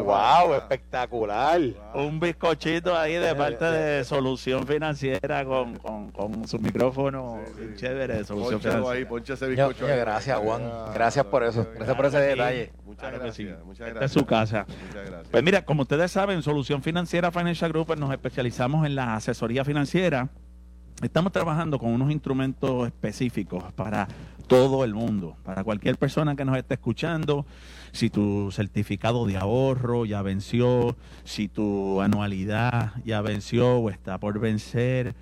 wow, 0.03 0.53
espectacular. 0.55 1.61
Un 1.93 2.19
bizcochito 2.19 2.95
ahí 2.97 3.13
de 3.15 3.35
parte 3.35 3.65
de 3.65 4.03
Solución 4.03 4.65
Financiera 4.65 5.45
con, 5.45 5.77
con, 5.77 6.47
su 6.47 6.59
micrófono 6.59 7.39
chévere 7.75 8.17
de 8.17 8.23
Solución 8.23 8.59
Financiera. 8.61 9.95
gracias, 9.95 10.39
Juan. 10.39 10.61
Gracias 10.93 11.25
por 11.25 11.43
eso. 11.43 11.67
Gracias 11.75 11.95
por 11.95 12.05
ese 12.05 12.19
detalle. 12.19 12.71
Muchas 12.85 13.11
gracias. 13.13 13.57
Esta 13.79 14.05
es 14.05 14.11
su 14.11 14.25
casa. 14.25 14.65
Pues 15.31 15.43
mira, 15.43 15.65
como 15.65 15.81
ustedes 15.83 16.11
saben, 16.11 16.41
Solución 16.41 16.83
Financiera 16.83 17.31
Financial 17.31 17.71
Group 17.71 17.95
nos 17.97 18.11
especializamos 18.11 18.85
en 18.85 18.95
la 18.95 19.15
asesoría 19.15 19.65
financiera. 19.65 20.29
Estamos 21.01 21.31
trabajando 21.31 21.79
con 21.79 21.89
unos 21.91 22.11
instrumentos 22.11 22.87
específicos 22.87 23.63
para 23.73 24.07
todo 24.47 24.83
el 24.83 24.93
mundo, 24.93 25.35
para 25.43 25.63
cualquier 25.63 25.97
persona 25.97 26.35
que 26.35 26.45
nos 26.45 26.57
esté 26.57 26.75
escuchando 26.75 27.45
si 27.91 28.09
tu 28.09 28.51
certificado 28.51 29.25
de 29.25 29.37
ahorro 29.37 30.05
ya 30.05 30.21
venció, 30.21 30.95
si 31.23 31.47
tu 31.47 32.01
anualidad 32.01 32.93
ya 33.05 33.21
venció 33.21 33.77
o 33.77 33.89
está 33.89 34.17
por 34.19 34.39
vencer. 34.39 35.15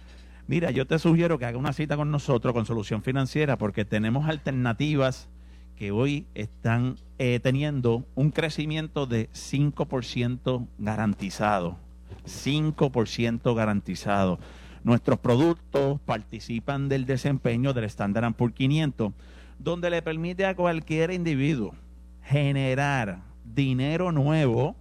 Mira, 0.48 0.72
yo 0.72 0.88
te 0.88 1.00
sugiero 1.00 1.38
que 1.38 1.46
haga 1.46 1.58
una 1.58 1.74
cita 1.74 1.96
con 1.96 2.12
nosotros, 2.12 2.54
con 2.54 2.66
Solución 2.66 3.04
Financiera, 3.04 3.58
porque 3.58 3.86
tenemos 3.86 4.28
alternativas 4.28 5.30
que 5.76 5.92
hoy 5.92 6.28
están 6.36 6.98
eh, 7.20 7.40
teniendo 7.42 8.06
un 8.16 8.32
crecimiento 8.32 9.06
de 9.06 9.30
5% 9.32 10.68
garantizado. 10.78 11.78
5% 12.26 13.56
garantizado. 13.56 14.40
Nuestros 14.84 15.20
productos 15.20 16.00
participan 16.02 16.90
del 16.90 17.06
desempeño 17.06 17.74
del 17.74 17.84
Standard 17.86 18.34
Poor's 18.34 18.56
500, 18.56 19.14
donde 19.60 19.90
le 19.92 20.02
permite 20.02 20.46
a 20.46 20.56
cualquier 20.56 21.12
individuo 21.12 21.76
generar 22.24 23.20
dinero 23.44 24.12
nuevo, 24.12 24.76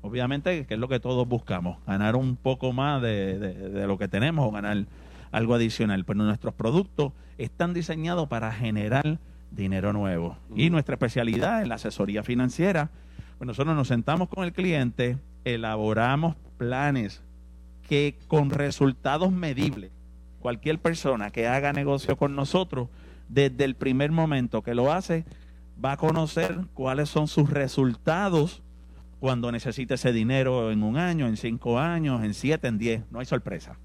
obviamente 0.00 0.64
que 0.66 0.74
es 0.74 0.80
lo 0.80 0.88
que 0.88 0.98
todos 0.98 1.28
buscamos, 1.28 1.78
ganar 1.86 2.16
un 2.16 2.36
poco 2.36 2.72
más 2.72 3.02
de, 3.02 3.84
lo 3.86 3.98
que 3.98 4.08
tenemos 4.08 4.48
o 4.48 4.50
ganar 4.50 4.86
algo 5.30 5.54
adicional. 5.54 6.04
Pero 6.06 6.22
nuestros 6.24 6.54
productos 6.54 7.12
están 7.36 7.74
diseñados 7.74 8.28
para 8.28 8.50
generar 8.50 9.18
dinero 9.50 9.92
nuevo. 9.92 10.38
Y 10.56 10.70
nuestra 10.70 10.94
especialidad 10.94 11.62
en 11.62 11.68
la 11.68 11.74
asesoría 11.74 12.22
financiera, 12.22 12.90
pues 13.36 13.46
nosotros 13.46 13.76
nos 13.76 13.88
sentamos 13.88 14.28
con 14.28 14.44
el 14.44 14.54
cliente, 14.54 15.18
elaboramos 15.44 16.34
planes 16.56 17.22
que 17.88 18.18
con 18.28 18.50
resultados 18.50 19.32
medibles, 19.32 19.90
cualquier 20.40 20.78
persona 20.78 21.30
que 21.30 21.46
haga 21.46 21.72
negocio 21.72 22.16
con 22.16 22.34
nosotros, 22.34 22.88
desde 23.28 23.64
el 23.64 23.74
primer 23.74 24.10
momento 24.12 24.62
que 24.62 24.74
lo 24.74 24.92
hace, 24.92 25.24
va 25.82 25.92
a 25.92 25.96
conocer 25.96 26.58
cuáles 26.74 27.08
son 27.08 27.28
sus 27.28 27.50
resultados 27.50 28.62
cuando 29.20 29.50
necesite 29.50 29.94
ese 29.94 30.12
dinero 30.12 30.70
en 30.70 30.82
un 30.82 30.96
año, 30.98 31.26
en 31.26 31.36
cinco 31.36 31.78
años, 31.78 32.22
en 32.22 32.34
siete, 32.34 32.68
en 32.68 32.78
diez. 32.78 33.02
No 33.10 33.20
hay 33.20 33.26
sorpresa. 33.26 33.78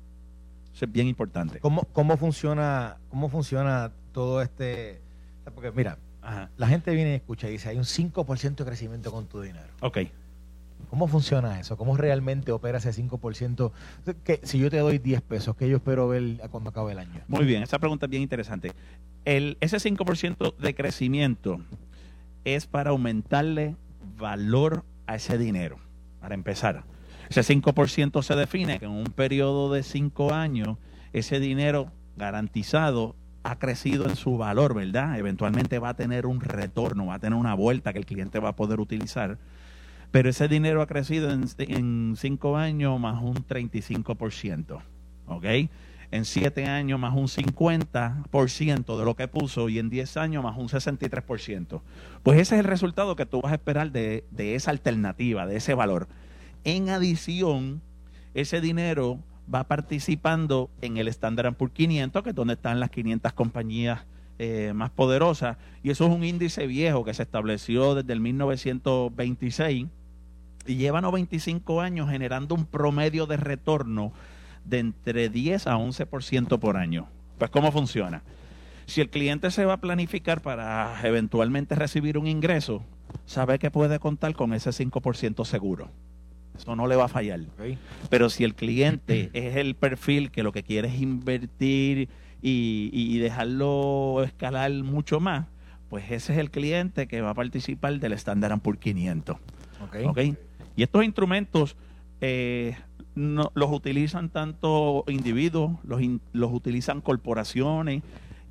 Eso 0.73 0.85
es 0.85 0.91
bien 0.91 1.07
importante. 1.07 1.59
¿Cómo, 1.59 1.87
cómo, 1.93 2.17
funciona, 2.17 2.97
cómo 3.09 3.29
funciona 3.29 3.91
todo 4.11 4.41
este...? 4.41 5.01
Porque 5.55 5.71
mira, 5.71 5.97
la 6.57 6.67
gente 6.67 6.91
viene 6.91 7.11
y 7.11 7.15
escucha 7.15 7.47
y 7.47 7.53
dice, 7.53 7.69
hay 7.69 7.77
un 7.77 7.85
5% 7.85 8.55
de 8.55 8.65
crecimiento 8.65 9.11
con 9.11 9.27
tu 9.27 9.41
dinero. 9.41 9.67
Ok. 9.81 9.99
¿Cómo 10.89 11.07
funciona 11.07 11.59
eso? 11.59 11.77
¿Cómo 11.77 11.95
realmente 11.95 12.51
opera 12.51 12.79
ese 12.79 12.91
5%? 12.91 13.71
Que, 14.23 14.39
si 14.43 14.57
yo 14.57 14.71
te 14.71 14.77
doy 14.77 14.97
10 14.97 15.21
pesos, 15.21 15.55
¿qué 15.55 15.69
yo 15.69 15.77
espero 15.77 16.07
ver 16.07 16.39
cuando 16.49 16.71
acabe 16.71 16.93
el 16.93 16.99
año? 16.99 17.21
Muy 17.27 17.45
bien, 17.45 17.61
esa 17.61 17.77
pregunta 17.77 18.07
es 18.07 18.09
bien 18.09 18.23
interesante. 18.23 18.71
El, 19.23 19.57
ese 19.61 19.77
5% 19.77 20.55
de 20.55 20.75
crecimiento 20.75 21.59
es 22.43 22.65
para 22.65 22.89
aumentarle 22.89 23.75
valor 24.17 24.83
a 25.05 25.15
ese 25.15 25.37
dinero, 25.37 25.77
para 26.19 26.33
empezar. 26.33 26.83
Ese 27.29 27.41
5% 27.41 28.23
se 28.23 28.35
define 28.35 28.79
que 28.79 28.85
en 28.85 28.91
un 28.91 29.05
periodo 29.05 29.71
de 29.71 29.83
5 29.83 30.33
años 30.33 30.77
ese 31.13 31.39
dinero 31.39 31.91
garantizado 32.17 33.15
ha 33.43 33.59
crecido 33.59 34.05
en 34.05 34.15
su 34.15 34.37
valor, 34.37 34.73
¿verdad? 34.73 35.17
Eventualmente 35.17 35.79
va 35.79 35.89
a 35.89 35.93
tener 35.93 36.25
un 36.25 36.41
retorno, 36.41 37.07
va 37.07 37.15
a 37.15 37.19
tener 37.19 37.37
una 37.37 37.53
vuelta 37.53 37.93
que 37.93 37.99
el 37.99 38.05
cliente 38.05 38.39
va 38.39 38.49
a 38.49 38.55
poder 38.55 38.79
utilizar 38.79 39.37
pero 40.11 40.29
ese 40.29 40.47
dinero 40.47 40.81
ha 40.81 40.87
crecido 40.87 41.29
en, 41.31 42.15
cinco 42.17 42.57
años 42.57 42.99
más 42.99 43.21
un 43.21 43.35
35%, 43.35 44.81
¿ok? 45.27 45.45
En 46.11 46.25
siete 46.25 46.65
años 46.65 46.99
más 46.99 47.15
un 47.15 47.27
50% 47.27 48.97
de 48.97 49.05
lo 49.05 49.15
que 49.15 49.27
puso 49.27 49.69
y 49.69 49.77
en 49.77 49.89
diez 49.89 50.17
años 50.17 50.43
más 50.43 50.57
un 50.57 50.67
63%. 50.67 51.81
Pues 52.23 52.39
ese 52.39 52.55
es 52.55 52.59
el 52.59 52.65
resultado 52.65 53.15
que 53.15 53.27
tú 53.27 53.41
vas 53.41 53.51
a 53.51 53.55
esperar 53.55 53.91
de, 53.91 54.25
de 54.31 54.55
esa 54.55 54.71
alternativa, 54.71 55.45
de 55.45 55.57
ese 55.57 55.75
valor. 55.75 56.07
En 56.63 56.89
adición, 56.89 57.81
ese 58.33 58.61
dinero 58.61 59.19
va 59.53 59.65
participando 59.65 60.71
en 60.81 60.97
el 60.97 61.07
Standard 61.09 61.53
Poor's 61.53 61.73
500, 61.73 62.23
que 62.23 62.29
es 62.29 62.35
donde 62.35 62.55
están 62.55 62.79
las 62.79 62.89
500 62.89 63.33
compañías 63.33 64.05
eh, 64.39 64.71
más 64.73 64.89
poderosas, 64.89 65.57
y 65.83 65.91
eso 65.91 66.05
es 66.05 66.11
un 66.11 66.23
índice 66.23 66.65
viejo 66.65 67.03
que 67.03 67.13
se 67.13 67.23
estableció 67.23 67.93
desde 67.93 68.13
el 68.13 68.19
1926 68.19 69.87
y 70.69 70.75
lleva 70.75 71.01
95 71.01 71.81
años 71.81 72.09
generando 72.09 72.53
un 72.53 72.65
promedio 72.65 73.25
de 73.25 73.37
retorno 73.37 74.13
de 74.65 74.79
entre 74.79 75.29
10 75.29 75.65
a 75.65 75.77
11% 75.77 76.59
por 76.59 76.77
año. 76.77 77.07
Pues 77.39 77.49
¿cómo 77.49 77.71
funciona? 77.71 78.21
Si 78.85 79.01
el 79.01 79.09
cliente 79.09 79.49
se 79.49 79.65
va 79.65 79.73
a 79.73 79.81
planificar 79.81 80.41
para 80.41 80.95
eventualmente 81.03 81.73
recibir 81.73 82.19
un 82.19 82.27
ingreso, 82.27 82.83
sabe 83.25 83.57
que 83.57 83.71
puede 83.71 83.97
contar 83.99 84.35
con 84.35 84.53
ese 84.53 84.69
5% 84.69 85.43
seguro. 85.43 85.89
Eso 86.55 86.75
no 86.75 86.85
le 86.85 86.95
va 86.95 87.05
a 87.05 87.07
fallar. 87.07 87.39
Pero 88.09 88.29
si 88.29 88.43
el 88.43 88.53
cliente 88.53 89.31
es 89.33 89.55
el 89.55 89.75
perfil 89.75 90.29
que 90.29 90.43
lo 90.43 90.51
que 90.51 90.61
quiere 90.61 90.89
es 90.89 91.01
invertir 91.01 92.09
y, 92.41 93.17
dejarlo 93.17 94.23
escalar 94.23 94.71
mucho 94.71 95.19
más, 95.19 95.47
pues 95.89 96.11
ese 96.11 96.33
es 96.33 96.39
el 96.39 96.51
cliente 96.51 97.07
que 97.07 97.21
va 97.21 97.31
a 97.31 97.33
participar 97.33 97.99
del 97.99 98.13
Standard 98.13 98.59
Poor's 98.59 98.79
500. 98.79 99.37
Okay. 100.09 100.37
Y 100.75 100.83
estos 100.83 101.03
instrumentos 101.03 101.75
eh, 102.21 102.77
los 103.15 103.71
utilizan 103.71 104.29
tanto 104.29 105.03
individuos, 105.07 105.71
los, 105.83 106.01
los 106.31 106.53
utilizan 106.53 107.01
corporaciones, 107.01 108.03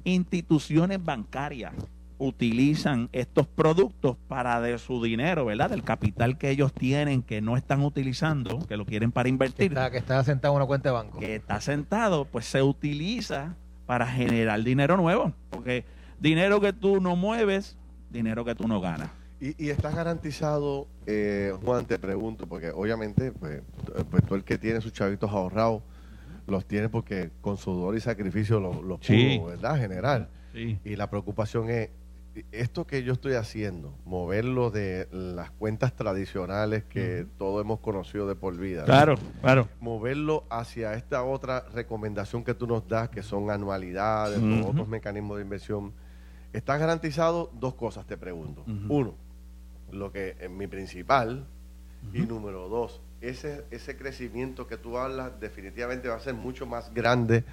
instituciones 0.05 1.05
bancarias 1.05 1.73
utilizan 2.19 3.09
estos 3.13 3.47
productos 3.47 4.17
para 4.27 4.61
de 4.61 4.79
su 4.79 5.03
dinero, 5.03 5.45
¿verdad? 5.47 5.71
Del 5.71 5.85
capital 5.85 6.37
que 6.37 6.51
ellos 6.51 6.73
tienen, 6.73 7.23
que 7.23 7.41
no 7.41 7.57
están 7.57 7.83
utilizando, 7.83 8.59
que 8.67 8.77
lo 8.77 8.85
quieren 8.85 9.13
para 9.13 9.29
invertir. 9.29 9.73
Que 9.73 9.99
está, 9.99 10.23
sentado 10.25 10.55
en 10.55 10.57
una 10.57 10.67
cuenta 10.67 10.89
de 10.89 10.95
banco. 10.95 11.19
Que 11.19 11.37
está 11.37 11.61
sentado, 11.61 12.25
pues 12.25 12.45
se 12.47 12.63
utiliza 12.63 13.55
para 13.87 14.07
generar 14.07 14.63
dinero 14.63 14.97
nuevo. 14.97 15.33
Porque 15.51 15.85
dinero 16.19 16.61
que 16.61 16.73
tú 16.73 17.01
no 17.01 17.17
mueves, 17.17 17.79
dinero 18.11 18.45
que 18.45 18.55
tú 18.55 18.67
no 18.67 18.81
ganas. 18.81 19.11
Y, 19.41 19.65
y 19.65 19.71
está 19.71 19.91
garantizado, 19.91 20.89
eh, 21.07 21.55
Juan, 21.65 21.87
te 21.87 21.99
pregunto, 21.99 22.47
porque 22.47 22.71
obviamente, 22.71 23.33
pues, 23.33 23.63
pues, 24.11 24.25
tú 24.25 24.35
el 24.35 24.45
que 24.45 24.59
tiene 24.59 24.81
sus 24.81 24.93
chavitos 24.93 25.31
ahorrados, 25.31 25.83
los 26.47 26.67
tiene 26.67 26.89
porque 26.89 27.31
con 27.41 27.57
sudor 27.57 27.97
y 27.97 28.01
sacrificio 28.01 28.59
los, 28.59 28.77
pudo, 28.77 29.47
¿verdad? 29.47 29.77
Generar. 29.77 30.29
Y 30.55 30.97
la 30.97 31.09
preocupación 31.09 31.71
es, 31.71 31.91
esto 32.53 32.87
que 32.87 33.03
yo 33.03 33.13
estoy 33.13 33.35
haciendo, 33.35 33.95
moverlo 34.05 34.71
de 34.71 35.09
las 35.11 35.51
cuentas 35.51 35.95
tradicionales 35.95 36.85
que 36.85 37.27
todos 37.37 37.63
hemos 37.63 37.81
conocido 37.81 38.27
de 38.27 38.35
por 38.35 38.57
vida. 38.57 38.85
Claro, 38.85 39.17
claro. 39.41 39.69
Moverlo 39.81 40.45
hacia 40.51 40.95
esta 40.95 41.23
otra 41.23 41.65
recomendación 41.73 42.45
que 42.45 42.55
tú 42.55 42.67
nos 42.67 42.87
das, 42.89 43.09
que 43.09 43.23
son 43.23 43.51
anualidades, 43.51 44.41
otros 44.65 44.89
mecanismos 44.89 45.39
de 45.39 45.45
inversión. 45.45 45.93
Está 46.53 46.79
garantizado 46.79 47.51
dos 47.55 47.75
cosas, 47.75 48.07
te 48.07 48.17
pregunto. 48.17 48.65
Uno, 48.89 49.15
lo 49.93 50.13
que 50.13 50.37
es 50.41 50.51
mi 50.51 50.67
principal. 50.67 51.47
Y 52.13 52.21
número 52.21 52.69
dos, 52.69 53.01
ese, 53.21 53.65
ese 53.73 53.97
crecimiento 53.97 54.69
que 54.69 54.77
tú 54.77 54.99
hablas 54.99 55.41
definitivamente 55.41 56.09
va 56.09 56.15
a 56.15 56.21
ser 56.21 56.35
mucho 56.35 56.65
más 56.65 56.95
grande 56.95 57.45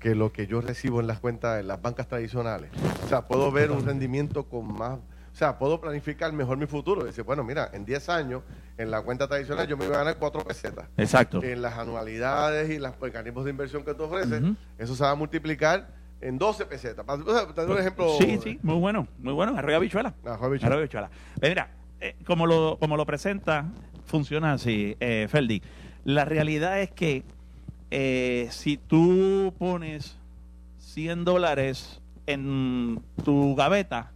que 0.00 0.16
lo 0.16 0.32
que 0.32 0.48
yo 0.48 0.60
recibo 0.60 1.00
en 1.00 1.06
las 1.06 1.20
cuentas 1.20 1.56
de 1.56 1.62
las 1.62 1.80
bancas 1.80 2.08
tradicionales. 2.08 2.70
O 3.04 3.08
sea, 3.08 3.22
puedo 3.28 3.52
ver 3.52 3.70
un 3.70 3.86
rendimiento 3.86 4.48
con 4.48 4.76
más 4.76 4.98
O 5.32 5.36
sea, 5.36 5.58
puedo 5.58 5.80
planificar 5.80 6.32
mejor 6.32 6.58
mi 6.58 6.66
futuro. 6.66 7.04
Decir, 7.04 7.22
bueno, 7.22 7.44
mira, 7.44 7.70
en 7.72 7.84
10 7.84 8.08
años, 8.08 8.42
en 8.76 8.90
la 8.90 9.00
cuenta 9.02 9.28
tradicional, 9.28 9.66
yo 9.68 9.76
me 9.76 9.86
voy 9.86 9.94
a 9.94 9.98
ganar 9.98 10.16
4 10.18 10.44
pesetas. 10.44 10.88
Exacto. 10.96 11.42
En 11.42 11.62
las 11.62 11.78
anualidades 11.78 12.68
y 12.68 12.78
los 12.78 13.00
mecanismos 13.00 13.44
de 13.44 13.50
inversión 13.50 13.84
que 13.84 13.94
tú 13.94 14.02
ofreces, 14.02 14.42
eso 14.76 14.96
se 14.96 15.04
va 15.04 15.12
a 15.12 15.14
multiplicar 15.14 15.88
en 16.20 16.36
12 16.36 16.66
pesetas. 16.66 17.04
Para 17.04 17.22
para 17.54 17.66
un 17.72 17.78
ejemplo. 17.78 18.08
Sí, 18.18 18.40
sí, 18.42 18.58
muy 18.62 18.78
bueno, 18.78 19.06
muy 19.18 19.32
bueno. 19.32 19.56
Arroyo 19.56 19.80
Bicho. 19.80 19.98
Arroyo 20.00 20.78
habichuela. 20.78 21.10
Eh, 21.40 21.48
Mira, 21.48 21.70
eh, 22.02 22.16
como, 22.26 22.48
lo, 22.48 22.78
como 22.80 22.96
lo 22.96 23.06
presenta, 23.06 23.70
funciona 24.06 24.54
así, 24.54 24.96
eh, 24.98 25.28
Feldi. 25.30 25.62
La 26.04 26.24
realidad 26.24 26.80
es 26.80 26.90
que 26.90 27.22
eh, 27.92 28.48
si 28.50 28.76
tú 28.76 29.54
pones 29.56 30.18
100 30.78 31.24
dólares 31.24 32.00
en 32.26 33.00
tu 33.24 33.54
gaveta 33.54 34.10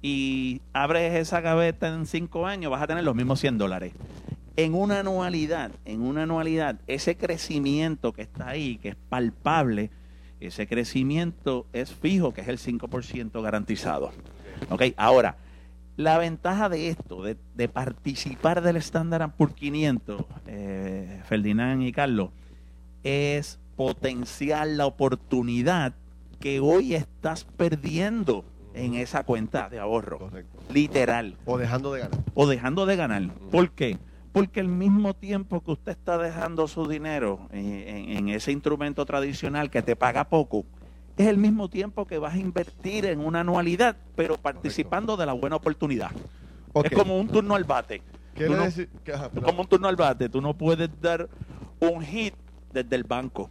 y 0.00 0.60
abres 0.72 1.12
esa 1.14 1.40
gaveta 1.40 1.88
en 1.88 2.06
5 2.06 2.46
años, 2.46 2.70
vas 2.70 2.82
a 2.82 2.86
tener 2.86 3.02
los 3.02 3.16
mismos 3.16 3.40
100 3.40 3.58
dólares. 3.58 3.94
En 4.56 4.74
una 4.74 5.00
anualidad, 5.00 5.72
en 5.84 6.02
una 6.02 6.22
anualidad, 6.22 6.78
ese 6.86 7.16
crecimiento 7.16 8.12
que 8.12 8.22
está 8.22 8.50
ahí, 8.50 8.78
que 8.78 8.90
es 8.90 8.96
palpable, 9.08 9.90
ese 10.38 10.68
crecimiento 10.68 11.66
es 11.72 11.92
fijo, 11.92 12.32
que 12.32 12.42
es 12.42 12.48
el 12.48 12.58
5% 12.58 13.42
garantizado. 13.42 14.12
¿Ok? 14.70 14.82
Ahora, 14.96 15.36
la 15.96 16.18
ventaja 16.18 16.68
de 16.68 16.88
esto, 16.88 17.22
de, 17.22 17.36
de 17.54 17.68
participar 17.68 18.62
del 18.62 18.76
Standard 18.76 19.30
por 19.32 19.54
500, 19.54 20.24
eh, 20.46 21.20
Ferdinand 21.26 21.82
y 21.82 21.92
Carlos, 21.92 22.30
es 23.02 23.58
potenciar 23.76 24.66
la 24.68 24.86
oportunidad 24.86 25.94
que 26.40 26.60
hoy 26.60 26.94
estás 26.94 27.44
perdiendo 27.44 28.44
en 28.74 28.94
esa 28.94 29.24
cuenta 29.24 29.68
de 29.68 29.78
ahorro. 29.78 30.18
Correcto. 30.18 30.58
Literal. 30.72 31.36
O 31.44 31.58
dejando 31.58 31.92
de 31.92 32.00
ganar. 32.00 32.20
O 32.34 32.46
dejando 32.46 32.86
de 32.86 32.96
ganar. 32.96 33.28
¿Por 33.50 33.70
qué? 33.70 33.98
Porque 34.32 34.58
el 34.60 34.68
mismo 34.68 35.14
tiempo 35.14 35.62
que 35.62 35.70
usted 35.72 35.92
está 35.92 36.18
dejando 36.18 36.66
su 36.66 36.88
dinero 36.88 37.48
en, 37.52 37.66
en- 37.66 38.10
en 38.16 38.28
ese 38.30 38.50
instrumento 38.50 39.06
tradicional 39.06 39.70
que 39.70 39.80
te 39.82 39.94
paga 39.94 40.24
poco, 40.28 40.64
es 41.16 41.26
el 41.26 41.38
mismo 41.38 41.68
tiempo 41.68 42.06
que 42.06 42.18
vas 42.18 42.34
a 42.34 42.38
invertir 42.38 43.06
en 43.06 43.20
una 43.20 43.40
anualidad, 43.40 43.96
pero 44.16 44.36
participando 44.36 45.16
de 45.16 45.26
la 45.26 45.32
buena 45.32 45.56
oportunidad. 45.56 46.10
Es 46.82 46.90
como 46.90 47.18
un 47.18 47.28
turno 47.28 47.54
al 47.54 47.64
bate. 47.64 48.02
No- 48.36 48.64
decir 48.64 48.90
ajá, 49.12 49.30
como 49.30 49.62
un 49.62 49.68
turno 49.68 49.86
al 49.88 49.96
bate. 49.96 50.28
Tú 50.28 50.40
no 50.40 50.54
puedes 50.54 50.90
dar 51.00 51.28
un 51.78 52.02
hit 52.02 52.34
desde 52.72 52.96
el 52.96 53.04
banco. 53.04 53.50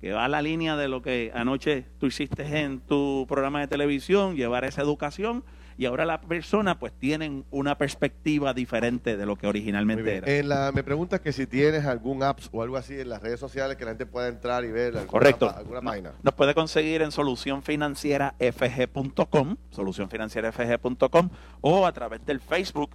que 0.01 0.13
va 0.13 0.25
a 0.25 0.29
la 0.29 0.41
línea 0.41 0.75
de 0.75 0.87
lo 0.87 1.01
que 1.01 1.31
anoche 1.33 1.85
tú 1.99 2.07
hiciste 2.07 2.59
en 2.59 2.79
tu 2.79 3.25
programa 3.27 3.59
de 3.61 3.67
televisión, 3.67 4.35
llevar 4.35 4.65
esa 4.65 4.81
educación 4.81 5.43
y 5.77 5.85
ahora 5.85 6.05
las 6.05 6.19
personas 6.25 6.77
pues 6.77 6.93
tienen 6.93 7.45
una 7.51 7.77
perspectiva 7.77 8.53
diferente 8.53 9.17
de 9.17 9.25
lo 9.25 9.35
que 9.35 9.47
originalmente 9.47 10.17
era. 10.17 10.31
En 10.31 10.47
la, 10.47 10.71
me 10.71 10.83
preguntas 10.83 11.19
que 11.19 11.33
si 11.33 11.47
tienes 11.47 11.85
algún 11.85 12.23
apps 12.23 12.49
o 12.51 12.61
algo 12.61 12.77
así 12.77 12.99
en 12.99 13.09
las 13.09 13.21
redes 13.21 13.39
sociales 13.39 13.77
que 13.77 13.85
la 13.85 13.91
gente 13.91 14.05
pueda 14.05 14.27
entrar 14.27 14.63
y 14.63 14.71
ver 14.71 14.93
alguna, 14.93 15.07
Correcto. 15.07 15.49
alguna 15.49 15.81
página. 15.81 16.11
Nos 16.23 16.33
puede 16.33 16.53
conseguir 16.53 17.01
en 17.01 17.11
solucionfinancierafg.com, 17.11 19.57
solucionfinancierafg.com 19.71 21.29
o 21.61 21.85
a 21.85 21.91
través 21.91 22.25
del 22.25 22.39
Facebook. 22.39 22.91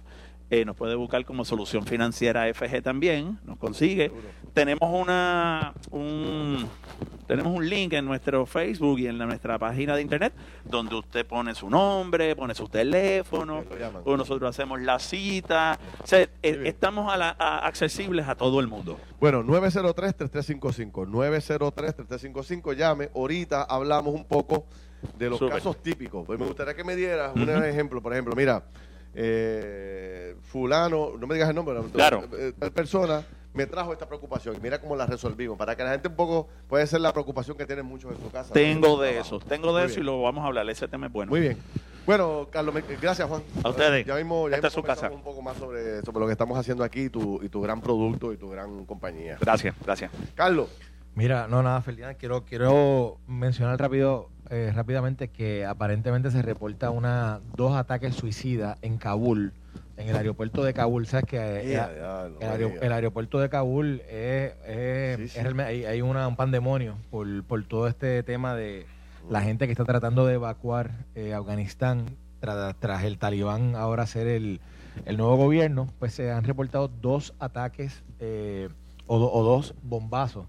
Eh, 0.51 0.63
nos 0.65 0.75
puede 0.75 0.93
buscar 0.95 1.25
como 1.25 1.43
Solución 1.45 1.85
Financiera 1.85 2.45
FG 2.53 2.83
también, 2.83 3.39
nos 3.45 3.57
consigue. 3.57 4.09
Seguro. 4.09 4.27
Tenemos 4.53 4.89
una 4.93 5.73
un 5.91 6.67
tenemos 7.25 7.53
un 7.57 7.69
link 7.69 7.93
en 7.93 8.03
nuestro 8.03 8.45
Facebook 8.45 8.99
y 8.99 9.07
en 9.07 9.17
la- 9.17 9.25
nuestra 9.25 9.57
página 9.57 9.95
de 9.95 10.01
internet 10.01 10.33
donde 10.65 10.95
usted 10.95 11.25
pone 11.25 11.55
su 11.55 11.69
nombre, 11.69 12.35
pone 12.35 12.53
su 12.53 12.67
teléfono, 12.67 13.63
o 14.03 14.17
nosotros 14.17 14.49
hacemos 14.49 14.81
la 14.81 14.99
cita. 14.99 15.79
O 16.03 16.05
sea, 16.07 16.19
eh, 16.19 16.29
estamos 16.65 17.09
a 17.11 17.15
la- 17.15 17.35
a- 17.39 17.65
accesibles 17.65 18.27
a 18.27 18.35
todo 18.35 18.59
el 18.59 18.67
mundo. 18.67 18.99
Bueno, 19.21 19.41
903-3355. 19.43 21.05
903-3355. 21.07 22.73
Llame. 22.73 23.09
Ahorita 23.15 23.63
hablamos 23.63 24.13
un 24.13 24.25
poco 24.25 24.65
de 25.17 25.29
los 25.29 25.39
casos 25.39 25.81
típicos. 25.81 26.25
Pues 26.25 26.37
me 26.39 26.45
gustaría 26.45 26.75
que 26.75 26.83
me 26.83 26.95
dieras 26.95 27.31
un 27.35 27.49
ejemplo. 27.63 28.01
Por 28.01 28.11
ejemplo, 28.11 28.35
mira, 28.35 28.63
eh, 29.13 30.35
fulano, 30.41 31.13
no 31.19 31.27
me 31.27 31.35
digas 31.35 31.49
el 31.49 31.55
nombre, 31.55 31.75
pero, 31.75 31.91
Claro. 31.91 32.23
eh, 32.33 32.53
tal 32.57 32.71
persona 32.71 33.23
me 33.53 33.65
trajo 33.65 33.91
esta 33.91 34.07
preocupación. 34.07 34.55
Y 34.55 34.59
mira 34.59 34.79
cómo 34.79 34.95
la 34.95 35.05
resolvimos. 35.05 35.57
Para 35.57 35.75
que 35.75 35.83
la 35.83 35.91
gente 35.91 36.07
un 36.07 36.15
poco, 36.15 36.47
puede 36.69 36.87
ser 36.87 37.01
la 37.01 37.11
preocupación 37.11 37.57
que 37.57 37.65
tienen 37.65 37.85
muchos 37.85 38.13
en 38.15 38.21
su 38.21 38.31
casa. 38.31 38.53
Tengo 38.53 39.01
de 39.01 39.19
eso, 39.19 39.39
tengo 39.39 39.75
de 39.75 39.83
Muy 39.83 39.91
eso 39.91 39.99
y 39.99 40.03
lo 40.03 40.21
vamos 40.21 40.43
a 40.43 40.47
hablar. 40.47 40.69
Ese 40.69 40.87
tema 40.87 41.07
es 41.07 41.13
bueno. 41.13 41.29
Muy 41.31 41.41
bien. 41.41 41.57
Bueno, 42.05 42.47
Carlos, 42.51 42.73
gracias 42.99 43.27
Juan. 43.27 43.43
A 43.63 43.69
ustedes. 43.69 44.05
Ya 44.07 44.15
mismo, 44.15 44.49
ya 44.49 44.55
Esta 44.55 44.69
mismo 44.69 44.81
su 44.81 44.87
casa. 44.87 45.09
un 45.11 45.21
poco 45.21 45.41
más 45.43 45.55
sobre, 45.57 46.01
sobre 46.01 46.19
lo 46.19 46.25
que 46.25 46.31
estamos 46.31 46.57
haciendo 46.57 46.83
aquí 46.83 47.09
tu, 47.09 47.39
y 47.43 47.49
tu 47.49 47.61
gran 47.61 47.79
producto 47.79 48.33
y 48.33 48.37
tu 48.37 48.49
gran 48.49 48.85
compañía. 48.85 49.37
Gracias, 49.39 49.75
gracias. 49.85 50.11
Carlos, 50.33 50.69
Mira, 51.15 51.47
no, 51.47 51.61
nada, 51.61 51.81
Ferdinand, 51.81 52.15
quiero, 52.17 52.45
quiero 52.45 53.17
mencionar 53.27 53.79
rápido, 53.79 54.29
eh, 54.49 54.71
rápidamente 54.73 55.27
que 55.27 55.65
aparentemente 55.65 56.31
se 56.31 56.41
reporta 56.41 56.89
una 56.89 57.41
dos 57.57 57.75
ataques 57.75 58.15
suicidas 58.15 58.77
en 58.81 58.97
Kabul, 58.97 59.51
en 59.97 60.07
el 60.07 60.15
aeropuerto 60.15 60.63
de 60.63 60.73
Kabul. 60.73 61.05
¿Sabes 61.07 61.25
que 61.25 61.37
eh, 61.37 61.73
Ya, 61.73 61.91
el, 62.81 62.91
aeropuerto 62.93 63.39
de 63.39 63.49
Kabul 63.49 64.01
es, 64.09 64.53
es- 64.65 65.17
Sí, 65.17 65.27
sí. 65.27 65.39
es 65.39 65.43
realme- 65.45 65.63
hay, 65.65 65.83
hay 65.85 66.01
una- 66.01 66.27
un 66.29 66.37
pandemonio 66.37 66.95
por, 67.09 67.43
por 67.43 67.61
todo 67.65 67.87
este 67.87 68.23
tema 68.23 68.55
de 68.55 68.85
la 69.29 69.41
gente 69.41 69.65
que 69.65 69.71
está 69.73 69.83
tratando 69.85 70.25
de 70.25 70.35
evacuar 70.35 70.91
eh, 71.13 71.33
Afganistán 71.33 72.05
tra- 72.41 72.73
tras 72.79 73.03
el 73.03 73.17
talibán 73.17 73.75
ahora 73.75 74.07
ser 74.07 74.27
el, 74.27 74.61
el 75.05 75.17
nuevo 75.17 75.35
gobierno, 75.35 75.89
pues 75.99 76.13
se 76.13 76.31
han 76.31 76.45
reportado 76.45 76.87
dos 76.87 77.33
ataques 77.39 78.01
eh, 78.19 78.69
o, 79.07 79.19
do- 79.19 79.31
o 79.31 79.43
dos 79.43 79.75
bombazos. 79.83 80.47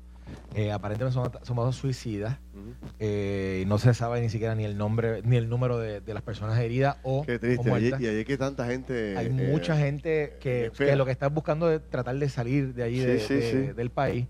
Eh, 0.55 0.71
aparentemente 0.73 1.15
son, 1.15 1.31
son 1.43 1.57
bombazos 1.57 1.81
suicidas. 1.81 2.39
Ujú. 2.55 2.75
eh, 2.99 3.65
no 3.67 3.79
se 3.79 3.95
sabe 3.95 4.21
ni 4.21 4.29
siquiera 4.29 4.55
ni 4.55 4.65
el 4.65 4.77
nombre 4.77 5.23
ni 5.25 5.37
el 5.37 5.49
número 5.49 5.79
de, 5.79 6.01
de 6.01 6.15
las 6.15 6.23
personas 6.23 6.59
heridas 6.59 6.97
o, 7.03 7.25
Qué 7.25 7.39
triste. 7.39 7.63
Y, 7.67 7.69
muertas. 7.71 8.01
y 8.01 8.07
allí 8.09 8.25
que 8.25 8.37
tanta 8.37 8.67
gente. 8.67 9.17
Hay 9.17 9.27
eh, 9.27 9.31
mucha 9.31 9.77
gente 9.77 10.37
que, 10.41 10.71
que 10.77 10.95
lo 10.97 11.05
que 11.07 11.13
está 11.13 11.29
buscando 11.29 11.71
es 11.73 11.81
tratar 11.89 12.17
de 12.17 12.29
salir 12.29 12.75
de 12.75 12.83
allí 12.83 13.01
Sí, 13.01 13.07
de- 13.07 13.19
sí, 13.21 13.35
de- 13.35 13.51
sí. 13.69 13.73
del 13.73 13.91
país 13.91 14.27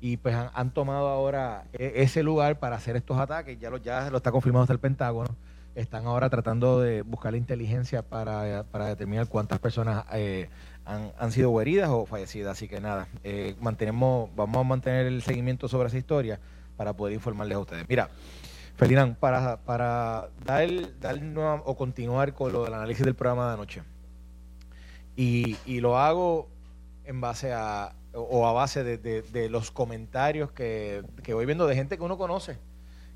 y 0.00 0.18
pues 0.18 0.34
han, 0.34 0.50
han 0.54 0.72
tomado 0.72 1.08
ahora 1.08 1.64
e- 1.72 1.94
ese 1.96 2.22
lugar 2.22 2.58
para 2.58 2.76
hacer 2.76 2.96
estos 2.96 3.18
ataques 3.18 3.58
ya 3.58 3.70
lo 3.70 3.78
ya 3.78 4.10
lo 4.10 4.18
está 4.18 4.30
confirmado 4.30 4.62
hasta 4.64 4.74
el 4.74 4.78
Pentágono 4.78 5.34
están 5.74 6.06
ahora 6.06 6.30
tratando 6.30 6.80
de 6.80 7.02
buscar 7.02 7.32
la 7.32 7.38
inteligencia 7.38 8.02
para, 8.02 8.64
para 8.70 8.86
determinar 8.86 9.26
cuántas 9.28 9.58
personas 9.58 10.04
eh, 10.12 10.48
han, 10.86 11.12
han 11.18 11.32
sido 11.32 11.60
heridas 11.60 11.90
o 11.90 12.06
fallecidas. 12.06 12.52
Así 12.52 12.68
que 12.68 12.80
nada 12.80 13.08
eh, 13.24 13.54
mantenemos 13.60 14.30
vamos 14.34 14.56
a 14.56 14.64
mantener 14.64 15.06
el 15.06 15.22
seguimiento 15.22 15.68
sobre 15.68 15.88
esa 15.88 15.98
historia 15.98 16.40
para 16.76 16.94
poder 16.94 17.14
informarles 17.14 17.56
a 17.56 17.60
ustedes. 17.60 17.86
Mira 17.88 18.08
Ferdinand, 18.76 19.16
para, 19.16 19.58
para 19.58 20.28
dar, 20.44 20.68
dar 21.00 21.18
o 21.64 21.76
continuar 21.76 22.34
con 22.34 22.52
lo 22.52 22.64
del 22.64 22.74
análisis 22.74 23.04
del 23.04 23.14
programa 23.14 23.48
de 23.48 23.54
anoche, 23.54 23.82
y, 25.16 25.56
y 25.64 25.80
lo 25.80 25.98
hago 25.98 26.50
en 27.06 27.22
base 27.22 27.54
a 27.54 27.94
o 28.16 28.46
a 28.46 28.52
base 28.52 28.82
de, 28.82 29.48
los 29.50 29.70
comentarios 29.70 30.50
que, 30.50 31.02
voy 31.28 31.46
viendo 31.46 31.66
de 31.66 31.74
gente 31.74 31.96
que 31.96 32.02
uno 32.02 32.16
conoce, 32.16 32.58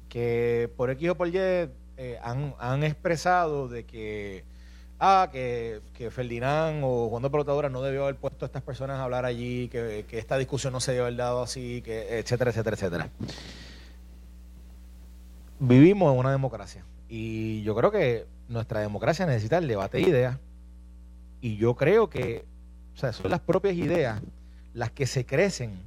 que 0.08 0.70
por 0.76 0.90
X 0.90 1.10
o 1.10 1.16
por 1.16 1.28
Y 1.28 1.32
eh, 1.36 2.18
han, 2.22 2.84
expresado 2.84 3.68
de 3.68 3.84
que, 3.84 4.44
ah, 5.00 5.28
que, 5.32 5.80
que 5.94 6.10
Ferdinand 6.10 6.82
o 6.84 7.08
Juan 7.08 7.22
de 7.22 7.30
Pelotadura 7.30 7.68
no 7.68 7.82
debió 7.82 8.04
haber 8.04 8.16
puesto 8.16 8.44
a 8.44 8.46
estas 8.46 8.62
personas 8.62 8.98
a 8.98 9.04
hablar 9.04 9.24
allí, 9.24 9.68
que, 9.68 10.04
que 10.06 10.18
esta 10.18 10.38
discusión 10.38 10.72
no 10.72 10.80
se 10.80 10.92
debió 10.92 11.06
haber 11.06 11.16
dado 11.16 11.42
así, 11.42 11.82
que 11.82 12.18
etcétera, 12.18 12.50
etcétera, 12.50 12.76
etcétera. 12.76 13.10
Vivimos 15.58 16.12
en 16.12 16.18
una 16.18 16.30
democracia 16.30 16.84
y 17.08 17.62
yo 17.62 17.74
creo 17.74 17.90
que 17.90 18.26
nuestra 18.48 18.80
democracia 18.80 19.26
necesita 19.26 19.58
el 19.58 19.68
debate 19.68 19.98
de 19.98 20.04
ideas 20.04 20.38
y 21.40 21.56
yo 21.56 21.74
creo 21.74 22.08
que 22.08 22.44
o 22.94 22.98
sea, 22.98 23.12
son 23.12 23.30
las 23.30 23.40
propias 23.40 23.74
ideas 23.74 24.20
las 24.74 24.90
que 24.90 25.06
se 25.06 25.26
crecen 25.26 25.82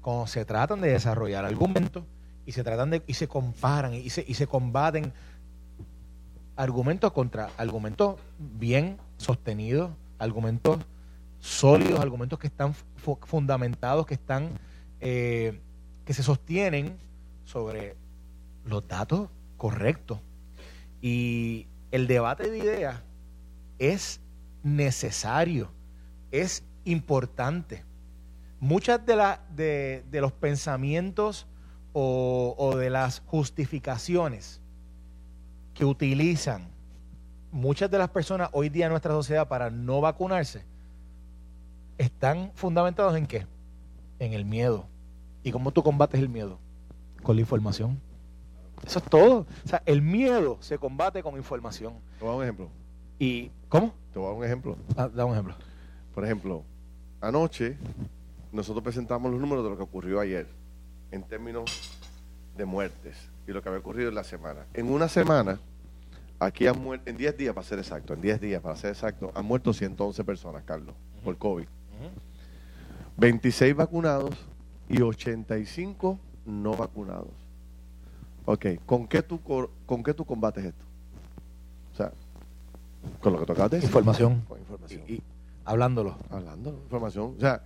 cuando 0.00 0.26
se 0.26 0.44
tratan 0.44 0.80
de 0.80 0.90
desarrollar 0.90 1.44
argumentos 1.44 2.04
y 2.44 2.52
se 2.52 2.62
tratan 2.62 2.90
de 2.90 3.02
y 3.06 3.14
se 3.14 3.28
comparan 3.28 3.94
y 3.94 4.10
se, 4.10 4.24
y 4.26 4.34
se 4.34 4.46
combaten 4.46 5.12
argumentos 6.56 7.12
contra 7.12 7.50
argumentos 7.56 8.16
bien 8.38 8.98
sostenidos, 9.16 9.90
argumentos 10.18 10.78
sólidos, 11.38 12.00
argumentos 12.00 12.38
que 12.38 12.46
están 12.46 12.74
fundamentados, 13.24 14.06
que 14.06 14.14
están 14.14 14.50
eh, 15.00 15.60
que 16.04 16.14
se 16.14 16.22
sostienen 16.22 16.96
sobre 17.44 17.96
los 18.64 18.86
datos 18.88 19.28
correctos. 19.56 20.20
Y 21.02 21.66
el 21.90 22.06
debate 22.06 22.50
de 22.50 22.58
ideas 22.58 23.02
es 23.78 24.20
necesario, 24.62 25.70
es 26.30 26.64
importante 26.84 27.84
muchas 28.60 29.04
de, 29.04 29.16
la, 29.16 29.40
de, 29.54 30.04
los 30.12 30.32
pensamientos 30.32 31.46
o, 31.92 32.74
de 32.76 32.90
las 32.90 33.22
justificaciones 33.26 34.60
que 35.76 35.84
utilizan 35.84 36.68
muchas 37.52 37.90
de 37.90 37.98
las 37.98 38.08
personas 38.08 38.48
hoy 38.52 38.70
día 38.70 38.86
en 38.86 38.90
nuestra 38.90 39.12
sociedad 39.12 39.46
para 39.46 39.70
no 39.70 40.00
vacunarse 40.00 40.64
están 41.98 42.50
fundamentados 42.54 43.16
en 43.16 43.26
qué? 43.26 43.46
En 44.18 44.32
el 44.32 44.44
miedo. 44.44 44.86
¿Y 45.42 45.52
cómo 45.52 45.72
tú 45.72 45.82
combates 45.82 46.20
el 46.20 46.28
miedo? 46.28 46.58
Con 47.22 47.36
la 47.36 47.42
información. 47.42 48.00
Eso 48.84 48.98
es 48.98 49.04
todo. 49.04 49.46
O 49.64 49.68
sea, 49.68 49.82
el 49.86 50.02
miedo 50.02 50.58
se 50.60 50.78
combate 50.78 51.22
con 51.22 51.36
información. 51.36 51.94
Te 52.18 52.24
voy 52.24 52.28
a 52.28 52.30
dar 52.30 52.36
un 52.36 52.42
ejemplo. 52.42 52.68
¿Y 53.18 53.50
cómo? 53.68 53.94
Te 54.12 54.18
voy 54.18 54.26
a 54.26 54.30
dar 54.30 54.38
un 54.38 54.44
ejemplo. 54.44 54.76
Ah, 54.96 55.08
da 55.08 55.24
un 55.24 55.32
ejemplo. 55.32 55.54
Por 56.14 56.24
ejemplo, 56.24 56.64
anoche 57.20 57.76
nosotros 58.52 58.82
presentamos 58.82 59.30
los 59.30 59.40
números 59.40 59.64
de 59.64 59.70
lo 59.70 59.76
que 59.76 59.82
ocurrió 59.82 60.20
ayer 60.20 60.46
en 61.10 61.22
términos 61.22 62.00
de 62.56 62.64
muertes 62.64 63.30
y 63.46 63.52
lo 63.52 63.62
que 63.62 63.68
había 63.68 63.80
ocurrido 63.80 64.08
en 64.08 64.14
la 64.14 64.24
semana. 64.24 64.66
En 64.74 64.90
una 64.90 65.08
semana, 65.08 65.60
aquí 66.38 66.66
han 66.66 66.80
muerto, 66.82 67.08
en 67.08 67.16
10 67.16 67.36
días 67.36 67.54
para 67.54 67.66
ser 67.66 67.78
exacto, 67.78 68.14
en 68.14 68.20
10 68.20 68.40
días 68.40 68.62
para 68.62 68.76
ser 68.76 68.90
exacto, 68.90 69.32
han 69.34 69.44
muerto 69.44 69.72
111 69.72 70.24
personas, 70.24 70.64
Carlos, 70.64 70.94
por 71.24 71.36
COVID. 71.36 71.66
26 73.16 73.74
vacunados 73.74 74.34
y 74.88 75.00
85 75.00 76.18
no 76.44 76.72
vacunados. 76.74 77.30
Ok, 78.44 78.66
¿con 78.84 79.08
qué 79.08 79.22
tú, 79.22 79.40
con 79.42 80.02
qué 80.02 80.14
tú 80.14 80.24
combates 80.24 80.64
esto? 80.64 80.84
O 81.92 81.96
sea, 81.96 82.12
con 83.20 83.32
lo 83.32 83.40
que 83.40 83.46
tocaste. 83.46 83.78
Información. 83.78 84.42
Con 84.46 84.58
información. 84.58 85.02
Y, 85.08 85.22
hablándolo. 85.64 86.16
Hablándolo, 86.30 86.78
información. 86.78 87.34
O 87.36 87.40
sea, 87.40 87.62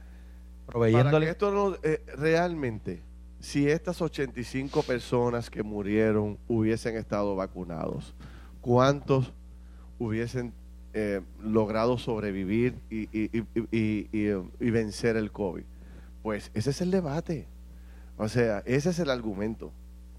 para 0.66 1.24
esto 1.24 1.50
no, 1.50 1.76
eh, 1.82 2.04
realmente, 2.16 3.02
si 3.40 3.68
estas 3.68 4.02
85 4.02 4.82
personas 4.82 5.50
que 5.50 5.62
murieron 5.62 6.38
hubiesen 6.46 6.96
estado 6.96 7.34
vacunados, 7.34 8.14
¿cuántos 8.60 9.32
hubiesen 9.98 10.52
eh, 10.92 11.22
logrado 11.42 11.98
sobrevivir 11.98 12.74
y, 12.90 13.08
y, 13.12 14.70
vencer 14.70 15.16
el 15.16 15.32
COVID? 15.32 15.64
Pues 16.22 16.50
ese 16.52 16.70
es 16.70 16.80
el 16.82 16.90
debate. 16.90 17.48
O 18.18 18.28
sea, 18.28 18.62
ese 18.66 18.90
es 18.90 18.98
el 18.98 19.08
argumento 19.08 19.72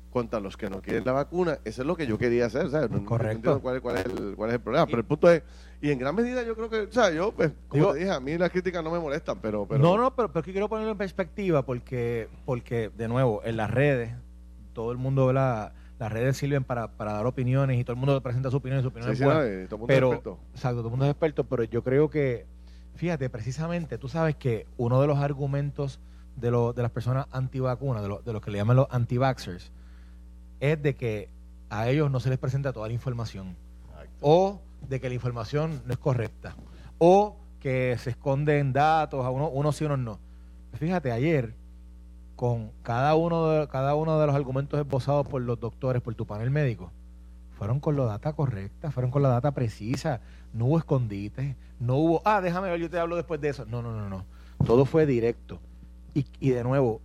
contra 0.09 0.39
los 0.39 0.57
que 0.57 0.69
no 0.69 0.81
quieren 0.81 1.05
la 1.05 1.11
vacuna. 1.11 1.59
Eso 1.63 1.83
es 1.83 1.87
lo 1.87 1.95
que 1.95 2.07
yo 2.07 2.17
quería 2.17 2.47
hacer. 2.47 2.69
Correcto. 3.05 3.61
cuál, 3.61 3.75
es 3.97 4.05
el, 4.05 4.35
cuál, 4.35 4.49
es 4.49 4.55
el, 4.55 4.61
problema. 4.61 4.87
pero 4.87 4.97
el 4.97 5.05
punto 5.05 5.29
es, 5.29 5.43
y 5.81 5.89
en 5.89 5.97
gran 5.97 6.15
medida 6.15 6.43
yo 6.43 6.55
creo 6.55 6.69
que, 6.69 6.81
o 6.81 6.91
sea, 6.91 7.11
yo, 7.11 7.31
pues, 7.31 7.51
como 7.67 7.93
te 7.93 7.99
dije, 7.99 8.11
a 8.11 8.19
mí 8.19 8.37
las 8.37 8.51
críticas 8.51 8.83
no 8.83 8.91
me 8.91 8.99
molestan, 8.99 9.39
pero... 9.41 9.65
pero 9.65 9.81
no, 9.81 9.97
no, 9.97 10.15
pero, 10.15 10.31
pero 10.31 10.43
quiero 10.43 10.69
ponerlo 10.69 10.91
en 10.91 10.97
perspectiva 10.97 11.65
porque, 11.65 12.29
porque, 12.45 12.91
de 12.95 13.07
nuevo, 13.07 13.41
en 13.43 13.57
las 13.57 13.71
redes, 13.71 14.11
todo 14.73 14.91
el 14.91 14.99
mundo, 14.99 15.33
la, 15.33 15.73
las 15.97 16.11
redes 16.11 16.37
sirven 16.37 16.63
para, 16.63 16.91
para 16.91 17.13
dar 17.13 17.25
opiniones 17.25 17.79
y 17.79 17.83
todo 17.83 17.93
el 17.93 17.99
mundo 17.99 18.21
presenta 18.21 18.51
su 18.51 18.57
opinión 18.57 18.79
y 18.79 18.83
su 18.83 18.89
opinión 18.89 19.11
es 19.11 19.19
buena. 19.19 19.39
todo 19.39 19.49
el 19.49 19.69
mundo 19.69 19.87
pero, 19.87 20.07
es 20.07 20.13
experto. 20.17 20.39
Exacto, 20.53 20.77
todo 20.77 20.87
el 20.87 20.91
mundo 20.91 21.05
es 21.05 21.11
experto, 21.11 21.43
pero 21.45 21.63
yo 21.63 21.83
creo 21.83 22.09
que, 22.11 22.45
fíjate, 22.95 23.29
precisamente, 23.31 23.97
tú 23.97 24.07
sabes 24.07 24.35
que 24.35 24.67
uno 24.77 25.01
de 25.01 25.07
los 25.07 25.17
argumentos 25.17 25.99
de, 26.35 26.51
lo, 26.51 26.73
de 26.73 26.83
las 26.83 26.91
personas 26.91 27.25
antivacunas, 27.31 28.03
de, 28.03 28.09
lo, 28.09 28.21
de 28.21 28.33
los 28.33 28.41
que 28.43 28.51
le 28.51 28.59
llaman 28.59 28.77
los 28.77 28.87
anti-vaxxers, 28.91 29.71
es 30.59 30.81
de 30.81 30.95
que 30.95 31.29
a 31.71 31.89
ellos 31.89 32.11
no 32.11 32.19
se 32.19 32.29
les 32.29 32.37
presenta 32.37 32.71
toda 32.71 32.87
la 32.87 32.93
información. 32.93 33.55
O 34.21 34.61
de 34.87 34.99
que 34.99 35.09
la 35.09 35.15
información 35.15 35.81
no 35.85 35.93
es 35.93 35.99
correcta. 35.99 36.55
O 36.97 37.37
que 37.59 37.95
se 37.99 38.11
esconden 38.11 38.73
datos, 38.73 39.25
a 39.25 39.29
uno, 39.29 39.49
unos 39.49 39.75
sí, 39.75 39.85
unos 39.85 39.99
no. 39.99 40.19
Fíjate, 40.73 41.11
ayer, 41.11 41.55
con 42.35 42.71
cada 42.81 43.15
uno, 43.15 43.49
de, 43.49 43.67
cada 43.67 43.95
uno 43.95 44.19
de 44.19 44.27
los 44.27 44.35
argumentos 44.35 44.79
esbozados 44.79 45.27
por 45.27 45.41
los 45.41 45.59
doctores, 45.59 46.01
por 46.01 46.15
tu 46.15 46.25
panel 46.25 46.49
médico, 46.49 46.91
fueron 47.57 47.79
con 47.79 47.95
la 47.95 48.05
data 48.05 48.33
correcta, 48.33 48.91
fueron 48.91 49.11
con 49.11 49.21
la 49.21 49.29
data 49.29 49.51
precisa, 49.51 50.21
no 50.53 50.65
hubo 50.65 50.77
escondite, 50.79 51.55
no 51.79 51.95
hubo, 51.95 52.21
ah, 52.25 52.41
déjame 52.41 52.69
ver, 52.69 52.79
yo 52.79 52.89
te 52.89 52.99
hablo 52.99 53.15
después 53.15 53.39
de 53.39 53.49
eso. 53.49 53.65
No, 53.65 53.81
no, 53.81 53.95
no, 53.95 54.09
no. 54.09 54.25
Todo 54.65 54.85
fue 54.85 55.05
directo. 55.05 55.59
Y, 56.13 56.25
y 56.39 56.49
de 56.49 56.63
nuevo, 56.63 57.01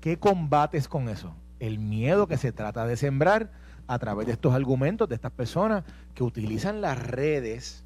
¿qué 0.00 0.18
combates 0.18 0.88
con 0.88 1.08
eso? 1.08 1.34
el 1.66 1.78
miedo 1.78 2.26
que 2.26 2.36
se 2.36 2.52
trata 2.52 2.86
de 2.86 2.96
sembrar 2.96 3.50
a 3.86 3.98
través 3.98 4.26
de 4.26 4.32
estos 4.32 4.54
argumentos 4.54 5.08
de 5.08 5.14
estas 5.14 5.32
personas 5.32 5.84
que 6.14 6.24
utilizan 6.24 6.80
las 6.80 6.98
redes 6.98 7.84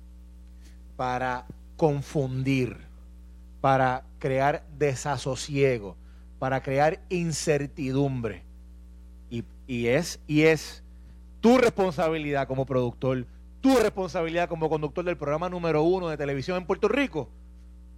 para 0.96 1.46
confundir, 1.76 2.76
para 3.60 4.04
crear 4.18 4.64
desasosiego, 4.78 5.96
para 6.38 6.62
crear 6.62 7.00
incertidumbre. 7.08 8.44
Y, 9.70 9.86
es, 9.86 10.18
y 10.26 10.44
es 10.44 10.82
tu 11.42 11.58
responsabilidad 11.58 12.48
como 12.48 12.64
productor, 12.64 13.26
tu 13.60 13.76
responsabilidad 13.76 14.48
como 14.48 14.70
conductor 14.70 15.04
del 15.04 15.18
programa 15.18 15.50
número 15.50 15.82
uno 15.82 16.08
de 16.08 16.16
televisión 16.16 16.56
en 16.56 16.64
Puerto 16.64 16.88
Rico, 16.88 17.28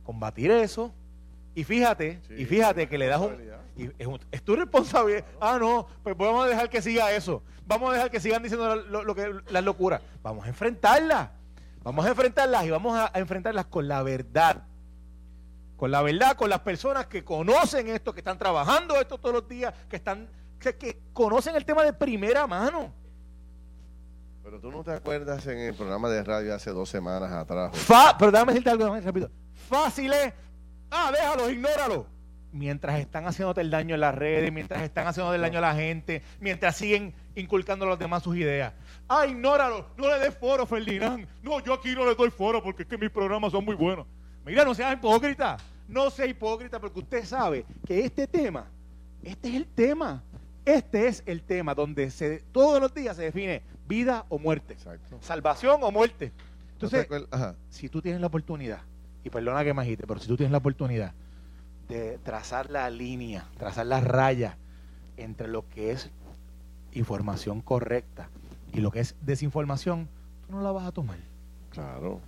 combatir 0.03 0.51
eso. 0.51 0.92
Y 1.55 1.64
fíjate, 1.64 2.20
y 2.36 2.44
fíjate 2.44 2.88
que 2.88 2.96
le 2.96 3.07
das 3.07 3.20
un, 3.20 3.36
es, 4.30 4.42
tu 4.42 4.57
responsabilidad. 4.57 5.24
Ah, 5.40 5.59
no, 5.59 5.86
pues 6.03 6.16
vamos 6.16 6.44
a 6.44 6.48
dejar 6.48 6.68
que 6.68 6.82
siga 6.82 7.12
eso. 7.12 7.42
Vamos 7.66 7.90
a 7.90 7.94
dejar 7.94 8.11
que 8.11 8.20
sigan 8.20 8.42
diciendo 8.42 8.76
lo, 8.76 9.14
que, 9.14 9.32
las 9.48 9.64
locuras. 9.64 10.01
Vamos 10.22 10.44
a 10.44 10.48
enfrentarlas. 10.48 11.30
Vamos 11.82 12.05
a 12.05 12.11
enfrentarlas 12.11 12.64
y 12.66 12.70
vamos 12.70 12.96
a, 12.96 13.11
enfrentarlas 13.18 13.66
con 13.66 13.88
la 13.88 14.03
verdad. 14.03 14.64
Con 15.76 15.90
la 15.90 16.03
verdad, 16.03 16.36
con 16.36 16.51
las 16.51 16.61
personas 16.61 17.07
que 17.07 17.24
conocen 17.24 17.88
esto, 17.88 18.12
que 18.12 18.20
están 18.20 18.38
trabajando 18.38 18.96
esto 19.01 19.18
todos 19.18 19.34
los 19.34 19.48
días, 19.48 19.72
que 19.88 19.96
están 19.96 20.28
que, 20.59 21.01
conocen 21.12 21.57
el 21.57 21.64
tema 21.64 21.82
de 21.82 21.92
primera 21.92 22.46
mano. 22.46 22.92
Pero 24.42 24.61
tú 24.61 24.70
no 24.70 24.84
te 24.84 24.92
acuerdas 24.92 25.46
en 25.46 25.59
el 25.59 25.74
programa 25.74 26.11
de 26.11 26.22
radio 26.22 26.55
hace 26.55 26.70
dos 26.70 26.88
semanas 26.88 27.32
atrás. 27.32 27.72
pero 28.18 28.30
déjame 28.30 28.53
decirte 28.53 28.70
algo, 28.70 28.94
repito. 29.01 29.30
Fácil 29.68 30.12
es. 30.12 30.34
Ah, 30.91 31.11
déjalo, 31.12 31.51
ignóralo 31.51 32.07
mientras 32.53 32.99
están 32.99 33.26
haciéndote 33.26 33.61
el 33.61 33.70
daño 33.70 33.95
en 33.95 34.01
las 34.01 34.14
redes, 34.14 34.53
mientras 34.53 34.82
están 34.82 35.07
haciendo 35.07 35.34
el 35.34 35.41
daño 35.41 35.59
a 35.59 35.62
la 35.62 35.74
gente, 35.74 36.22
mientras 36.41 36.76
siguen 36.76 37.14
inculcando 37.34 37.84
a 37.84 37.88
los 37.88 37.99
demás 37.99 38.22
sus 38.22 38.36
ideas. 38.36 38.72
Ah, 39.09 39.26
ignóralo, 39.26 39.86
no 39.97 40.09
le 40.09 40.18
des 40.18 40.34
foro, 40.36 40.66
Ferdinand. 40.66 41.26
No, 41.43 41.61
yo 41.61 41.74
aquí 41.74 41.95
no 41.95 42.05
le 42.05 42.14
doy 42.14 42.30
foro 42.30 42.62
porque 42.62 42.82
es 42.82 42.88
que 42.88 42.99
mis 42.99 43.11
programas 43.11 43.53
son 43.53 43.64
muy 43.64 43.74
buenos. 43.74 44.07
Mira, 44.45 44.64
no 44.64 44.74
seas 44.74 44.95
hipócrita, 44.95 45.59
no 45.88 46.11
sea 46.11 46.26
hipócrita 46.26 46.80
porque 46.80 47.01
usted 47.01 47.24
sabe 47.24 47.64
que 47.86 48.05
este 48.05 48.26
tema, 48.26 48.66
este 49.22 49.49
es 49.49 49.55
el 49.55 49.66
tema, 49.66 50.22
este 50.64 51.07
es 51.07 51.22
el 51.26 51.43
tema 51.43 51.74
donde 51.74 52.11
se, 52.11 52.38
todos 52.53 52.80
los 52.80 52.93
días 52.95 53.16
se 53.16 53.24
define 53.24 53.62
vida 53.86 54.24
o 54.28 54.38
muerte, 54.38 54.76
salvación 55.20 55.80
o 55.82 55.91
muerte. 55.91 56.32
Entonces, 56.72 57.07
si 57.68 57.91
tú 57.91 58.01
tienes 58.01 58.20
la 58.20 58.28
oportunidad, 58.28 58.80
y 59.25 59.31
perdona 59.31 59.64
que 59.64 59.75
me 59.75 59.83
agite, 59.83 60.07
pero 60.07 60.21
si 60.21 60.29
tú 60.29 60.37
tienes 60.37 60.53
la 60.53 60.59
oportunidad 60.59 61.12
de 61.89 62.18
trazar 62.23 62.71
la 62.71 62.89
línea, 62.89 63.47
trazar 63.59 63.87
la 63.87 64.01
raya 64.01 64.57
entre 65.16 65.49
lo 65.49 65.68
que 65.68 65.91
es 65.91 66.11
información 66.93 67.61
correcta 67.61 68.31
y 68.73 68.81
lo 68.81 68.91
que 68.91 69.01
es 69.01 69.16
desinformación, 69.23 70.09
tú 70.47 70.53
no 70.53 70.62
la 70.62 70.73
vas 70.73 70.87
a 70.87 70.93
tomar. 70.93 71.18
Claro. 71.71 72.21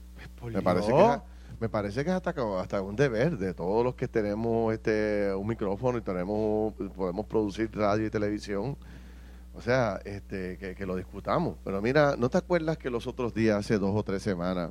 Me 0.43 0.63
parece, 0.63 0.93
que 0.93 1.05
es, 1.05 1.19
me 1.61 1.69
parece 1.69 2.05
que 2.05 2.11
es 2.11 2.17
hasta, 2.17 2.35
hasta 2.61 2.81
un 2.81 2.95
deber 2.95 3.39
de 3.39 3.55
todos 3.55 3.85
los 3.85 3.95
que 3.95 4.07
tenemos 4.07 4.73
este 4.73 5.35
un 5.35 5.49
micrófono 5.49 5.99
y 5.99 6.01
tenemos 6.01 6.75
podemos 6.95 7.27
producir 7.27 7.71
radio 7.75 8.07
y 8.07 8.11
televisión. 8.11 8.77
O 9.55 9.61
sea, 9.61 10.01
este, 10.05 10.57
que, 10.57 10.87
lo 10.87 10.97
discutamos. 10.97 11.57
Pero 11.63 11.83
mira, 11.83 12.17
¿no 12.17 12.31
te 12.31 12.39
acuerdas 12.39 12.79
que 12.79 12.89
los 12.89 13.07
otros 13.07 13.35
días, 13.35 13.59
hace 13.59 13.79
dos 13.79 13.95
o 13.95 14.03
tres 14.03 14.23
semanas, 14.23 14.71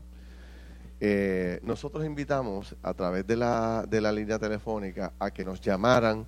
eh, 1.04 1.60
nosotros 1.64 2.06
invitamos 2.06 2.76
a 2.84 2.94
través 2.94 3.26
de 3.26 3.36
la, 3.36 3.86
de 3.90 4.00
la 4.02 4.12
línea 4.12 4.38
telefónica 4.38 5.14
a 5.18 5.32
que 5.32 5.44
nos 5.44 5.60
llamaran 5.60 6.28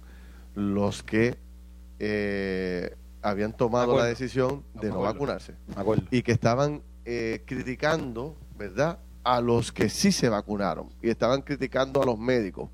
los 0.55 1.03
que 1.03 1.37
eh, 1.99 2.95
habían 3.21 3.53
tomado 3.53 3.95
la 3.95 4.05
decisión 4.05 4.63
de 4.73 4.89
no, 4.89 5.01
vacunarse. 5.01 5.53
Y 6.09 6.23
que 6.23 6.31
estaban 6.31 6.81
eh, 7.05 7.43
criticando, 7.45 8.35
¿verdad?, 8.57 8.97
a 9.23 9.41
los 9.41 9.71
que 9.71 9.89
sí 9.89 10.11
se 10.11 10.27
vacunaron. 10.27 10.89
Y 11.03 11.09
estaban 11.11 11.43
criticando 11.43 12.01
a 12.01 12.05
los 12.07 12.17
médicos 12.17 12.71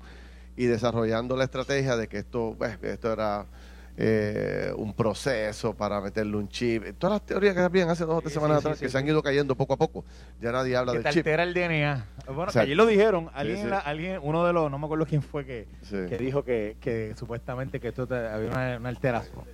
y 0.56 0.64
desarrollando 0.64 1.36
la 1.36 1.44
estrategia 1.44 1.98
de 1.98 2.08
que 2.08 2.16
esto, 2.16 2.54
pues, 2.56 2.82
esto 2.82 3.12
era 3.12 3.44
eh, 3.96 4.72
un 4.76 4.94
proceso 4.94 5.74
para 5.74 6.00
meterle 6.00 6.36
un 6.36 6.48
chip. 6.48 6.84
Todas 6.98 7.14
las 7.20 7.26
teorías 7.26 7.54
que 7.54 7.60
habían 7.60 7.88
hace 7.90 8.04
dos 8.04 8.18
o 8.18 8.20
tres 8.20 8.32
semanas 8.32 8.58
atrás 8.58 8.78
que 8.78 8.88
se 8.88 8.98
han 8.98 9.06
ido 9.06 9.22
cayendo 9.22 9.54
poco 9.54 9.74
a 9.74 9.76
poco. 9.76 10.04
Ya 10.40 10.52
nadie 10.52 10.76
habla 10.76 10.92
del 10.92 11.04
chip. 11.04 11.18
altera 11.18 11.42
el 11.42 11.54
DNA. 11.54 12.06
Bueno, 12.34 12.52
allí 12.54 12.74
lo 12.74 12.86
dijeron. 12.86 13.30
Alguien, 13.34 13.72
alguien, 13.72 14.20
uno 14.22 14.44
de 14.44 14.52
los, 14.52 14.70
no 14.70 14.78
me 14.78 14.84
acuerdo 14.86 15.06
quién 15.06 15.22
fue 15.22 15.44
que, 15.44 15.66
que 15.90 16.18
dijo 16.18 16.44
que, 16.44 16.76
que, 16.80 17.14
supuestamente 17.16 17.80
que 17.80 17.88
esto 17.88 18.02
había 18.02 18.78
una, 18.78 18.88
alteración 18.88 19.44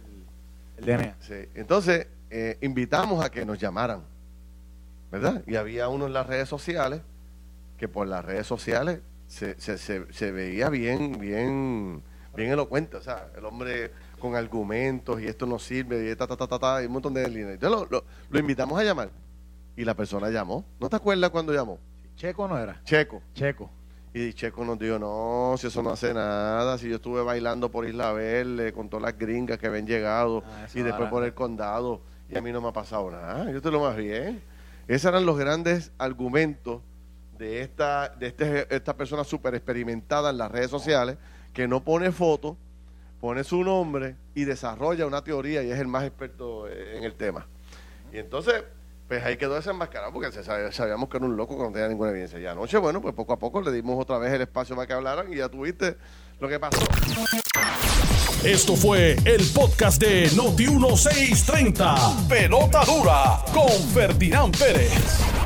el 0.78 0.84
DNA. 0.84 1.16
Entonces, 1.54 2.06
eh, 2.30 2.58
invitamos 2.60 3.24
a 3.24 3.30
que 3.30 3.46
nos 3.46 3.58
llamaran 3.58 4.02
¿verdad? 5.10 5.42
Y 5.46 5.56
había 5.56 5.88
uno 5.88 6.06
en 6.06 6.12
las 6.12 6.26
redes 6.26 6.48
sociales 6.48 7.00
que 7.78 7.88
por 7.88 8.06
las 8.06 8.24
redes 8.24 8.46
sociales 8.46 9.00
se, 9.28 9.58
se, 9.60 9.78
se, 9.78 10.32
veía 10.32 10.68
bien, 10.68 11.18
bien, 11.18 12.02
bien 12.34 12.50
elocuente, 12.50 12.96
o 12.96 13.02
sea, 13.02 13.28
el 13.36 13.44
hombre 13.44 13.90
con 14.18 14.34
argumentos 14.34 15.20
y 15.20 15.26
esto 15.26 15.46
no 15.46 15.58
sirve 15.58 16.10
y 16.10 16.16
ta, 16.16 16.26
ta, 16.26 16.36
ta, 16.36 16.58
ta, 16.58 16.82
y 16.82 16.86
un 16.86 16.92
montón 16.92 17.14
de 17.14 17.28
líneas. 17.28 17.54
Entonces 17.54 17.88
lo, 17.90 18.04
lo, 18.30 18.38
invitamos 18.38 18.78
a 18.78 18.84
llamar 18.84 19.10
y 19.76 19.84
la 19.84 19.94
persona 19.94 20.30
llamó. 20.30 20.64
¿No 20.80 20.88
te 20.88 20.96
acuerdas 20.96 21.30
cuando 21.30 21.52
llamó? 21.52 21.78
Checo 22.16 22.48
no 22.48 22.58
era. 22.58 22.80
Checo. 22.84 23.22
Checo. 23.34 23.70
Y 24.14 24.32
Checo 24.32 24.64
nos 24.64 24.78
dijo, 24.78 24.98
no, 24.98 25.56
si 25.58 25.66
eso 25.66 25.82
no 25.82 25.90
hace 25.90 26.14
nada, 26.14 26.78
si 26.78 26.88
yo 26.88 26.96
estuve 26.96 27.22
bailando 27.22 27.70
por 27.70 27.86
Isla 27.86 28.12
Verde 28.12 28.72
con 28.72 28.88
todas 28.88 29.02
las 29.02 29.18
gringas 29.18 29.58
que 29.58 29.66
habían 29.66 29.86
llegado 29.86 30.42
ah, 30.46 30.66
y 30.74 30.80
después 30.80 31.10
por 31.10 31.22
el 31.22 31.34
condado 31.34 32.00
y 32.30 32.36
a 32.36 32.40
mí 32.40 32.50
no 32.50 32.62
me 32.62 32.68
ha 32.68 32.72
pasado 32.72 33.10
nada, 33.10 33.50
yo 33.50 33.58
estoy 33.58 33.72
lo 33.72 33.80
más 33.80 33.96
bien. 33.96 34.42
Esos 34.88 35.10
eran 35.10 35.26
los 35.26 35.36
grandes 35.36 35.92
argumentos 35.98 36.80
de 37.38 37.60
esta, 37.60 38.08
de 38.08 38.28
este, 38.28 38.74
esta 38.74 38.96
persona 38.96 39.24
súper 39.24 39.54
experimentada 39.54 40.30
en 40.30 40.38
las 40.38 40.50
redes 40.50 40.70
sociales, 40.70 41.18
que 41.52 41.68
no 41.68 41.84
pone 41.84 42.10
foto, 42.12 42.56
pone 43.20 43.44
su 43.44 43.62
nombre 43.62 44.16
y 44.34 44.44
desarrolla 44.44 45.06
una 45.06 45.22
teoría 45.22 45.62
y 45.62 45.70
es 45.70 45.78
el 45.78 45.88
más 45.88 46.04
experto 46.04 46.68
en 46.68 47.04
el 47.04 47.14
tema. 47.14 47.46
Y 48.12 48.18
entonces, 48.18 48.64
pues 49.08 49.24
ahí 49.24 49.36
quedó 49.36 49.54
desenmascarado 49.54 50.12
porque 50.12 50.30
sabíamos 50.32 51.08
que 51.08 51.16
era 51.16 51.26
un 51.26 51.36
loco 51.36 51.56
que 51.56 51.62
no 51.62 51.72
tenía 51.72 51.88
ninguna 51.88 52.10
evidencia. 52.10 52.38
Y 52.38 52.46
anoche, 52.46 52.78
bueno, 52.78 53.00
pues 53.00 53.14
poco 53.14 53.32
a 53.32 53.38
poco 53.38 53.60
le 53.60 53.72
dimos 53.72 54.00
otra 54.00 54.18
vez 54.18 54.32
el 54.32 54.42
espacio 54.42 54.74
para 54.76 54.86
que 54.86 54.92
hablaran 54.92 55.32
y 55.32 55.36
ya 55.36 55.48
tuviste 55.48 55.96
lo 56.40 56.48
que 56.48 56.58
pasó. 56.58 56.84
Esto 58.44 58.76
fue 58.76 59.16
el 59.24 59.44
podcast 59.54 60.00
de 60.00 60.28
Noti1630. 60.30 62.28
Pelota 62.28 62.84
dura 62.84 63.42
con 63.52 63.70
Ferdinand 63.92 64.56
Pérez. 64.56 65.45